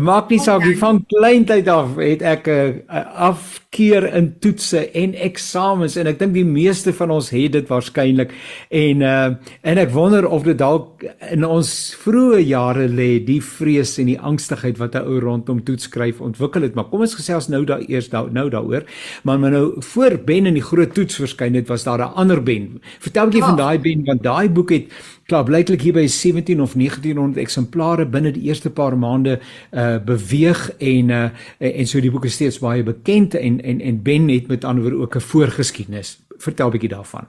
Maak 0.00 0.30
nie 0.32 0.38
saak 0.40 0.62
wie 0.64 0.76
van 0.80 1.02
kleintyd 1.12 1.68
af 1.68 1.98
het 2.00 2.22
ek 2.24 2.48
'n 2.48 2.86
afkeer 3.28 4.06
in 4.16 4.30
toetse 4.40 4.80
en 4.96 5.12
eksamens 5.12 5.98
en 6.00 6.08
ek 6.08 6.18
dink 6.18 6.32
die 6.32 6.46
meeste 6.48 6.94
van 6.96 7.12
ons 7.12 7.28
het 7.36 7.52
dit 7.52 7.68
waarskynlik 7.68 8.32
en 8.72 9.04
uh, 9.04 9.36
en 9.60 9.78
ek 9.78 9.92
wonder 9.92 10.24
of 10.24 10.46
dit 10.48 10.56
dalk 10.56 11.04
in 11.30 11.44
ons 11.44 11.68
vroeë 12.00 12.40
jare 12.48 12.88
lê 12.88 13.20
die 13.20 13.42
vrees 13.44 13.98
en 14.00 14.08
die 14.08 14.20
angstigheid 14.20 14.80
wat 14.80 14.96
'n 14.96 15.04
ou 15.04 15.20
rondom 15.20 15.60
toets 15.60 15.84
skryf 15.84 16.20
ontwikkel 16.20 16.62
het. 16.62 16.74
Maar 16.74 16.88
kom 16.88 17.04
ons 17.04 17.14
gesels 17.14 17.48
nou 17.48 17.64
daar 17.64 17.84
eers 17.84 18.08
da, 18.08 18.24
nou 18.24 18.48
daaroor 18.48 18.88
maar 19.22 19.38
maar 19.38 19.50
nou 19.50 19.82
voor 19.84 20.16
Ben 20.24 20.46
in 20.46 20.54
die 20.54 20.64
groot 20.64 20.94
toets 20.94 21.20
verskyn 21.20 21.54
het 21.54 21.68
was 21.68 21.84
daar 21.84 22.00
'n 22.00 22.16
ander 22.16 22.42
Ben. 22.42 22.80
Vertel 23.00 23.26
'n 23.26 23.30
bietjie 23.30 23.44
van 23.44 23.56
daai 23.56 23.78
Ben 23.78 24.04
want 24.04 24.22
daai 24.22 24.48
boek 24.48 24.70
het 24.70 24.88
klaar 25.26 25.44
blyklik 25.44 25.82
hier 25.82 25.94
by 25.96 26.06
17 26.06 26.60
of 26.62 26.74
1900 26.78 27.40
eksemplare 27.42 28.06
binne 28.06 28.32
die 28.34 28.46
eerste 28.48 28.70
paar 28.70 28.96
maande 28.98 29.40
uh 29.72 29.96
beweeg 29.98 30.68
en 30.78 31.10
uh 31.10 31.30
en 31.58 31.86
so 31.86 32.00
die 32.00 32.10
boek 32.10 32.28
is 32.30 32.38
steeds 32.38 32.60
baie 32.62 32.82
bekend 32.86 33.34
en 33.34 33.60
en 33.60 33.80
en 33.80 34.02
Ben 34.02 34.28
het 34.28 34.46
met 34.48 34.64
ander 34.64 34.82
woorde 34.82 35.02
ook 35.02 35.16
'n 35.16 35.20
voorgeskiedenis. 35.20 36.18
Vertel 36.38 36.68
'n 36.68 36.70
bietjie 36.70 36.94
daarvan. 36.94 37.26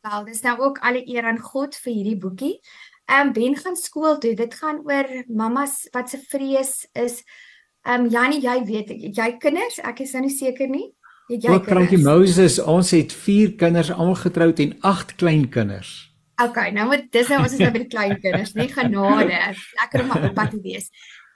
Wel, 0.00 0.24
dis 0.24 0.40
nou 0.40 0.58
ook 0.58 0.78
alle 0.78 1.02
eer 1.08 1.22
aan 1.22 1.38
God 1.38 1.76
vir 1.76 1.92
hierdie 1.92 2.18
boekie. 2.18 2.60
Ehm 3.06 3.26
um, 3.26 3.32
Ben 3.32 3.56
gaan 3.56 3.76
skool 3.76 4.18
toe. 4.18 4.34
Dit 4.34 4.54
gaan 4.54 4.80
oor 4.84 5.24
mammas 5.26 5.88
wat 5.90 6.10
se 6.10 6.18
vrees 6.28 6.88
is. 6.92 7.24
Ehm 7.82 8.04
um, 8.04 8.10
Jannie, 8.10 8.40
jy 8.40 8.64
weet, 8.64 9.16
jy 9.16 9.36
kinders, 9.38 9.78
ek 9.78 10.00
is 10.00 10.12
nou 10.12 10.22
nie 10.22 10.34
seker 10.34 10.68
nie. 10.68 10.92
Het 11.28 11.42
jy 11.42 11.48
kinders? 11.48 11.78
Dankie 11.78 12.02
Moses, 12.02 12.58
ons 12.58 12.90
het 12.90 13.12
4 13.12 13.54
kinders 13.54 13.90
almal 13.90 14.14
getroud 14.14 14.58
en 14.58 14.76
8 14.80 15.14
kleinkinders. 15.14 16.08
Okay, 16.38 16.70
nou 16.70 16.86
moet 16.86 17.08
dis 17.10 17.30
nou 17.32 17.40
ons 17.42 17.54
is 17.54 17.58
nou 17.58 17.70
by 17.74 17.80
die 17.82 17.90
klein 17.90 18.18
kinders, 18.22 18.52
nie 18.54 18.68
genade. 18.70 19.38
Lekker 19.80 20.04
om 20.04 20.12
op 20.14 20.28
pad 20.36 20.52
te 20.54 20.60
wees. 20.62 20.86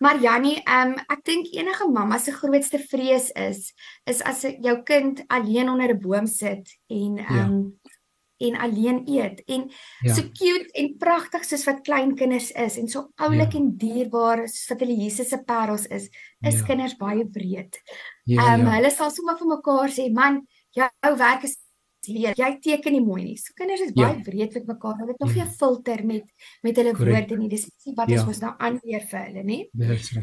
Maar 0.02 0.20
Jannie, 0.22 0.56
ehm 0.62 0.92
um, 0.92 1.00
ek 1.14 1.24
dink 1.26 1.50
enige 1.54 1.86
mamma 1.90 2.18
se 2.18 2.34
grootste 2.34 2.78
vrees 2.90 3.30
is 3.38 3.72
is 4.10 4.22
as 4.26 4.42
jou 4.42 4.76
kind 4.86 5.22
alleen 5.28 5.70
onder 5.70 5.94
'n 5.94 6.00
boom 6.02 6.26
sit 6.26 6.70
en 6.86 7.18
ehm 7.18 7.38
um, 7.38 7.78
ja. 7.82 8.46
en 8.46 8.56
alleen 8.66 9.02
eet 9.06 9.42
en 9.46 9.70
ja. 10.00 10.14
so 10.14 10.22
cute 10.22 10.70
en 10.74 10.96
pragtig 10.98 11.44
soos 11.44 11.64
wat 11.64 11.84
klein 11.86 12.14
kinders 12.14 12.50
is 12.50 12.78
en 12.78 12.88
so 12.88 13.10
oulik 13.16 13.52
ja. 13.52 13.58
en 13.58 13.76
dierbaar 13.76 14.48
soos 14.48 14.68
wat 14.70 14.80
hulle 14.80 15.02
Jesus 15.04 15.28
se 15.28 15.38
parels 15.38 15.86
is, 15.86 16.10
is 16.40 16.58
ja. 16.58 16.64
kinders 16.66 16.96
baie 16.96 17.26
breed. 17.26 17.78
Ja, 18.24 18.42
ehm 18.42 18.46
ja, 18.46 18.54
um, 18.54 18.66
ja. 18.66 18.76
hulle 18.78 18.90
sal 18.90 19.10
sommer 19.10 19.38
vir 19.38 19.54
mekaar 19.54 19.90
sê, 19.90 20.10
"Man, 20.12 20.46
jou 20.70 21.16
werk 21.16 21.44
is 21.44 21.62
leer. 22.06 22.36
Jy 22.36 22.50
teken 22.60 22.92
nie 22.96 23.02
mooi 23.04 23.22
nie. 23.24 23.36
So 23.40 23.52
kinders 23.58 23.80
is 23.80 23.92
ja. 23.94 24.08
baie 24.08 24.22
breed 24.22 24.54
met 24.54 24.70
mekaar. 24.74 24.96
Hulle 25.00 25.12
het 25.12 25.20
nog 25.20 25.34
nie 25.34 25.42
'n 25.42 25.52
filter 25.58 26.06
met 26.06 26.24
met 26.62 26.76
hulle 26.76 26.92
Correct. 26.92 27.28
woorde 27.28 27.42
nie. 27.42 27.48
Dis 27.48 27.70
nie 27.84 27.94
wat 27.94 28.08
ja. 28.08 28.18
ons 28.18 28.26
mos 28.26 28.40
nou 28.40 28.54
aanleer 28.58 29.04
vir 29.10 29.20
hulle 29.26 29.44
nie. 29.44 29.62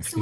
So 0.02 0.22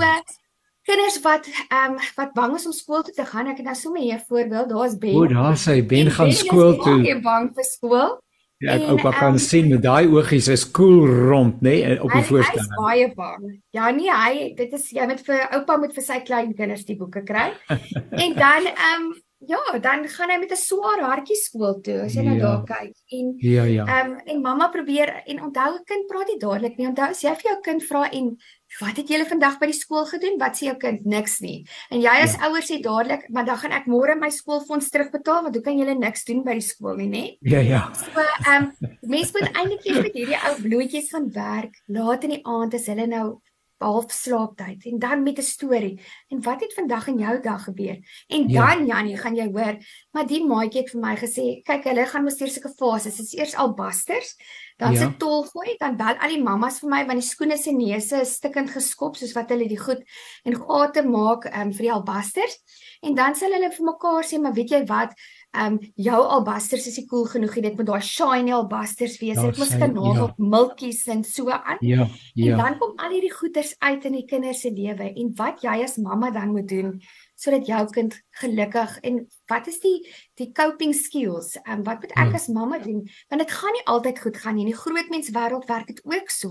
kinders 0.88 1.20
wat 1.24 1.48
ehm 1.48 1.92
um, 1.92 1.98
wat 2.16 2.34
bang 2.34 2.56
is 2.56 2.66
om 2.66 2.72
skool 2.72 3.04
toe 3.04 3.14
te 3.14 3.26
gaan. 3.26 3.48
Ek 3.48 3.58
het 3.58 3.66
nou 3.66 3.76
sommer 3.76 4.02
hier 4.02 4.20
'n 4.20 4.28
voorbeeld. 4.28 4.70
Daar's 4.70 4.98
Ben. 4.98 5.16
O, 5.16 5.28
daar 5.28 5.58
sê 5.58 5.86
Ben 5.86 6.12
gaan 6.12 6.32
skool 6.32 6.78
toe. 6.78 7.02
Hy 7.02 7.16
is 7.16 7.22
bang 7.22 7.52
vir 7.56 7.64
skool. 7.64 8.18
Ja, 8.58 8.74
ek 8.74 8.88
oupa 8.90 9.12
kan 9.14 9.36
um, 9.36 9.38
sien 9.38 9.68
met 9.70 9.84
daai 9.84 10.08
oogies 10.10 10.48
is 10.50 10.64
cool 10.74 11.06
rond, 11.06 11.60
nê, 11.62 11.76
nee, 11.86 11.98
op 12.02 12.10
die 12.10 12.24
voorstel. 12.26 12.58
Hy 12.58 12.64
is 12.64 12.72
baie 12.80 13.10
bang. 13.14 13.44
Ja 13.78 13.92
nee, 13.94 14.10
hy 14.10 14.48
dit 14.58 14.74
is 14.74 14.88
jy 14.98 15.06
moet 15.06 15.22
vir 15.28 15.44
oupa 15.60 15.76
moet 15.78 15.94
vir 15.94 16.06
sy 16.08 16.18
klein 16.26 16.56
kinders 16.58 16.88
die 16.88 16.98
boeke 16.98 17.22
kry. 17.28 17.52
en 18.24 18.34
dan 18.34 18.66
ehm 18.74 19.06
um, 19.06 19.14
ja, 19.38 19.80
dan 19.80 20.08
gaan 20.10 20.30
hy 20.30 20.38
met 20.40 20.52
'n 20.52 20.58
swaar 20.58 21.00
hartjie 21.02 21.38
skool 21.38 21.82
toe 21.82 22.02
as 22.06 22.14
jy 22.14 22.24
ja. 22.24 22.30
nou 22.30 22.40
daar 22.40 22.64
kyk. 22.66 22.94
En 23.12 23.34
ja, 23.38 23.64
ja. 23.64 23.86
Ehm 23.86 24.12
um, 24.12 24.20
en 24.26 24.42
mamma 24.42 24.68
probeer 24.68 25.22
en 25.26 25.42
onthou 25.42 25.74
'n 25.76 25.84
kind 25.86 26.08
praat 26.08 26.28
nie 26.28 26.40
dadelik 26.40 26.78
nie. 26.78 26.88
Onthou 26.88 27.10
as 27.10 27.22
jy 27.22 27.36
vir 27.36 27.52
jou 27.52 27.62
kind 27.62 27.84
vra 27.84 28.10
en 28.10 28.38
wat 28.82 28.98
het 28.98 29.08
julle 29.08 29.26
vandag 29.26 29.60
by 29.60 29.66
die 29.66 29.80
skool 29.80 30.06
gedoen? 30.06 30.40
Wat 30.40 30.58
sê 30.58 30.66
jou 30.68 30.78
kind? 30.78 31.06
Niks 31.06 31.40
nie. 31.40 31.66
En 31.90 32.02
jy 32.02 32.16
as 32.24 32.34
ja. 32.34 32.48
ouer 32.48 32.62
sê 32.62 32.82
dadelik, 32.82 33.30
maar 33.30 33.46
dan 33.46 33.58
gaan 33.58 33.72
ek 33.72 33.86
môre 33.86 34.16
my 34.16 34.30
skoolfonds 34.30 34.90
terugbetaal 34.90 35.44
want 35.44 35.56
hoe 35.56 35.64
kan 35.64 35.78
julle 35.78 35.96
niks 35.96 36.26
doen 36.26 36.44
by 36.44 36.54
die 36.54 36.68
skool 36.68 36.96
nie, 36.96 37.08
nê? 37.08 37.38
Ja, 37.42 37.60
ja. 37.60 37.94
So 37.94 38.10
ehm 38.20 38.64
um, 38.64 38.72
mense 39.02 39.32
moet 39.34 39.54
eintlik 39.54 39.86
eers 39.86 40.02
met 40.02 40.14
hierdie 40.14 40.42
ou 40.50 40.56
bloetjies 40.62 41.12
gaan 41.12 41.30
werk. 41.32 41.78
Laat 41.88 42.24
in 42.24 42.30
die 42.30 42.46
aand 42.46 42.74
as 42.74 42.88
hulle 42.88 43.08
nou 43.08 43.42
half 43.78 44.12
slaaptyd 44.12 44.86
en 44.86 45.00
dan 45.00 45.24
met 45.24 45.38
'n 45.38 45.42
storie. 45.42 46.02
En 46.28 46.42
wat 46.42 46.62
het 46.62 46.74
vandag 46.74 47.08
in 47.08 47.18
jou 47.18 47.42
dag 47.42 47.64
gebeur? 47.64 47.98
En 48.28 48.48
ja. 48.50 48.68
dan 48.68 48.86
ja. 48.86 48.96
Janie, 48.96 49.18
gaan 49.18 49.36
jy 49.36 49.52
hoor, 49.52 49.78
maar 50.12 50.28
die 50.28 50.46
maatjie 50.46 50.82
het 50.82 50.92
vir 50.92 51.02
my 51.02 51.16
gesê, 51.16 51.62
kyk, 51.64 51.84
hulle 51.84 52.06
gaan 52.06 52.24
mos 52.24 52.38
deur 52.38 52.50
sulke 52.50 52.74
fases. 52.78 53.16
Dit 53.16 53.26
is 53.26 53.34
eers 53.34 53.56
albasters, 53.56 54.36
dan 54.78 54.94
ja. 54.94 55.00
se 55.00 55.18
tolgooi, 55.18 55.76
dan 55.78 55.96
bel 55.98 56.18
al 56.18 56.30
die 56.30 56.44
mammas 56.44 56.80
vir 56.80 56.90
my 56.90 57.06
want 57.06 57.20
die 57.20 57.30
skoene 57.30 57.58
se 57.58 57.72
neuse 57.72 58.22
is 58.22 58.34
stikkend 58.34 58.70
geskop 58.70 59.16
soos 59.16 59.34
wat 59.34 59.50
hulle 59.50 59.68
die 59.68 59.80
goed 59.80 60.04
en 60.44 60.56
gate 60.56 61.04
maak 61.04 61.46
um, 61.46 61.74
vir 61.74 61.88
die 61.88 61.94
albasters. 61.94 62.60
En 63.02 63.16
dan 63.16 63.36
sal 63.36 63.54
hulle 63.54 63.72
vir 63.72 63.86
mekaar 63.86 64.24
sê, 64.24 64.40
maar 64.42 64.54
weet 64.54 64.70
jy 64.70 64.86
wat? 64.86 65.14
Um 65.56 65.78
jou 65.96 66.20
albasters 66.22 66.88
is 66.88 66.98
nie 67.00 67.06
cool 67.10 67.26
genoeg 67.26 67.56
nie. 67.56 67.64
Dit 67.70 67.78
moet 67.80 67.88
daai 67.90 68.04
shiny 68.06 68.54
albasters 68.54 69.18
wees. 69.22 69.40
Dit 69.40 69.58
moet 69.58 69.78
kanaal 69.80 70.16
ja. 70.16 70.24
op 70.28 70.38
milkies 70.38 71.06
en 71.12 71.24
so 71.24 71.50
aan. 71.50 71.78
Ja. 71.80 72.08
Ja. 72.34 72.52
En 72.52 72.58
dan 72.58 72.78
kom 72.82 72.98
al 73.00 73.16
hierdie 73.16 73.34
goeders 73.34 73.76
uit 73.80 74.06
in 74.06 74.20
die 74.20 74.26
kinders 74.26 74.62
se 74.62 74.72
lewe 74.74 75.10
en 75.14 75.32
wat 75.40 75.64
jy 75.66 75.80
as 75.86 75.98
mamma 76.02 76.32
dan 76.32 76.54
moet 76.54 76.68
doen 76.70 77.00
sodat 77.38 77.68
jou 77.70 77.84
kind 77.94 78.16
gelukkig 78.42 78.96
en 79.06 79.20
wat 79.52 79.68
is 79.70 79.78
die 79.84 79.98
die 80.42 80.50
coping 80.58 80.94
skills? 80.98 81.56
Um 81.66 81.84
wat 81.86 82.02
moet 82.02 82.14
ek 82.18 82.32
ja. 82.34 82.40
as 82.40 82.48
mamma 82.50 82.80
doen? 82.82 83.04
Want 83.30 83.44
dit 83.46 83.52
gaan 83.60 83.78
nie 83.78 83.86
altyd 83.94 84.22
goed 84.26 84.38
gaan 84.42 84.58
nie. 84.58 84.66
In 84.66 84.74
die 84.74 84.80
groot 84.80 85.12
mens 85.14 85.30
wêreld 85.34 85.68
werk 85.70 85.88
dit 85.94 86.02
ook 86.06 86.34
so. 86.34 86.50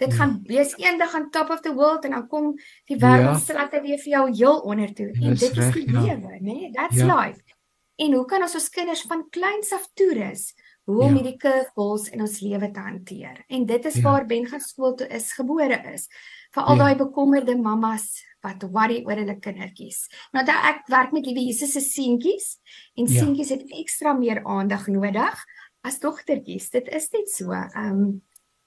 Dit 0.00 0.10
ja. 0.10 0.16
gaan 0.18 0.38
wees 0.48 0.72
eendag 0.80 1.14
aan 1.14 1.30
top 1.30 1.50
of 1.50 1.60
the 1.60 1.74
world 1.74 2.04
en 2.04 2.16
dan 2.16 2.28
kom 2.28 2.54
die 2.88 2.96
wêreld 2.96 3.36
ja. 3.36 3.42
slatte 3.44 3.80
weer 3.84 4.00
vir 4.00 4.12
jou 4.16 4.24
heel 4.32 4.58
onder 4.60 4.94
toe. 4.94 5.12
En 5.12 5.36
dit 5.36 5.60
is 5.64 5.72
die 5.76 5.90
ja. 5.92 6.00
lewe, 6.00 6.38
né? 6.40 6.40
Nee? 6.40 6.70
That's 6.72 6.96
ja. 6.96 7.08
life. 7.12 7.53
En 7.96 8.12
hoe 8.12 8.24
kan 8.26 8.42
ons 8.42 8.54
ons 8.58 8.70
kinders 8.74 9.04
van 9.10 9.26
kleins 9.30 9.72
af 9.72 9.86
toerus 9.94 10.52
hoe 10.84 10.98
om 11.00 11.14
ja. 11.14 11.20
hierdie 11.20 11.38
curveballs 11.40 12.10
in 12.12 12.20
ons 12.24 12.40
lewe 12.44 12.68
te 12.74 12.82
hanteer? 12.82 13.44
En 13.48 13.66
dit 13.66 13.86
is 13.90 13.98
ja. 14.00 14.02
waar 14.02 14.26
Ben 14.26 14.46
gaan 14.50 14.60
skool 14.60 14.96
toe 14.98 15.08
is 15.08 15.30
gebore 15.32 15.78
is. 15.92 16.08
Vir 16.54 16.62
al 16.62 16.78
ja. 16.78 16.82
daai 16.82 16.98
bekommerde 17.04 17.56
mammas 17.56 18.10
wat 18.44 18.66
worry 18.74 19.00
oor 19.06 19.16
hulle 19.22 19.38
kindertjies. 19.40 20.04
Nou 20.36 20.44
dat 20.44 20.68
ek 20.74 20.84
werk 20.92 21.14
met 21.16 21.26
liewe 21.28 21.46
Jesus 21.46 21.72
se 21.76 21.82
seentjies 21.84 22.58
en 22.98 23.08
ja. 23.08 23.20
seentjies 23.20 23.54
het 23.54 23.64
ekstra 23.78 24.12
meer 24.18 24.42
aandag 24.44 24.88
nodig 24.92 25.44
as 25.84 26.00
dogtertjies. 26.02 26.70
Dit 26.74 26.90
is 26.92 27.10
net 27.14 27.30
so. 27.32 27.52
Ehm 27.54 27.90
um, 27.90 28.06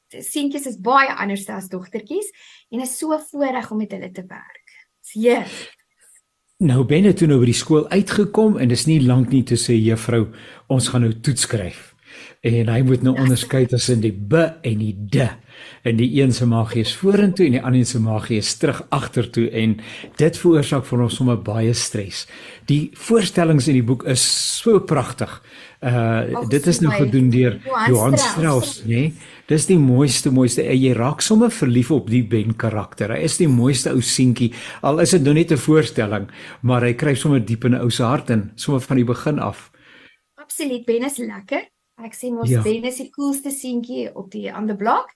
seentjies 0.08 0.70
is 0.70 0.78
baie 0.80 1.12
anders 1.20 1.44
as 1.52 1.68
dogtertjies 1.68 2.30
en 2.72 2.80
is 2.86 2.94
so 2.96 3.18
voorreg 3.32 3.68
om 3.72 3.82
met 3.84 3.92
hulle 3.92 4.08
te 4.16 4.24
werk. 4.24 4.78
Seë. 5.04 5.44
Nou 6.58 6.82
ben 6.90 7.06
jy 7.06 7.12
toe 7.14 7.28
nou 7.30 7.36
by 7.38 7.52
die 7.52 7.54
skool 7.54 7.84
uitgekom 7.92 8.56
en 8.58 8.72
dis 8.72 8.88
nie 8.90 8.98
lank 9.06 9.30
nie 9.30 9.44
toe 9.46 9.60
sê 9.62 9.76
juffrou 9.78 10.24
ons 10.74 10.88
gaan 10.90 11.04
nou 11.06 11.12
toets 11.14 11.46
skryf. 11.46 11.92
En 12.42 12.70
hy 12.70 12.82
moet 12.86 13.04
nou 13.04 13.16
ja. 13.16 13.22
onderskei 13.22 13.66
tussen 13.66 14.02
die 14.04 14.14
b 14.14 14.34
en 14.62 14.82
die 14.84 14.96
d. 15.10 15.30
En 15.88 15.98
die 15.98 16.10
een 16.22 16.34
se 16.34 16.46
magie 16.46 16.84
is 16.86 16.94
vorentoe 16.96 17.48
en 17.48 17.56
die 17.58 17.62
ander 17.64 17.86
se 17.86 18.00
magie 18.00 18.38
is 18.38 18.54
terug 18.62 18.84
agtertoe 18.94 19.48
en 19.50 19.78
dit 20.20 20.38
veroorsaak 20.38 20.86
vir 20.86 21.04
ons 21.06 21.16
sommer 21.18 21.40
baie 21.42 21.74
stres. 21.78 22.26
Die 22.70 22.92
voorstellings 23.08 23.70
in 23.72 23.80
die 23.80 23.86
boek 23.86 24.06
is 24.10 24.24
so 24.58 24.80
pragtig. 24.80 25.32
Uh 25.78 26.42
oh, 26.42 26.44
dit 26.50 26.68
is 26.68 26.82
nou 26.82 26.94
gedoen 26.94 27.30
deur 27.34 27.60
Johan 27.88 28.18
Strauss, 28.18 28.82
né? 28.86 28.94
Nee? 28.94 29.36
Dis 29.48 29.68
die 29.70 29.78
mooiste 29.80 30.32
mooiste. 30.34 30.66
Jy 30.66 30.92
raak 30.98 31.22
sommer 31.24 31.54
verlief 31.54 31.92
op 31.96 32.10
die 32.12 32.24
Ben 32.28 32.56
karakter. 32.60 33.14
Hy 33.16 33.24
is 33.30 33.38
die 33.40 33.48
mooiste 33.48 33.94
ou 33.96 34.02
seentjie. 34.04 34.50
Al 34.84 35.00
is 35.06 35.16
dit 35.16 35.24
nou 35.24 35.34
net 35.34 35.52
'n 35.52 35.58
voorstelling, 35.58 36.28
maar 36.62 36.84
hy 36.84 36.94
kry 36.94 37.16
sommer 37.16 37.40
diep 37.40 37.64
in 37.66 37.76
'n 37.76 37.82
ou 37.82 37.90
se 37.90 38.04
hart 38.04 38.30
in, 38.30 38.52
sommer 38.56 38.82
van 38.82 38.98
die 38.98 39.06
begin 39.06 39.40
af. 39.40 39.72
Absoluut, 40.36 40.86
Ben 40.86 41.04
is 41.04 41.18
lekker. 41.18 41.77
Ek 42.06 42.14
sê 42.14 42.30
mos 42.34 42.50
ja. 42.52 42.62
Ben 42.66 42.86
is 42.86 43.00
die 43.02 43.10
coolste 43.14 43.52
seentjie 43.54 44.12
op 44.14 44.30
die 44.34 44.48
ander 44.54 44.78
blok. 44.78 45.10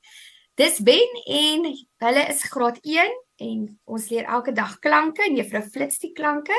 Dis 0.60 0.80
Ben 0.84 1.20
en 1.26 1.68
hulle 2.04 2.24
is 2.30 2.42
graad 2.50 2.82
1 2.82 3.14
en 3.42 3.62
ons 3.90 4.10
leer 4.12 4.28
elke 4.30 4.54
dag 4.54 4.74
klanke 4.84 5.24
en 5.26 5.38
juffrou 5.38 5.62
flits 5.74 6.02
die 6.02 6.12
klanke 6.18 6.58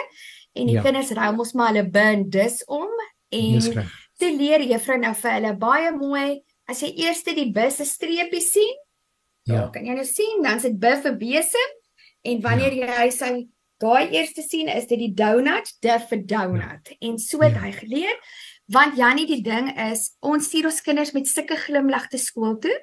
en 0.58 0.70
die 0.70 0.78
ja. 0.78 0.84
kinders 0.84 1.12
ruil 1.14 1.36
mos 1.38 1.52
maar 1.54 1.70
hulle 1.70 1.84
bin 1.90 2.24
dis 2.32 2.62
om 2.66 2.90
en 3.32 3.68
te 4.18 4.30
leer 4.32 4.64
juffrou 4.70 4.98
nou 5.02 5.12
vir 5.20 5.36
hulle 5.36 5.52
baie 5.60 5.92
mooi 5.94 6.40
as 6.70 6.82
jy 6.82 6.92
eers 7.04 7.22
die 7.28 7.50
bus 7.54 7.78
se 7.80 7.86
streepie 7.88 8.42
sien, 8.42 8.76
ja, 9.48 9.66
kan 9.74 9.86
jy 9.86 9.96
nou 9.98 10.06
sien 10.08 10.42
dan 10.44 10.62
sit 10.62 10.78
b 10.80 10.94
vir 11.04 11.18
besem 11.20 11.74
en 12.30 12.42
wanneer 12.44 12.78
ja. 12.78 12.92
jy 13.02 13.10
sy 13.14 13.32
daai 13.82 14.14
eerste 14.14 14.44
sien 14.46 14.70
is 14.70 14.86
dit 14.86 15.00
die 15.00 15.12
donut, 15.18 15.66
d 15.82 15.96
vir 16.08 16.20
donut. 16.30 16.92
Ja. 16.92 16.98
En 17.08 17.18
so 17.18 17.42
het 17.42 17.56
ja. 17.58 17.64
hy 17.64 17.72
geleer 17.80 18.14
want 18.66 18.96
Jannie 18.96 19.26
die 19.26 19.42
ding 19.42 19.70
is 19.90 20.16
ons 20.20 20.46
stuur 20.46 20.70
ons 20.70 20.80
kinders 20.80 21.12
met 21.12 21.28
sulke 21.28 21.56
glimlag 21.56 22.08
te 22.08 22.18
skool 22.18 22.58
toe. 22.58 22.74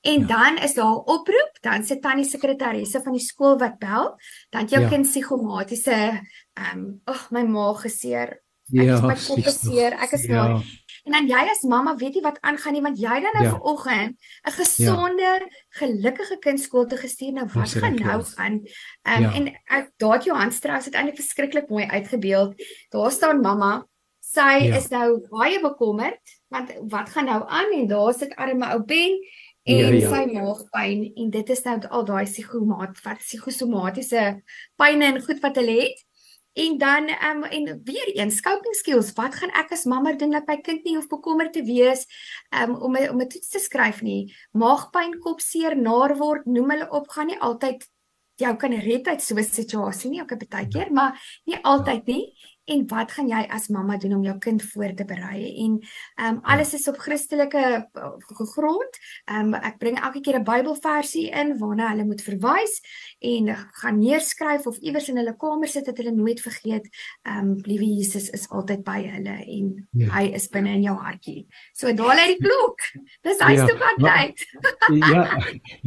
En 0.00 0.20
ja. 0.20 0.26
dan 0.26 0.58
is 0.64 0.74
daar 0.74 0.96
'n 0.96 1.04
oproep, 1.04 1.58
dan 1.60 1.84
sit 1.84 2.02
tannie 2.02 2.24
sekretaresse 2.24 3.00
van 3.02 3.12
die 3.12 3.20
skool 3.20 3.58
wat 3.58 3.78
bel, 3.78 4.16
dan 4.50 4.66
jou 4.66 4.82
ja. 4.82 4.88
kind 4.88 5.06
psigomatiese 5.06 6.24
ehm 6.54 6.78
um, 6.78 7.00
ag 7.04 7.30
my 7.30 7.42
maag 7.42 7.80
geseer. 7.80 8.40
Ek 8.72 8.86
ja, 8.86 8.94
is 8.94 9.02
my 9.02 9.16
kop 9.26 9.44
geseer. 9.44 9.92
Ek 9.92 10.12
is 10.12 10.24
ja. 10.24 10.48
maar 10.48 10.62
En 11.04 11.12
dan 11.12 11.28
jy 11.30 11.44
as 11.48 11.62
mamma 11.68 11.94
weet 11.96 12.18
jy 12.18 12.22
wat 12.24 12.40
aangaan 12.44 12.76
nie 12.76 12.82
want 12.84 12.98
jy 13.00 13.20
dan 13.24 13.36
nou 13.36 13.44
ja. 13.44 13.52
vanoggend 13.56 14.16
'n 14.48 14.52
gesonde, 14.52 15.22
ja. 15.22 15.48
gelukkige 15.80 16.38
kind 16.38 16.60
skool 16.60 16.86
toe 16.86 16.98
gestuur 16.98 17.32
nou 17.32 17.46
wat 17.54 17.72
gaan 17.72 17.94
nou 17.94 18.24
aan? 18.36 18.60
Um, 19.08 19.22
ja. 19.22 19.32
En 19.32 19.48
ek 19.64 19.90
daat 19.96 20.24
Johan 20.24 20.52
Strauss 20.52 20.86
het 20.86 20.94
eintlik 20.94 21.16
verskriklik 21.16 21.68
mooi 21.68 21.86
uitgebeeld. 21.86 22.54
Daar 22.88 23.10
staan 23.10 23.40
mamma, 23.40 23.86
sy 24.30 24.66
ja. 24.66 24.76
is 24.78 24.90
nou 24.92 25.20
baie 25.30 25.60
bekommerd 25.62 26.36
want 26.54 26.74
wat 26.92 27.10
gaan 27.14 27.30
nou 27.30 27.40
aan 27.46 27.72
en 27.74 27.88
daar 27.90 28.14
sit 28.14 28.34
arme 28.36 28.66
ou 28.74 28.82
Ben 28.86 29.16
en 29.62 29.76
ja, 29.76 29.88
ja. 29.94 30.10
sy 30.12 30.26
maagpyn 30.32 31.02
en 31.14 31.32
dit 31.34 31.50
is 31.54 31.64
nou 31.66 31.78
al 31.88 32.06
daai 32.08 32.24
psigomat 32.28 33.02
wat 33.04 33.24
psigosomatiese 33.24 34.22
pyne 34.80 35.10
en 35.12 35.20
goed 35.24 35.42
wat 35.44 35.60
hulle 35.60 35.82
het. 35.82 36.06
En 36.58 36.78
dan 36.78 37.06
um, 37.14 37.44
en 37.44 37.80
weer 37.86 38.08
eens 38.16 38.40
coping 38.42 38.74
skills. 38.74 39.12
Wat 39.14 39.36
gaan 39.38 39.52
ek 39.54 39.70
as 39.76 39.84
mamma 39.86 40.16
doen 40.18 40.34
dat 40.34 40.48
my 40.50 40.56
kind 40.66 40.82
nie 40.84 40.96
hoef 40.96 41.06
bekommerd 41.08 41.52
te 41.54 41.62
wees 41.62 42.02
um, 42.50 42.74
om 42.74 42.96
om 42.96 43.20
'n 43.22 43.28
toets 43.28 43.48
te 43.48 43.62
skryf 43.62 44.02
nie? 44.02 44.34
Maagpyn, 44.52 45.18
kopseer, 45.22 45.76
naar 45.76 46.16
word, 46.16 46.46
noem 46.46 46.70
hulle 46.70 46.90
op, 46.90 47.08
gaan 47.08 47.30
nie 47.30 47.38
altyd 47.38 47.86
jou 48.40 48.56
kan 48.56 48.72
red 48.72 49.06
uit 49.06 49.22
so 49.22 49.34
'n 49.34 49.44
situasie 49.44 50.10
nie, 50.10 50.22
ook 50.22 50.32
'n 50.32 50.46
baie 50.48 50.68
keer, 50.68 50.92
maar 50.92 51.14
nie 51.44 51.58
altyd 51.62 52.06
nie 52.06 52.34
en 52.70 52.86
wat 52.90 53.12
gaan 53.16 53.28
jy 53.30 53.42
as 53.50 53.68
mamma 53.68 53.96
doen 54.00 54.14
om 54.14 54.24
jou 54.24 54.36
kind 54.38 54.62
voor 54.72 54.94
te 54.94 55.04
berei? 55.04 55.42
En 55.64 55.78
ehm 55.80 56.34
um, 56.34 56.40
alles 56.42 56.74
is 56.74 56.88
op 56.88 56.98
Christelike 56.98 57.64
uh, 57.92 58.44
grond. 58.54 58.98
Ehm 59.24 59.54
um, 59.54 59.54
ek 59.54 59.78
bring 59.78 59.98
elke 60.00 60.20
keer 60.20 60.38
'n 60.38 60.44
Bybelversie 60.44 61.28
in 61.30 61.58
waarna 61.58 61.90
hulle 61.90 62.04
moet 62.04 62.22
verwys 62.22 62.80
en 63.20 63.50
gaan 63.82 63.98
neerskryf 64.00 64.66
of 64.66 64.78
iewers 64.80 65.08
in 65.12 65.18
hulle 65.20 65.34
kamer 65.36 65.68
sit 65.68 65.84
dat 65.88 65.98
hulle 66.00 66.12
nooit 66.16 66.40
vergeet 66.40 66.88
ehm 67.28 67.50
um, 67.50 67.56
liewe 67.68 67.84
Jesus 67.84 68.30
is 68.32 68.46
altyd 68.48 68.84
by 68.84 68.98
hulle 69.04 69.36
en 69.44 69.66
ja. 69.92 70.08
hy 70.14 70.24
is 70.36 70.48
binne 70.52 70.72
in 70.78 70.86
jou 70.86 70.96
hartjie. 70.96 71.44
So 71.76 71.92
daal 71.96 72.16
uit 72.16 72.32
die 72.32 72.46
klok. 72.46 72.86
Dis 73.26 73.42
hy 73.44 73.52
ja, 73.58 73.66
van 73.82 74.00
tyd. 74.04 74.46
ja. 75.04 75.24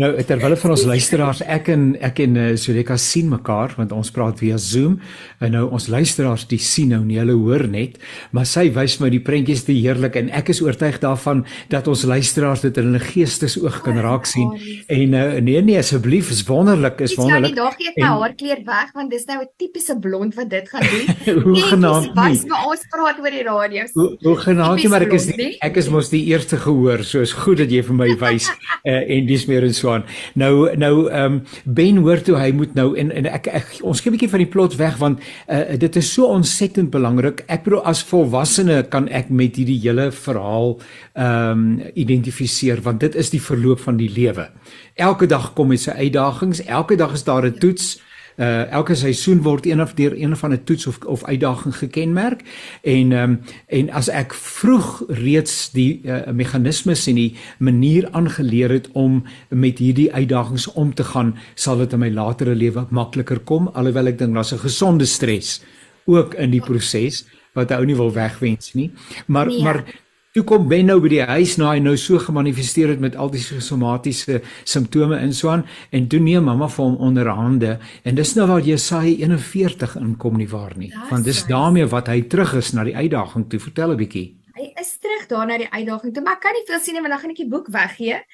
Nou 0.02 0.12
terwyl 0.30 0.58
van 0.62 0.76
ons 0.76 0.86
luisteraars 0.94 1.42
ek 1.58 1.72
en 1.74 1.88
ek 2.06 2.22
en 2.28 2.38
uh, 2.38 2.48
Suleka 2.60 2.98
sien 3.02 3.32
mekaar 3.32 3.74
want 3.80 3.96
ons 3.96 4.14
praat 4.14 4.38
via 4.42 4.60
Zoom 4.62 5.00
en 5.42 5.56
nou 5.58 5.66
ons 5.74 5.90
luisteraars 5.90 6.46
die 6.52 6.62
sien 6.62 6.94
nou 6.94 7.02
nie, 7.06 7.18
hulle 7.18 7.36
hoor 7.38 7.66
net, 7.72 7.98
maar 8.36 8.46
sy 8.50 8.68
wys 8.76 9.00
my 9.02 9.10
die 9.14 9.22
prentjies 9.24 9.66
te 9.68 9.74
heerlik 9.76 10.18
en 10.20 10.30
ek 10.36 10.52
is 10.54 10.62
oortuig 10.64 11.00
daarvan 11.02 11.44
dat 11.74 11.88
ons 11.90 12.06
luisteraars 12.10 12.64
dit 12.68 12.78
in 12.78 12.92
hulle 12.92 13.02
geestesoog 13.04 13.82
kan 13.86 13.98
raak 14.04 14.28
sien. 14.30 14.54
En 14.92 15.18
uh, 15.18 15.26
nee 15.42 15.62
nee, 15.64 15.80
asseblief, 15.80 16.30
is 16.34 16.44
wonderlik, 16.48 17.02
is 17.04 17.16
wonderlik. 17.24 17.52
Ek 17.52 17.56
sal 17.56 17.56
nie 17.56 17.60
dalk 17.62 17.80
net 17.80 18.00
my 18.04 18.12
haarkleur 18.22 18.62
weg 18.68 18.94
want 18.98 19.14
dis 19.14 19.26
nou 19.30 19.40
'n 19.42 19.50
tipiese 19.58 19.96
blond 20.00 20.36
wat 20.36 20.50
dit 20.50 20.70
gaan 20.70 20.88
doen. 20.94 21.08
hoe 21.46 21.62
genaamd 21.72 22.10
nie. 22.10 22.16
Wys 22.20 22.46
my 22.50 22.62
ons 22.70 22.86
praat 22.94 23.20
oor 23.24 23.34
die 23.34 23.46
radio. 23.48 23.88
Hoe, 23.94 24.10
hoe 24.22 24.38
genaamd 24.38 24.84
nie, 24.84 24.92
maar 24.92 25.06
ek 25.08 25.16
is 25.18 25.28
die, 25.32 25.50
ek 25.64 25.80
is 25.82 25.90
mos 25.90 26.10
die 26.14 26.24
eerste 26.32 26.58
gehoor, 26.58 27.04
so 27.08 27.24
is 27.24 27.34
goed 27.34 27.58
dat 27.64 27.72
jy 27.72 27.84
vir 27.84 27.98
my 27.98 28.10
wys 28.22 28.50
uh, 28.50 29.02
en 29.16 29.28
dis 29.30 29.46
meer 29.50 29.64
en 29.64 29.74
so 29.74 29.94
aan. 29.96 30.08
Nou 30.36 30.70
nou 30.76 30.94
ehm 31.10 31.40
um, 31.40 31.42
Ben 31.64 31.98
hoor 32.04 32.22
toe 32.22 32.36
hy 32.38 32.52
moet 32.52 32.74
nou 32.76 32.94
en 33.00 33.12
en 33.12 33.26
ek, 33.30 33.48
ek 33.48 33.78
ons 33.82 34.00
gee 34.00 34.12
'n 34.12 34.16
bietjie 34.16 34.30
van 34.30 34.44
die 34.44 34.52
plot 34.56 34.76
weg 34.78 34.98
want 35.02 35.20
uh, 35.48 35.76
dit 35.80 35.96
is 35.96 36.14
so 36.14 36.28
ontsettend 36.28 36.92
belangrik. 36.92 37.44
Ek 37.48 37.64
bedoel 37.64 37.84
as 37.86 38.04
volwassene 38.04 38.84
kan 38.90 39.08
ek 39.10 39.30
met 39.30 39.56
hierdie 39.56 39.80
hele 39.80 40.12
verhaal 40.12 40.78
ehm 41.14 41.52
um, 41.52 41.82
identifiseer 41.94 42.82
want 42.82 43.00
dit 43.00 43.16
is 43.16 43.30
die 43.30 43.42
verloop 43.42 43.80
van 43.80 43.98
die 43.98 44.10
lewe. 44.10 44.50
Elke 44.94 45.26
dag 45.26 45.54
kom 45.54 45.68
met 45.68 45.82
sy 45.82 45.92
uitdagings, 45.92 46.64
elke 46.64 46.96
dag 46.96 47.14
is 47.14 47.24
daar 47.24 47.46
'n 47.46 47.58
toets. 47.58 48.02
uh 48.38 48.72
elke 48.72 48.96
seisoen 48.96 49.42
word 49.42 49.66
een 49.66 49.82
of 49.82 49.94
deur 49.94 50.14
een 50.18 50.38
van 50.38 50.52
'n 50.52 50.64
toets 50.64 50.88
of 50.88 50.98
of 51.06 51.24
uitdaging 51.24 51.76
gekenmerk 51.76 52.42
en 52.82 53.12
ehm 53.12 53.30
um, 53.30 53.42
en 53.68 53.90
as 53.90 54.10
ek 54.10 54.34
vroeg 54.34 55.04
reeds 55.08 55.72
die 55.72 56.02
uh, 56.04 56.32
meganismes 56.32 57.08
en 57.08 57.16
die 57.16 57.36
manier 57.58 58.08
aangeleer 58.12 58.70
het 58.70 58.90
om 58.92 59.24
met 59.50 59.78
hierdie 59.78 60.14
uitdagings 60.14 60.72
om 60.72 60.94
te 60.94 61.04
gaan, 61.04 61.38
sal 61.54 61.78
dit 61.78 61.94
in 61.94 62.00
my 62.00 62.10
latere 62.10 62.56
lewe 62.56 62.86
makliker 62.90 63.40
kom 63.40 63.68
alhoewel 63.68 64.08
ek 64.08 64.18
dink 64.18 64.34
daar's 64.34 64.54
'n 64.54 64.58
gesonde 64.58 65.06
stres 65.06 65.62
ook 66.06 66.34
in 66.34 66.52
die 66.52 66.62
proses 66.62 67.26
wat 67.54 67.72
ou 67.72 67.86
nie 67.86 67.96
wil 67.96 68.12
wegwens 68.14 68.74
nie. 68.74 68.92
Maar 69.26 69.48
nee. 69.48 69.62
maar 69.64 69.84
Toe 70.34 70.42
kom 70.50 70.64
Ben 70.66 70.88
nou 70.90 70.96
by 70.98 71.10
die 71.12 71.26
huis 71.30 71.52
na 71.62 71.76
hy 71.76 71.82
nou 71.86 71.92
so 72.02 72.18
gemanifesteer 72.18 72.90
het 72.90 73.02
met 73.04 73.14
al 73.22 73.30
die 73.30 73.42
somatiese 73.44 74.40
simptome 74.66 75.20
in 75.22 75.36
Swan 75.38 75.62
en 75.94 76.08
toe 76.10 76.18
neem 76.26 76.48
mamma 76.50 76.66
vir 76.74 76.82
hom 76.82 76.96
onderhande 77.06 77.76
en 78.02 78.18
dis 78.18 78.32
nou 78.34 78.48
waar 78.50 78.66
Jesaja 78.66 79.14
41 79.28 79.94
inkom 80.00 80.40
nie 80.42 80.48
waar 80.50 80.74
nie. 80.74 80.90
Want 81.12 81.30
dis 81.30 81.44
daarmee 81.46 81.86
wat 81.92 82.10
hy 82.10 82.24
terug 82.34 82.56
is 82.64 82.74
na 82.74 82.88
die 82.88 82.96
uitdaging 82.98 83.46
toe. 83.52 83.62
Vertel 83.62 83.94
'n 83.94 84.00
bietjie. 84.02 84.26
Hy 84.58 84.74
is 84.82 84.98
terug 84.98 85.30
daar 85.30 85.46
na 85.46 85.60
die 85.62 85.70
uitdaging 85.70 86.14
toe, 86.18 86.24
maar 86.24 86.42
kan 86.42 86.58
nie 86.58 86.66
veel 86.66 86.82
sien 86.82 86.98
nie 86.98 87.06
want 87.06 87.14
dan 87.14 87.22
gaan 87.22 87.36
ek 87.38 87.44
die 87.46 87.54
boek 87.54 87.70
weggee. 87.70 88.26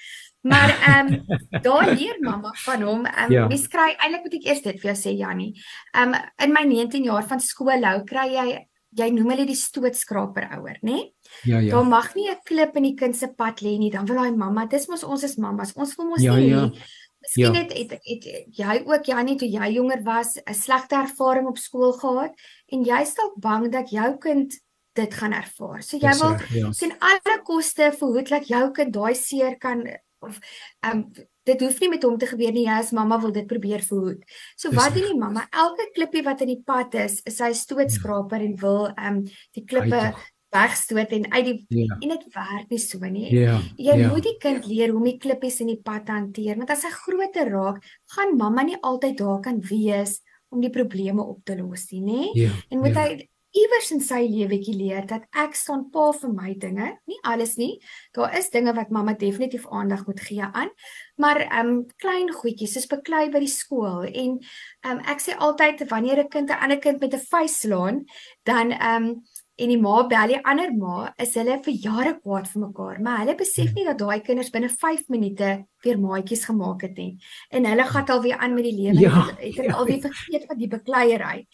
Maar 0.47 0.71
ehm 0.71 1.13
um, 1.13 1.37
daar 1.67 1.95
leer 1.99 2.15
mamma 2.21 2.55
van 2.63 2.81
hom. 2.81 3.05
Ehm 3.05 3.25
um, 3.27 3.31
ja. 3.31 3.47
mens 3.47 3.67
kry 3.67 3.91
eintlik 3.99 4.23
moet 4.23 4.39
ek 4.39 4.47
eers 4.47 4.63
dit 4.63 4.79
vir 4.79 4.95
jou 4.95 4.97
sê 5.03 5.17
Jannie. 5.19 5.51
Ehm 5.91 6.15
um, 6.15 6.21
in 6.47 6.55
my 6.55 6.63
19 6.63 7.03
jaar 7.03 7.27
van 7.27 7.43
skool 7.43 7.83
hou 7.83 8.03
kry 8.07 8.29
jy 8.39 8.69
jy 8.95 9.11
noem 9.13 9.29
hulle 9.33 9.45
die 9.45 9.57
stootskraper 9.57 10.47
ouer, 10.57 10.79
nê? 10.81 11.11
Ja 11.43 11.59
ja. 11.59 11.75
Daar 11.75 11.86
mag 11.86 12.15
nie 12.15 12.30
'n 12.30 12.39
klip 12.43 12.75
in 12.75 12.84
die 12.84 12.95
kind 12.95 13.17
se 13.17 13.27
pad 13.27 13.61
lê 13.61 13.77
nie, 13.77 13.91
dan 13.91 14.05
wil 14.05 14.15
daai 14.15 14.32
mamma, 14.32 14.65
dis 14.65 14.88
mos 14.88 15.03
ons 15.03 15.23
is 15.23 15.36
mammas. 15.38 15.73
Ons 15.73 15.95
wil 15.95 16.05
mos 16.05 16.21
ja, 16.21 16.36
nie 16.36 16.49
ja. 16.49 16.71
Miskien 17.19 17.53
ja. 17.53 17.59
het, 17.59 17.73
het, 17.73 17.91
het 17.91 18.23
het 18.23 18.57
jy 18.57 18.84
ook 18.86 19.05
Janie 19.05 19.36
toe 19.38 19.47
jy 19.49 19.73
jonger 19.75 20.03
was 20.03 20.38
'n 20.39 20.53
slegte 20.53 20.95
ervaring 20.95 21.47
op 21.47 21.57
skool 21.57 21.93
gehad 21.93 22.34
en 22.67 22.84
jy 22.84 23.01
is 23.01 23.13
dalk 23.13 23.36
bang 23.36 23.71
dat 23.71 23.89
jou 23.89 24.17
kind 24.17 24.59
dit 24.93 25.13
gaan 25.13 25.34
ervaar. 25.34 25.84
So 25.84 25.97
jy 25.97 26.13
wil 26.19 26.38
ja. 26.49 26.71
sien 26.71 26.93
alle 26.99 27.41
koste 27.43 27.91
verhoed 27.99 28.30
dat 28.30 28.47
jou 28.47 28.71
kind 28.71 28.93
daai 28.93 29.15
seer 29.15 29.57
kan 29.57 29.84
of 30.19 30.39
um, 30.86 31.11
dit 31.43 31.61
hoef 31.61 31.80
nie 31.80 31.89
met 31.89 32.03
hom 32.03 32.17
te 32.17 32.27
gebeur 32.27 32.51
nie. 32.51 32.65
Jy 32.67 32.80
as 32.80 32.91
mamma 32.95 33.19
wil 33.19 33.32
dit 33.36 33.47
probeer 33.47 33.84
verhoed. 33.86 34.23
So 34.55 34.71
wat 34.75 34.93
doen 34.93 35.07
die 35.11 35.19
mamma? 35.19 35.47
Elke 35.51 35.89
klippie 35.95 36.23
wat 36.23 36.41
in 36.41 36.53
die 36.53 36.63
pad 36.65 36.95
is, 36.99 37.21
is 37.30 37.39
hy 37.39 37.51
stootskraper 37.53 38.43
en 38.43 38.57
wil 38.59 38.89
um, 38.95 39.23
die 39.55 39.65
klippe 39.65 40.13
wegstoot 40.53 41.11
en 41.15 41.31
uit 41.31 41.45
die 41.45 41.83
ja. 41.83 41.97
en 41.99 42.13
dit 42.15 42.25
werk 42.33 42.69
nie 42.69 42.81
so 42.81 42.99
nie. 43.05 43.27
Ja. 43.35 43.59
Jy 43.77 43.97
ja. 44.01 44.09
moet 44.09 44.25
die 44.25 44.37
kind 44.41 44.65
leer 44.65 44.93
hoe 44.93 45.01
om 45.01 45.07
die 45.09 45.17
klippies 45.21 45.59
in 45.63 45.73
die 45.73 45.81
pad 45.83 46.09
hanteer. 46.09 46.57
Want 46.57 46.73
as 46.73 46.85
hy 46.87 46.93
groter 46.95 47.51
raak, 47.53 47.83
gaan 48.15 48.37
mamma 48.37 48.65
nie 48.65 48.79
altyd 48.81 49.17
daar 49.21 49.41
kan 49.45 49.61
wees 49.69 50.19
om 50.49 50.61
die 50.61 50.73
probleme 50.73 51.21
op 51.21 51.43
te 51.45 51.57
los 51.59 51.89
nie, 51.93 52.01
nê? 52.01 52.31
Ja. 52.33 52.53
En 52.69 52.81
moet 52.81 52.97
ja. 52.97 53.05
hy 53.05 53.27
iewers 53.57 53.89
in 53.93 54.01
sy 54.03 54.19
lewetjie 54.29 54.75
leer 54.77 55.05
dat 55.09 55.25
ek 55.41 55.55
staan 55.57 55.87
pa 55.93 56.09
vir 56.13 56.31
my 56.35 56.53
dinge, 56.61 56.89
nie 57.09 57.17
alles 57.25 57.55
nie. 57.57 57.79
Daar 58.13 58.35
is 58.37 58.51
dinge 58.53 58.75
wat 58.77 58.91
mamma 58.93 59.15
definitief 59.17 59.65
aandag 59.73 60.05
moet 60.07 60.21
gee 60.21 60.45
aan, 60.45 60.69
maar 61.17 61.41
ehm 61.47 61.71
um, 61.73 61.79
klein 62.01 62.29
goedjies 62.33 62.75
soos 62.77 62.89
beklei 62.91 63.27
by 63.33 63.41
die 63.45 63.51
skool 63.53 64.05
en 64.05 64.37
ehm 64.37 64.99
um, 64.99 65.01
ek 65.09 65.25
sê 65.25 65.37
altyd 65.37 65.87
wanneer 65.89 66.23
'n 66.25 66.29
kind 66.29 66.49
'n 66.49 66.61
ander 66.61 66.79
kind 66.79 67.01
met 67.01 67.13
'n 67.13 67.25
vuis 67.31 67.59
slaan, 67.59 68.05
dan 68.45 68.71
ehm 68.71 69.03
um, 69.03 69.23
en 69.60 69.74
die 69.74 69.80
ma 69.80 70.03
bel 70.07 70.34
die 70.34 70.39
ander 70.47 70.72
ma, 70.76 71.10
is 71.20 71.36
hulle 71.39 71.57
vir 71.66 71.76
jare 71.84 72.14
kwaad 72.22 72.47
vir 72.51 72.62
mekaar, 72.64 73.01
maar 73.03 73.20
hulle 73.24 73.36
besef 73.39 73.74
nie 73.76 73.86
dat 73.88 73.99
daai 73.99 74.22
kinders 74.24 74.51
binne 74.53 74.70
5 74.72 75.10
minute 75.12 75.49
weer 75.84 75.99
maatjies 75.99 76.45
gemaak 76.47 76.84
het 76.84 76.97
nie. 76.99 77.12
En 77.55 77.68
hulle 77.68 77.86
gaan 77.88 78.07
alweer 78.16 78.39
aan 78.39 78.55
met 78.55 78.68
die 78.68 78.76
lewe. 78.76 79.03
Ja, 79.03 79.26
het 79.30 79.55
hulle 79.57 79.70
ja. 79.70 79.76
alweer 79.80 80.01
vergeet 80.03 80.47
van 80.47 80.60
die 80.60 80.70
bekleierery. 80.72 81.45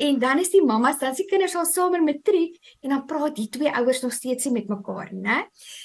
En 0.00 0.18
dan 0.20 0.40
is 0.40 0.52
die 0.52 0.62
mammas, 0.64 0.98
dan 1.00 1.14
se 1.16 1.26
kinders 1.28 1.54
al 1.60 1.66
saam 1.68 1.96
in 1.98 2.06
matriek 2.08 2.56
en 2.80 2.94
dan 2.94 3.04
praat 3.08 3.36
die 3.36 3.48
twee 3.52 3.72
ouers 3.76 4.00
nog 4.04 4.14
steeds 4.16 4.48
nie 4.48 4.54
met 4.54 4.70
mekaar, 4.72 5.10
né? 5.12 5.42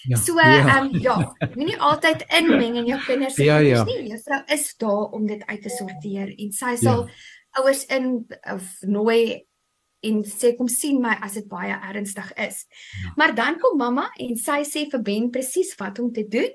Ja, 0.07 0.19
so 0.19 0.37
ehm 0.39 0.67
ja, 0.67 0.77
um, 0.81 0.91
ja 1.03 1.15
moenie 1.55 1.79
altyd 1.79 2.23
inmeng 2.39 2.79
in 2.79 2.87
jou 2.93 2.99
kinders 3.03 3.35
se 3.35 3.43
ja, 3.43 3.57
ja. 3.63 3.83
nie. 3.83 4.05
Juffrou 4.13 4.41
is 4.55 4.69
daar 4.79 5.11
om 5.17 5.27
dit 5.27 5.43
uit 5.45 5.61
te 5.61 5.73
sorteer 5.73 6.31
en 6.31 6.55
sy 6.55 6.77
sal 6.79 7.03
ja. 7.03 7.19
ouers 7.59 7.83
in 7.91 8.25
of 8.53 8.71
nooi 8.87 9.43
en 10.09 10.21
sê 10.23 10.53
kom 10.57 10.69
sien 10.71 11.01
my 11.01 11.15
as 11.25 11.37
dit 11.39 11.47
baie 11.49 11.75
ernstig 11.89 12.29
is. 12.47 12.65
Ja. 13.03 13.15
Maar 13.17 13.35
dan 13.35 13.59
kom 13.61 13.77
mamma 13.77 14.09
en 14.19 14.37
sy 14.37 14.61
sê 14.67 14.85
vir 14.91 15.03
Ben 15.05 15.31
presies 15.31 15.73
wat 15.79 15.99
om 15.99 16.11
te 16.13 16.27
doen 16.27 16.53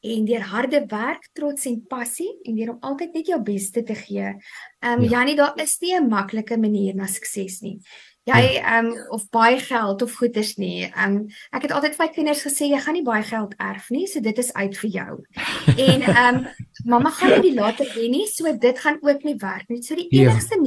en 0.00 0.24
deur 0.24 0.44
harde 0.48 0.84
werk, 0.88 1.26
trots 1.36 1.66
en 1.68 1.80
passie 1.88 2.30
en 2.48 2.54
deur 2.56 2.72
om 2.74 2.86
altyd 2.88 3.18
net 3.18 3.32
jou 3.34 3.40
beste 3.44 3.82
te 3.84 3.96
gee. 3.96 4.32
Ehm 4.80 5.00
um, 5.00 5.02
ja. 5.04 5.10
Janie, 5.18 5.36
daar 5.36 5.58
is 5.60 5.76
nie 5.80 5.94
'n 5.96 6.08
maklike 6.08 6.56
manier 6.56 6.94
na 6.94 7.06
sukses 7.06 7.60
nie. 7.60 7.80
Jy 8.28 8.40
ja. 8.52 8.78
ehm 8.78 8.86
um, 8.86 9.06
of 9.16 9.28
baie 9.32 9.58
geld 9.58 10.02
of 10.02 10.14
goederes 10.14 10.56
nie. 10.56 10.84
Ehm 10.84 11.16
um, 11.16 11.28
ek 11.56 11.62
het 11.62 11.72
altyd 11.72 11.96
vir 11.96 12.06
my 12.06 12.12
kinders 12.12 12.42
gesê 12.44 12.68
jy 12.68 12.80
gaan 12.80 12.94
nie 12.94 13.04
baie 13.06 13.22
geld 13.22 13.54
erf 13.58 13.90
nie, 13.90 14.06
so 14.06 14.20
dit 14.20 14.38
is 14.38 14.52
uit 14.52 14.76
vir 14.76 14.90
jou. 14.90 15.12
en 15.88 16.02
ehm 16.02 16.36
um, 16.36 16.46
mamma 16.84 17.10
gaan 17.10 17.36
nie 17.36 17.50
die 17.50 17.56
later 17.56 17.88
hê 17.94 18.08
nie, 18.12 18.26
so 18.28 18.52
dit 18.52 18.78
gaan 18.78 18.98
ook 19.00 19.24
nie 19.24 19.36
werk 19.40 19.68
nie. 19.68 19.82
So 19.82 19.94
die 19.94 20.08
ja. 20.10 20.30
enigste 20.30 20.56
ja. 20.56 20.62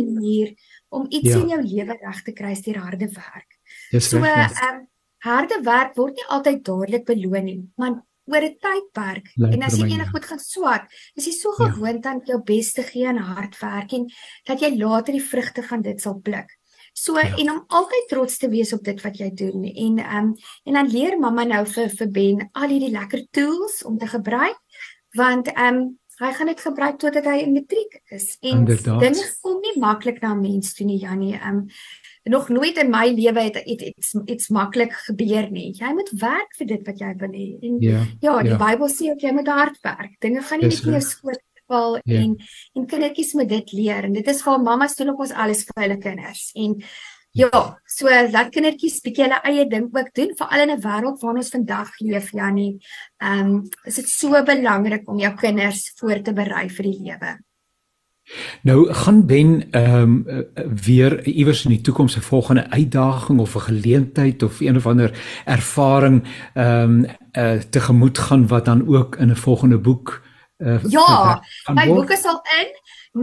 Om 0.93 1.05
iets 1.09 1.29
ja. 1.31 1.41
in 1.41 1.53
jou 1.55 1.61
lewe 1.61 1.97
reg 1.99 2.23
te 2.23 2.33
kry 2.37 2.53
deur 2.65 2.81
harde 2.85 3.09
werk. 3.17 3.59
Dis 3.91 4.09
so 4.13 4.23
ehm 4.23 4.57
um, 4.69 4.81
harde 5.23 5.59
werk 5.63 5.93
word 5.95 6.17
nie 6.19 6.25
altyd 6.35 6.65
dadelik 6.67 7.05
beloon 7.07 7.45
nie, 7.47 7.61
maar 7.79 8.01
oor 8.31 8.43
'n 8.43 8.57
tydperk. 8.65 9.31
En 9.51 9.63
as 9.63 9.77
jy 9.77 9.87
enig 9.91 10.11
moet 10.11 10.25
gaan 10.25 10.39
swat, 10.39 10.83
is 11.15 11.25
jy 11.27 11.31
so 11.31 11.53
ja. 11.57 11.69
gewoond 11.71 12.05
aan 12.05 12.21
jou 12.25 12.39
bes 12.43 12.73
te 12.73 12.83
gee 12.83 13.07
en 13.07 13.17
hard 13.17 13.55
werk 13.59 13.93
en 13.93 14.09
dat 14.47 14.59
jy 14.59 14.75
later 14.77 15.13
die 15.13 15.23
vrugte 15.23 15.63
van 15.63 15.81
dit 15.81 16.01
sal 16.01 16.19
pluk. 16.19 16.49
So 16.93 17.17
ja. 17.17 17.35
en 17.37 17.51
om 17.51 17.63
altyd 17.67 18.07
trots 18.09 18.37
te 18.37 18.49
wees 18.49 18.73
op 18.73 18.83
dit 18.83 19.01
wat 19.01 19.17
jy 19.17 19.31
doen 19.33 19.63
en 19.65 19.99
ehm 19.99 20.17
um, 20.17 20.35
en 20.65 20.73
dan 20.73 20.91
leer 20.91 21.19
mamma 21.19 21.43
nou 21.43 21.65
vir 21.65 21.89
vir 21.89 22.11
Ben 22.11 22.49
al 22.53 22.69
hierdie 22.69 22.93
lekker 22.93 23.27
tools 23.31 23.83
om 23.83 23.97
te 23.97 24.07
gebruik 24.07 24.59
want 25.17 25.47
ehm 25.47 25.75
um, 25.75 25.99
hy 26.21 26.31
gaan 26.37 26.49
dit 26.51 26.61
gebruik 26.61 26.97
totdat 27.01 27.25
hy 27.25 27.39
in 27.43 27.53
matriek 27.55 28.01
is 28.13 28.35
en 28.45 28.65
dinge 28.67 29.27
kom 29.41 29.61
nie 29.63 29.75
maklik 29.81 30.21
na 30.21 30.33
mens 30.37 30.73
toe 30.77 30.85
nie 30.87 30.99
Jannie. 31.01 31.35
Ehm 31.39 31.63
um, 31.63 31.67
nog 32.23 32.47
nooit 32.49 32.77
in 32.79 32.87
my 32.89 33.09
lewe 33.11 33.41
het 33.49 33.57
iets 33.67 34.13
iets 34.25 34.47
maklik 34.47 34.93
gebeur 35.07 35.49
nie. 35.51 35.73
Jy 35.75 35.89
moet 35.93 36.11
werk 36.21 36.53
vir 36.55 36.69
dit 36.69 36.85
wat 36.87 37.01
jy 37.01 37.15
wil 37.19 37.33
hê. 37.35 37.47
En 37.61 37.81
ja, 37.83 38.03
ja 38.21 38.35
die 38.45 38.53
ja. 38.53 38.59
Bybel 38.61 38.91
sê 38.91 39.09
ook 39.11 39.25
jy 39.25 39.33
moet 39.35 39.49
hard 39.51 39.81
werk. 39.83 40.13
Dinge 40.23 40.41
gaan 40.41 40.63
nie 40.63 40.69
net 40.71 40.85
in 40.85 40.95
jou 40.95 41.01
skoot 41.03 41.41
val 41.67 41.99
ja. 42.03 42.21
en 42.21 42.37
en 42.73 42.87
kindertjies 42.87 43.33
moet 43.39 43.49
dit 43.49 43.75
leer 43.75 44.07
en 44.07 44.15
dit 44.15 44.27
is 44.27 44.41
vir 44.45 44.63
mammas 44.63 44.95
doen 44.99 45.13
ook 45.13 45.25
ons 45.25 45.35
alles 45.45 45.65
vir 45.67 45.83
hulle 45.83 45.99
kinders. 46.05 46.49
En 46.55 46.77
ja, 47.33 47.61
so 47.85 48.09
laat 48.31 48.51
kindertjies 48.53 48.99
bietjie 49.01 49.25
hulle 49.25 49.39
eie 49.49 49.65
ding 49.69 49.87
ook 49.89 50.11
doen 50.13 50.35
veral 50.37 50.65
in 50.65 50.75
'n 50.75 50.83
wêreld 50.83 51.21
waarin 51.21 51.41
ons 51.41 51.55
vandag 51.55 51.89
leef, 51.99 52.31
Jannie. 52.31 52.77
Ehm 53.17 53.39
um, 53.39 53.63
is 53.85 53.95
dit 53.95 54.09
so 54.09 54.43
belangrik 54.43 55.09
om 55.09 55.19
jou 55.19 55.33
kinders 55.33 55.91
voor 55.97 56.21
te 56.21 56.33
berei 56.33 56.69
vir 56.69 56.83
die 56.83 56.99
lewe. 56.99 57.37
Nou 58.61 58.93
gaan 58.93 59.25
Ben 59.25 59.71
ehm 59.71 60.25
um, 60.25 60.47
weer 60.83 61.25
iewers 61.27 61.65
in 61.65 61.71
die 61.71 61.81
toekoms 61.81 62.15
'n 62.17 62.21
volgende 62.21 62.69
uitdaging 62.69 63.39
of 63.39 63.55
'n 63.55 63.59
geleentheid 63.59 64.43
of 64.43 64.59
een 64.59 64.75
of 64.75 64.87
ander 64.87 65.11
ervaring 65.45 66.23
ehm 66.53 67.05
um, 67.05 67.05
uh, 67.33 67.59
tegemoet 67.69 68.17
gaan 68.17 68.47
wat 68.47 68.65
dan 68.65 68.87
ook 68.87 69.15
in 69.15 69.29
'n 69.29 69.35
volgende 69.35 69.77
boek 69.77 70.21
uh, 70.57 70.83
Ja, 70.87 71.43
my 71.73 71.87
boek 71.87 72.09
is 72.09 72.25
al 72.25 72.41
in, 72.59 72.69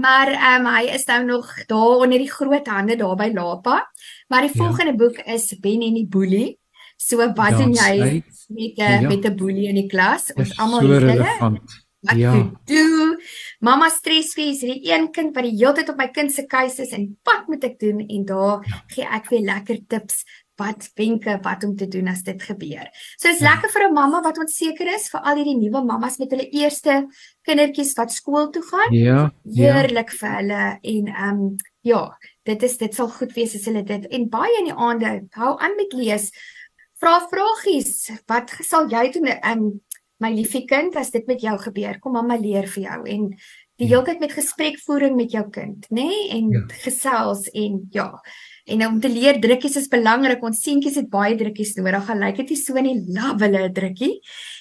maar 0.00 0.28
ehm 0.28 0.66
um, 0.66 0.74
hy 0.74 0.82
is 0.82 1.04
nou 1.04 1.24
nog 1.24 1.64
daar 1.66 1.96
onder 2.04 2.18
die 2.18 2.30
groot 2.30 2.66
hande 2.66 2.96
daar 2.96 3.16
by 3.16 3.30
Lapa. 3.34 3.90
Maar 4.30 4.46
die 4.46 4.54
ja. 4.54 4.62
volgende 4.62 4.94
ja. 4.94 4.98
boek 5.02 5.20
is 5.26 5.50
Ben 5.60 5.82
en 5.82 5.94
die 5.98 6.06
Boelie. 6.06 6.58
So 7.00 7.16
wat 7.16 7.56
doen 7.56 7.72
jy 7.72 8.22
met 8.48 8.76
'n 8.76 9.02
ja. 9.02 9.08
met 9.08 9.24
'n 9.24 9.36
boelie 9.36 9.68
in 9.68 9.74
die 9.74 9.88
klas? 9.88 10.32
Ons 10.34 10.56
almal 10.58 10.80
het 10.80 11.02
hulle 11.02 11.60
wat 12.00 12.16
ja. 12.16 12.50
doen. 12.64 13.16
Mamma 13.58 13.88
stres 13.88 14.32
vir 14.36 14.52
hierdie 14.52 14.92
een 14.92 15.10
kind 15.12 15.34
wat 15.36 15.44
die 15.44 15.56
hele 15.56 15.72
tyd 15.76 15.88
op 15.92 15.98
my 16.00 16.08
kind 16.08 16.32
se 16.32 16.46
keuse 16.46 16.82
is 16.82 16.92
en 16.96 17.18
wat 17.28 17.48
moet 17.48 17.64
ek 17.64 17.78
doen 17.80 18.00
en 18.06 18.24
daar 18.24 18.64
ja. 18.64 18.82
gee 18.94 19.08
ek 19.18 19.28
weer 19.32 19.44
lekker 19.44 19.82
tips 19.86 20.24
wat 20.60 20.90
wenke 20.94 21.38
wat 21.44 21.64
om 21.64 21.76
te 21.76 21.88
doen 21.88 22.08
as 22.12 22.22
dit 22.22 22.42
gebeur. 22.42 22.88
So 23.16 23.28
is 23.28 23.40
ja. 23.40 23.50
lekker 23.50 23.72
vir 23.72 23.88
'n 23.88 23.94
mamma 23.94 24.20
wat 24.22 24.38
onseker 24.38 24.94
is 24.94 25.08
vir 25.12 25.20
al 25.20 25.36
hierdie 25.36 25.56
nuwe 25.56 25.84
mammas 25.84 26.18
met 26.18 26.30
hulle 26.30 26.48
eerste 26.50 27.06
kindertjies 27.42 27.92
wat 27.96 28.12
skool 28.12 28.50
toe 28.50 28.62
gaan. 28.62 28.92
Ja. 28.92 29.32
ja. 29.44 29.72
Heerlik 29.72 30.12
ja. 30.12 30.18
vir 30.20 30.36
hulle 30.36 30.62
en 30.82 31.06
ehm 31.08 31.40
um, 31.40 31.56
ja, 31.80 32.02
dit 32.48 32.62
is 32.62 32.76
dit 32.80 32.94
sal 32.94 33.10
goed 33.12 33.32
wees 33.36 33.54
as 33.58 33.66
hulle 33.68 33.82
dit 33.86 34.06
en 34.08 34.28
baie 34.32 34.58
in 34.60 34.70
die 34.70 34.76
aande 34.76 35.12
hou 35.36 35.54
aan 35.60 35.76
met 35.76 35.92
lees. 35.96 36.30
Vra 37.00 37.18
vragies. 37.30 38.10
Wat 38.28 38.52
sal 38.66 38.90
jy 38.92 39.06
doen? 39.14 39.30
Um, 39.40 39.64
my 40.20 40.30
liefie 40.34 40.66
kind, 40.68 40.96
as 41.00 41.12
dit 41.14 41.26
met 41.30 41.40
jou 41.40 41.56
gebeur, 41.62 41.96
kom 42.00 42.12
mamma 42.18 42.36
leer 42.36 42.68
vir 42.68 42.82
jou 42.84 42.98
en 43.08 43.28
die 43.80 43.86
ja. 43.88 43.94
hele 43.94 44.04
tyd 44.10 44.20
met 44.20 44.34
gesprekvoering 44.36 45.16
met 45.16 45.32
jou 45.32 45.46
kind, 45.52 45.86
nê? 45.88 46.04
Nee? 46.04 46.26
En 46.36 46.50
ja. 46.52 46.64
gesels 46.84 47.46
en 47.56 47.80
ja. 47.94 48.10
En 48.70 48.86
om 48.86 49.00
te 49.02 49.10
leer 49.10 49.40
drukkies 49.42 49.76
is 49.80 49.88
belangrik. 49.90 50.42
Ons 50.46 50.62
seentjies 50.62 50.98
het 51.00 51.10
baie 51.10 51.34
drukkies 51.38 51.74
nodig. 51.78 52.06
Hulle 52.06 52.24
lyk 52.24 52.40
dit 52.42 52.52
nie 52.54 52.60
so 52.60 52.82
nie, 52.84 52.96
love 53.16 53.42
hulle 53.44 53.68
'n 53.68 53.74
drukkie. 53.74 54.20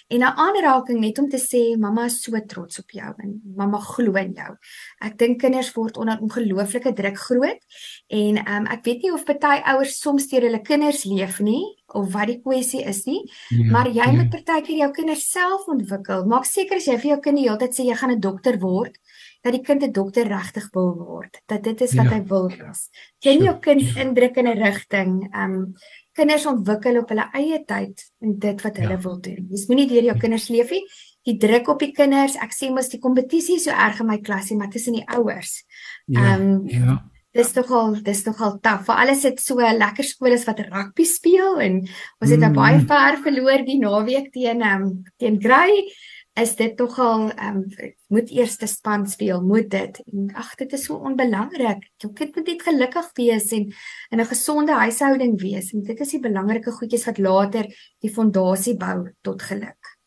En 0.09 0.19
'n 0.25 0.35
aanraking 0.45 0.99
net 0.99 1.19
om 1.19 1.29
te 1.29 1.37
sê 1.37 1.77
mamma 1.77 2.05
is 2.05 2.21
so 2.23 2.39
trots 2.47 2.79
op 2.79 2.89
jou 2.91 3.13
en 3.23 3.41
mamma 3.55 3.79
glo 3.79 4.13
in 4.17 4.33
jou. 4.33 4.55
Ek 5.01 5.17
dink 5.17 5.39
kinders 5.39 5.71
word 5.75 5.97
onder 5.97 6.17
ongelooflike 6.21 6.93
druk 6.93 7.17
groot 7.17 7.61
en 8.07 8.37
um, 8.37 8.65
ek 8.65 8.83
weet 8.85 9.03
nie 9.03 9.13
of 9.13 9.25
party 9.25 9.61
ouers 9.65 9.99
soms 9.99 10.27
deur 10.27 10.41
hulle 10.41 10.61
kinders 10.61 11.05
leef 11.05 11.39
nie 11.39 11.63
of 11.93 12.11
wat 12.13 12.27
die 12.27 12.39
kwessie 12.41 12.81
is 12.85 13.05
nie, 13.05 13.21
ja, 13.49 13.65
maar 13.71 13.87
jy 13.87 14.05
ja. 14.05 14.11
moet 14.11 14.29
partykeer 14.29 14.77
jou 14.77 14.91
kinders 14.91 15.29
self 15.31 15.67
ontwikkel. 15.67 16.25
Maak 16.25 16.45
seker 16.45 16.77
as 16.77 16.87
jy 16.87 16.97
vir 16.97 17.11
jou 17.11 17.19
kind 17.19 17.37
die 17.37 17.47
hele 17.47 17.57
tyd 17.57 17.77
sê 17.77 17.85
jy 17.85 17.95
gaan 17.95 18.11
'n 18.11 18.19
dokter 18.19 18.59
word, 18.59 18.97
dat 19.41 19.55
die 19.55 19.63
kind 19.63 19.83
'n 19.83 19.91
dokter 19.91 20.27
regtig 20.27 20.69
wil 20.73 20.93
word, 20.95 21.41
dat 21.45 21.63
dit 21.63 21.81
is 21.81 21.93
wat 21.93 22.05
ja. 22.05 22.11
hy 22.11 22.23
wil 22.27 22.49
wees. 22.49 22.89
Jy 23.23 23.35
nie 23.37 23.47
jou 23.47 23.59
kind 23.59 23.81
indruk 23.95 24.37
in 24.37 24.47
'n 24.47 24.59
rigting. 24.59 25.35
Um 25.35 25.75
kinders 26.13 26.45
ontwikkel 26.45 26.99
op 26.99 27.09
hulle 27.09 27.29
eie 27.33 27.63
tyd 27.65 28.03
en 28.21 28.39
dit 28.39 28.61
wat 28.61 28.77
hulle 28.77 28.97
ja. 28.97 29.03
wil 29.03 29.19
doen. 29.19 29.47
Jy 29.49 29.65
moenie 29.67 29.87
deur 29.87 30.03
jou 30.03 30.17
kinders 30.17 30.49
leef 30.49 30.71
nie. 30.71 30.83
Die 31.23 31.37
druk 31.37 31.67
op 31.67 31.79
die 31.79 31.91
kinders, 31.91 32.35
ek 32.35 32.51
sê 32.51 32.71
mos 32.71 32.89
die 32.89 32.99
kompetisie 32.99 33.59
so 33.59 33.71
erg 33.71 33.99
in 33.99 34.07
my 34.07 34.19
klasie, 34.19 34.57
maar 34.57 34.69
tussen 34.69 34.93
die 34.93 35.07
ouers. 35.07 35.63
Ja. 36.05 36.35
Um 36.35 36.67
ja. 36.67 36.99
Dis 37.31 37.51
tog 37.53 37.69
al 37.71 38.01
dis 38.01 38.23
tog 38.23 38.39
al 38.41 38.55
taaf. 38.59 38.87
Vir 38.87 38.95
alles 38.95 39.23
het 39.23 39.39
so 39.39 39.55
lekker 39.55 40.03
skole 40.03 40.37
wat 40.47 40.59
rugby 40.59 41.05
speel 41.05 41.59
en 41.61 41.75
ons 41.85 42.31
het 42.31 42.39
mm. 42.41 42.53
baie 42.53 42.79
ver 42.89 43.19
verloor 43.21 43.65
die 43.67 43.77
naweek 43.77 44.31
teen 44.33 44.63
um, 44.65 45.03
teen 45.21 45.37
Grey 45.39 45.85
is 46.33 46.55
dit 46.55 46.77
tog 46.77 46.99
al 46.99 47.29
ehm 47.31 47.57
um, 47.57 47.93
moet 48.07 48.29
eerste 48.29 48.67
span 48.67 49.07
speel, 49.07 49.41
moet 49.41 49.69
dit. 49.69 50.01
Ag, 50.33 50.55
dit 50.55 50.73
is 50.73 50.83
so 50.85 50.95
onbelangrik. 50.95 51.89
Jou 51.97 52.13
kind 52.13 52.35
moet 52.35 52.47
net 52.47 52.61
gelukkig 52.61 53.11
wees 53.13 53.51
en 53.51 53.73
in 54.09 54.19
'n 54.19 54.25
gesonde 54.25 54.73
huishouding 54.73 55.41
wees. 55.41 55.73
En 55.73 55.83
dit 55.83 55.99
is 55.99 56.09
die 56.09 56.19
belangrike 56.19 56.71
goedjies 56.71 57.05
wat 57.05 57.17
later 57.17 57.65
die 57.99 58.13
fondasie 58.13 58.77
bou 58.77 59.09
tot 59.21 59.41
geluk. 59.41 59.97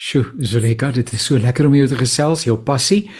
Sjoe, 0.00 0.32
Zuleka, 0.38 0.90
dit 0.90 1.12
is 1.12 1.24
so 1.24 1.38
lekker 1.38 1.66
om 1.66 1.74
jou 1.74 1.86
te 1.86 1.96
gesels, 1.96 2.44
jou 2.44 2.56
passie. 2.56 3.10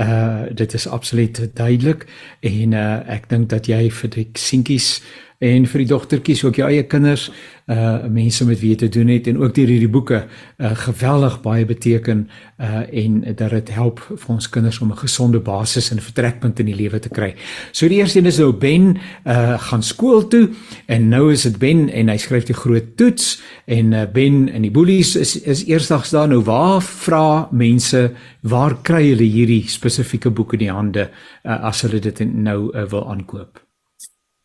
Uh 0.00 0.48
dit 0.56 0.74
is 0.74 0.86
absoluut 0.88 1.40
duidelik 1.54 2.06
en 2.40 2.72
uh 2.72 3.00
ek 3.16 3.28
dink 3.28 3.50
dat 3.52 3.66
jy 3.68 3.90
vir 3.90 4.10
die 4.10 4.28
seentjies 4.32 5.02
en 5.40 5.64
vir 5.64 5.80
die 5.80 5.88
dogtertjies 5.88 6.42
ook 6.44 6.58
jou 6.60 6.66
eie 6.68 6.84
kinders 6.84 7.30
uh 7.70 8.08
mense 8.10 8.44
met 8.44 8.58
wie 8.60 8.72
jy 8.72 8.78
te 8.82 8.88
doen 8.92 9.08
het 9.12 9.28
en 9.30 9.38
ook 9.40 9.54
deur 9.54 9.70
hierdie 9.70 9.88
boeke 9.88 10.18
uh 10.26 10.70
geweldig 10.84 11.38
baie 11.44 11.64
beteken 11.64 12.26
uh 12.60 12.82
en 13.02 13.20
dat 13.38 13.54
dit 13.54 13.70
help 13.72 14.02
vir 14.10 14.34
ons 14.34 14.48
kinders 14.52 14.80
om 14.84 14.90
'n 14.90 15.00
gesonde 15.00 15.40
basis 15.40 15.90
en 15.90 16.02
vertrekpunt 16.02 16.60
in 16.60 16.66
die 16.66 16.74
lewe 16.74 16.98
te 16.98 17.08
kry. 17.08 17.34
So 17.72 17.88
die 17.88 18.00
eerste 18.00 18.18
een 18.18 18.26
is 18.26 18.38
nou 18.38 18.52
Ben 18.52 18.98
uh 19.24 19.58
gaan 19.58 19.82
skool 19.82 20.28
toe 20.28 20.50
en 20.86 21.08
nou 21.08 21.32
is 21.32 21.42
dit 21.42 21.58
Ben 21.58 21.88
en 21.88 22.08
hy 22.08 22.16
skryf 22.16 22.44
die 22.44 22.54
groot 22.54 22.96
toets 22.96 23.40
en 23.64 23.92
uh 23.92 24.04
Ben 24.12 24.48
in 24.48 24.62
die 24.62 24.70
boelies 24.70 25.16
is 25.16 25.40
is 25.40 25.64
eersdags 25.64 26.10
daar 26.10 26.28
nou 26.28 26.42
waar 26.42 26.82
vra 26.82 27.48
mense 27.50 28.12
waar 28.40 28.76
kry 28.82 29.08
hulle 29.08 29.28
hierdie 29.28 29.68
spesifieke 29.90 30.30
boeke 30.30 30.58
in 30.58 30.66
die 30.66 30.72
hande 30.74 31.10
uh, 31.10 31.58
as 31.70 31.82
hulle 31.86 32.00
dit 32.00 32.22
nou 32.30 32.70
uh, 32.70 32.86
wil 32.90 33.08
aankoop? 33.10 33.60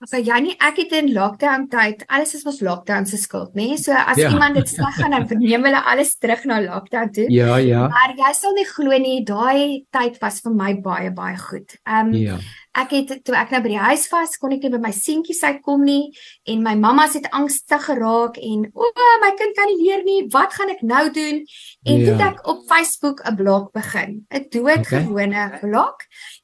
So 0.05 0.19
Janie, 0.21 0.53
ek 0.61 0.77
het 0.83 0.91
in 0.99 1.07
lockdown 1.15 1.69
tyd, 1.71 2.03
alles 2.13 2.35
is 2.35 2.43
mos 2.45 2.59
lockdown 2.61 3.07
se 3.09 3.17
skuld, 3.17 3.55
nê? 3.55 3.71
Nee? 3.71 3.77
So 3.81 3.95
as 3.95 4.19
ja. 4.19 4.29
iemand 4.29 4.59
dit 4.59 4.69
sleg 4.69 4.99
gaan, 4.99 5.15
dan 5.15 5.39
neem 5.41 5.63
hulle 5.65 5.81
alles 5.87 6.17
terug 6.21 6.43
na 6.45 6.59
lockdown 6.61 7.13
toe. 7.15 7.25
Ja, 7.33 7.55
ja. 7.63 7.87
Maar 7.89 8.13
jy 8.19 8.33
sal 8.37 8.53
nie 8.57 8.67
glo 8.69 8.99
nie, 9.01 9.15
daai 9.25 9.87
tyd 9.95 10.19
was 10.21 10.41
vir 10.45 10.53
my 10.53 10.75
baie 10.83 11.13
baie 11.15 11.39
goed. 11.39 11.79
Ehm 11.87 12.11
um, 12.11 12.19
ja. 12.19 12.37
Ek 12.75 12.91
het 12.91 13.11
toe 13.23 13.35
ek 13.39 13.53
nou 13.53 13.61
by 13.63 13.71
die 13.71 13.79
huis 13.79 14.05
was, 14.11 14.35
kon 14.41 14.51
ek 14.51 14.65
nie 14.65 14.73
by 14.73 14.81
my 14.83 14.91
seentjies 14.91 15.43
uitkom 15.47 15.85
nie 15.87 16.11
en 16.51 16.63
my 16.65 16.75
mamma 16.75 17.07
se 17.07 17.21
het 17.21 17.29
angstig 17.31 17.85
geraak 17.87 18.35
en 18.37 18.67
o, 18.73 18.89
my 19.23 19.31
kind 19.39 19.55
kan 19.55 19.71
nie 19.71 19.79
leer 19.85 20.03
nie. 20.03 20.19
Wat 20.33 20.53
gaan 20.57 20.73
ek 20.73 20.83
nou 20.83 21.05
doen? 21.15 21.41
En 21.87 22.03
ja. 22.03 22.05
toe 22.09 22.27
ek 22.27 22.43
op 22.51 22.65
Facebook 22.67 23.23
'n 23.23 23.35
blog 23.35 23.71
begin, 23.71 24.25
'n 24.27 24.45
doodgewone 24.49 25.45
okay. 25.47 25.59
blog 25.59 25.95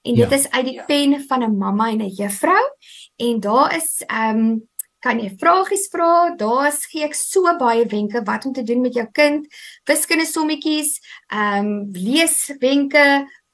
en 0.04 0.16
dit 0.16 0.30
ja. 0.30 0.36
is 0.36 0.50
uit 0.52 0.66
die 0.66 0.82
pen 0.88 1.20
van 1.28 1.44
'n 1.44 1.58
mamma 1.58 1.90
en 1.90 2.02
'n 2.02 2.16
juffrou 2.16 2.66
en 3.18 3.40
daar 3.40 3.76
is 3.76 4.04
ehm 4.08 4.40
um, 4.40 4.70
kan 5.02 5.20
jy 5.20 5.32
vragies 5.42 5.88
vra 5.92 6.36
daar 6.38 6.72
gee 6.92 7.06
ek 7.08 7.16
so 7.18 7.50
baie 7.58 7.86
wenke 7.90 8.22
wat 8.26 8.46
om 8.46 8.54
te 8.54 8.64
doen 8.64 8.82
met 8.82 8.94
jou 8.94 9.08
kind 9.18 9.48
wiskunde 9.90 10.28
sommetjies 10.30 11.00
ehm 11.32 11.66
um, 11.66 11.90
lees 11.94 12.52
wenke 12.60 13.06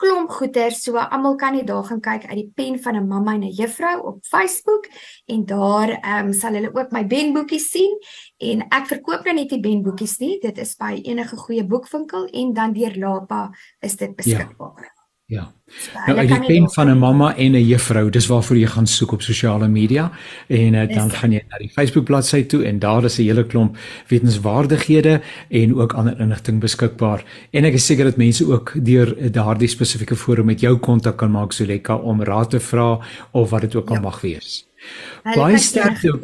klomp 0.01 0.29
goeder 0.29 0.71
so 0.71 0.97
almal 0.97 1.35
kan 1.35 1.55
net 1.57 1.67
daar 1.67 1.83
gaan 1.83 2.01
kyk 2.01 2.27
uit 2.29 2.39
die 2.39 2.51
pen 2.55 2.79
van 2.79 2.95
'n 2.95 3.07
mamma 3.07 3.33
en 3.33 3.43
'n 3.43 3.55
juffrou 3.59 4.01
op 4.01 4.25
Facebook 4.25 4.89
en 5.25 5.45
daar 5.45 5.89
ehm 5.89 6.25
um, 6.25 6.33
sal 6.33 6.53
hulle 6.53 6.73
ook 6.73 6.91
my 6.91 7.05
benboekies 7.07 7.69
sien 7.69 7.97
en 8.37 8.67
ek 8.69 8.85
verkoop 8.85 9.25
nou 9.25 9.35
net 9.35 9.49
die 9.49 9.59
benboekies 9.59 10.17
nie 10.19 10.39
dit 10.39 10.57
is 10.57 10.75
by 10.75 10.93
enige 11.03 11.35
goeie 11.35 11.65
boekwinkel 11.65 12.25
en 12.25 12.53
dan 12.53 12.73
deur 12.73 12.97
Lapa 12.97 13.49
is 13.79 13.95
dit 13.95 14.15
beskikbaar 14.15 14.83
ja. 14.83 14.96
Ja. 15.27 15.49
Nou 16.05 16.17
uit 16.17 16.29
die 16.29 16.45
pen 16.45 16.69
van 16.71 16.89
'n 16.89 16.97
mamma 16.97 17.35
en 17.35 17.51
'n 17.51 17.67
juffrou, 17.67 18.09
dis 18.09 18.27
waarvoor 18.27 18.57
jy 18.57 18.67
gaan 18.67 18.87
soek 18.87 19.11
op 19.11 19.21
sosiale 19.21 19.67
media 19.67 20.11
en 20.47 20.73
uh, 20.73 20.93
dan 20.95 21.11
gaan 21.11 21.31
jy 21.31 21.43
na 21.49 21.57
die 21.57 21.69
Facebook 21.69 22.03
bladsy 22.03 22.45
toe 22.45 22.63
en 22.63 22.79
daar 22.79 23.03
is 23.03 23.17
'n 23.17 23.21
hele 23.21 23.45
klomp 23.45 23.77
wetenskapwaardighede 24.07 25.21
en 25.49 25.75
ook 25.75 25.93
ander 25.93 26.19
inligting 26.19 26.59
beskikbaar. 26.59 27.23
En 27.51 27.63
ek 27.63 27.73
is 27.73 27.85
seker 27.85 28.03
dat 28.03 28.17
mense 28.17 28.47
ook 28.47 28.73
deur 28.85 29.31
daardie 29.31 29.67
spesifieke 29.67 30.15
forum 30.15 30.45
met 30.45 30.59
jou 30.59 30.77
kontak 30.77 31.17
kan 31.17 31.31
maak 31.31 31.51
Zuleka 31.51 31.95
om 31.95 32.23
raad 32.23 32.49
te 32.49 32.59
vra 32.59 32.99
of 33.31 33.49
wat 33.49 33.61
dit 33.61 33.75
ook 33.75 33.89
al 33.89 33.95
ja. 33.95 34.01
mag 34.01 34.21
wees. 34.21 34.67
Baie 35.23 35.57
sterkte 35.57 36.19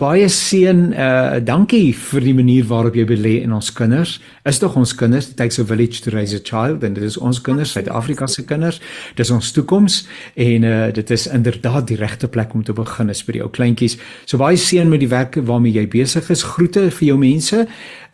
baie 0.00 0.28
seën 0.32 0.78
uh 0.96 1.40
dankie 1.44 1.92
vir 1.92 2.24
die 2.24 2.32
manier 2.36 2.64
waarop 2.68 2.96
jy 2.96 3.04
belê 3.08 3.32
in 3.44 3.52
ons 3.52 3.68
kinders. 3.76 4.16
Is 4.48 4.58
tog 4.60 4.78
ons 4.80 4.94
kinders, 4.96 5.28
it 5.30 5.36
takes 5.36 5.60
a 5.60 5.64
village 5.64 6.00
to 6.04 6.12
raise 6.14 6.34
a 6.36 6.40
child 6.40 6.84
en 6.86 6.96
dit 6.96 7.04
is 7.04 7.18
ons 7.20 7.40
kinders, 7.44 7.74
Suid-Afrika 7.76 8.26
se 8.30 8.46
kinders. 8.48 8.80
Dis 9.18 9.30
ons 9.34 9.52
toekoms 9.52 10.00
en 10.40 10.64
uh 10.64 10.78
dit 10.96 11.12
is 11.16 11.26
inderdaad 11.28 11.86
die 11.90 12.00
regte 12.00 12.28
plek 12.32 12.54
om 12.56 12.64
te 12.64 12.72
begin 12.76 13.12
is 13.12 13.22
vir 13.26 13.38
die 13.38 13.44
ou 13.44 13.50
kleintjies. 13.52 13.98
So 14.24 14.40
baie 14.40 14.56
seën 14.56 14.88
met 14.88 15.04
die 15.04 15.10
werk 15.12 15.36
waarmee 15.36 15.76
jy 15.76 15.86
besig 15.92 16.32
is. 16.32 16.46
Groete 16.56 16.88
vir 16.90 17.08
jou 17.12 17.18
mense. 17.20 17.66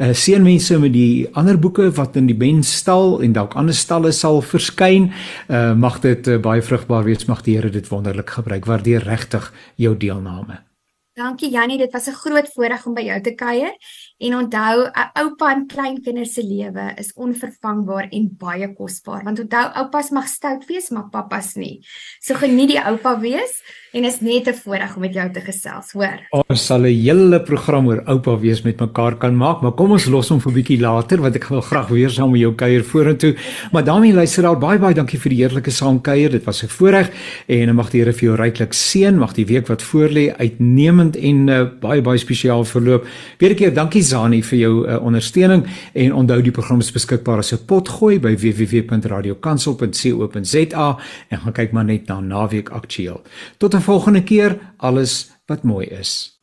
Uh 0.02 0.12
seën 0.12 0.42
mense 0.42 0.78
met 0.82 0.92
die 0.92 1.26
ander 1.38 1.58
boeke 1.58 1.90
wat 1.94 2.18
in 2.18 2.26
die 2.26 2.38
benstal 2.38 3.20
en 3.22 3.36
dalk 3.36 3.54
ander 3.54 3.74
stalle 3.74 4.12
sal 4.12 4.42
verskyn. 4.42 5.12
Uh 5.48 5.74
mag 5.78 6.00
dit 6.02 6.28
uh, 6.28 6.40
baie 6.42 6.62
vrugbaar 6.62 7.06
wees. 7.06 7.28
Mag 7.30 7.46
die 7.46 7.56
Here 7.56 7.70
dit 7.70 7.88
wonderlik 7.88 8.30
gebruik. 8.40 8.66
Waardeer 8.66 9.06
regtig 9.06 9.52
jou 9.80 9.94
deelname. 9.96 10.66
Dankie 11.16 11.48
Jannie, 11.48 11.78
dit 11.78 11.92
was 11.92 12.06
'n 12.08 12.12
groot 12.12 12.48
voorreg 12.52 12.86
om 12.86 12.94
by 12.94 13.00
jou 13.00 13.20
te 13.20 13.34
kuier. 13.34 13.72
En 14.18 14.34
onthou, 14.36 14.84
'n 14.84 15.10
oupa 15.14 15.52
in 15.54 15.66
kleinkinders 15.66 16.32
se 16.32 16.42
lewe 16.42 16.92
is 16.96 17.12
onvervangbaar 17.14 18.08
en 18.10 18.36
baie 18.36 18.74
kosbaar. 18.74 19.24
Want 19.24 19.38
onthou, 19.38 19.72
oupas 19.72 20.10
mag 20.10 20.28
stout 20.28 20.66
wees, 20.66 20.90
maar 20.90 21.08
papas 21.08 21.54
nie. 21.54 21.86
So 22.20 22.34
geniet 22.34 22.68
die 22.68 22.84
oupa 22.84 23.20
wees 23.20 23.62
en 23.92 24.04
is 24.04 24.20
net 24.20 24.48
'n 24.48 24.54
voorreg 24.54 24.94
om 24.94 25.00
met 25.00 25.14
jou 25.14 25.32
te 25.32 25.40
gesels, 25.40 25.92
hoor. 25.92 26.44
Ons 26.48 26.66
sal 26.66 26.80
'n 26.80 26.94
hele 26.94 27.42
program 27.42 27.88
oor 27.88 28.02
oupa 28.06 28.38
wees 28.38 28.62
met 28.62 28.80
mekaar 28.80 29.16
kan 29.16 29.36
maak, 29.36 29.62
maar 29.62 29.72
kom 29.72 29.90
ons 29.90 30.06
los 30.06 30.28
hom 30.28 30.40
vir 30.40 30.52
'n 30.52 30.54
bietjie 30.54 30.80
later 30.80 31.20
want 31.20 31.34
ek 31.34 31.48
wil 31.48 31.60
graag 31.60 31.88
weer 31.88 32.10
saam 32.10 32.30
met 32.30 32.40
jou 32.40 32.54
kuier 32.54 32.84
vorentoe. 32.84 33.34
Maar 33.72 33.84
daarmee 33.84 34.12
luister 34.12 34.46
al 34.46 34.56
baie 34.56 34.78
baie 34.78 34.94
dankie 34.94 35.18
vir 35.18 35.30
die 35.30 35.38
heerlike 35.38 35.70
saamkuier. 35.70 36.30
Dit 36.30 36.44
was 36.44 36.62
'n 36.62 36.68
voorreg 36.68 37.10
en 37.46 37.74
mag 37.74 37.90
die 37.90 38.00
Here 38.00 38.12
vir 38.12 38.28
jou 38.28 38.36
ryklik 38.36 38.72
seën. 38.72 39.18
Mag 39.18 39.34
die 39.34 39.46
week 39.46 39.66
wat 39.66 39.82
voorlê 39.82 40.36
uitnemend 40.36 41.16
en 41.16 41.48
uh, 41.48 41.64
baie 41.80 42.02
baie 42.02 42.18
spesiaal 42.18 42.64
verloop. 42.64 43.06
Weer 43.38 43.50
'n 43.50 43.54
keer 43.54 43.74
dankie 43.74 44.02
Zani 44.02 44.42
vir 44.42 44.58
jou 44.58 44.88
uh, 44.88 45.02
ondersteuning 45.02 45.66
en 45.94 46.14
onthou 46.14 46.42
die 46.42 46.50
program 46.50 46.80
is 46.80 46.92
beskikbaar 46.92 47.38
as 47.38 47.52
'n 47.52 47.58
potgooi 47.66 48.18
by 48.18 48.36
www.radiokansel.co.za 48.36 50.98
en 51.28 51.38
gaan 51.38 51.52
kyk 51.52 51.72
maar 51.72 51.84
net 51.84 52.06
na 52.06 52.20
naweek 52.20 52.68
aktueel. 52.68 53.22
Tot 53.58 53.74
'n 53.76 53.82
volgende 53.82 54.22
keer 54.22 54.74
alles 54.76 55.30
wat 55.46 55.62
mooi 55.62 55.86
is. 55.86 56.35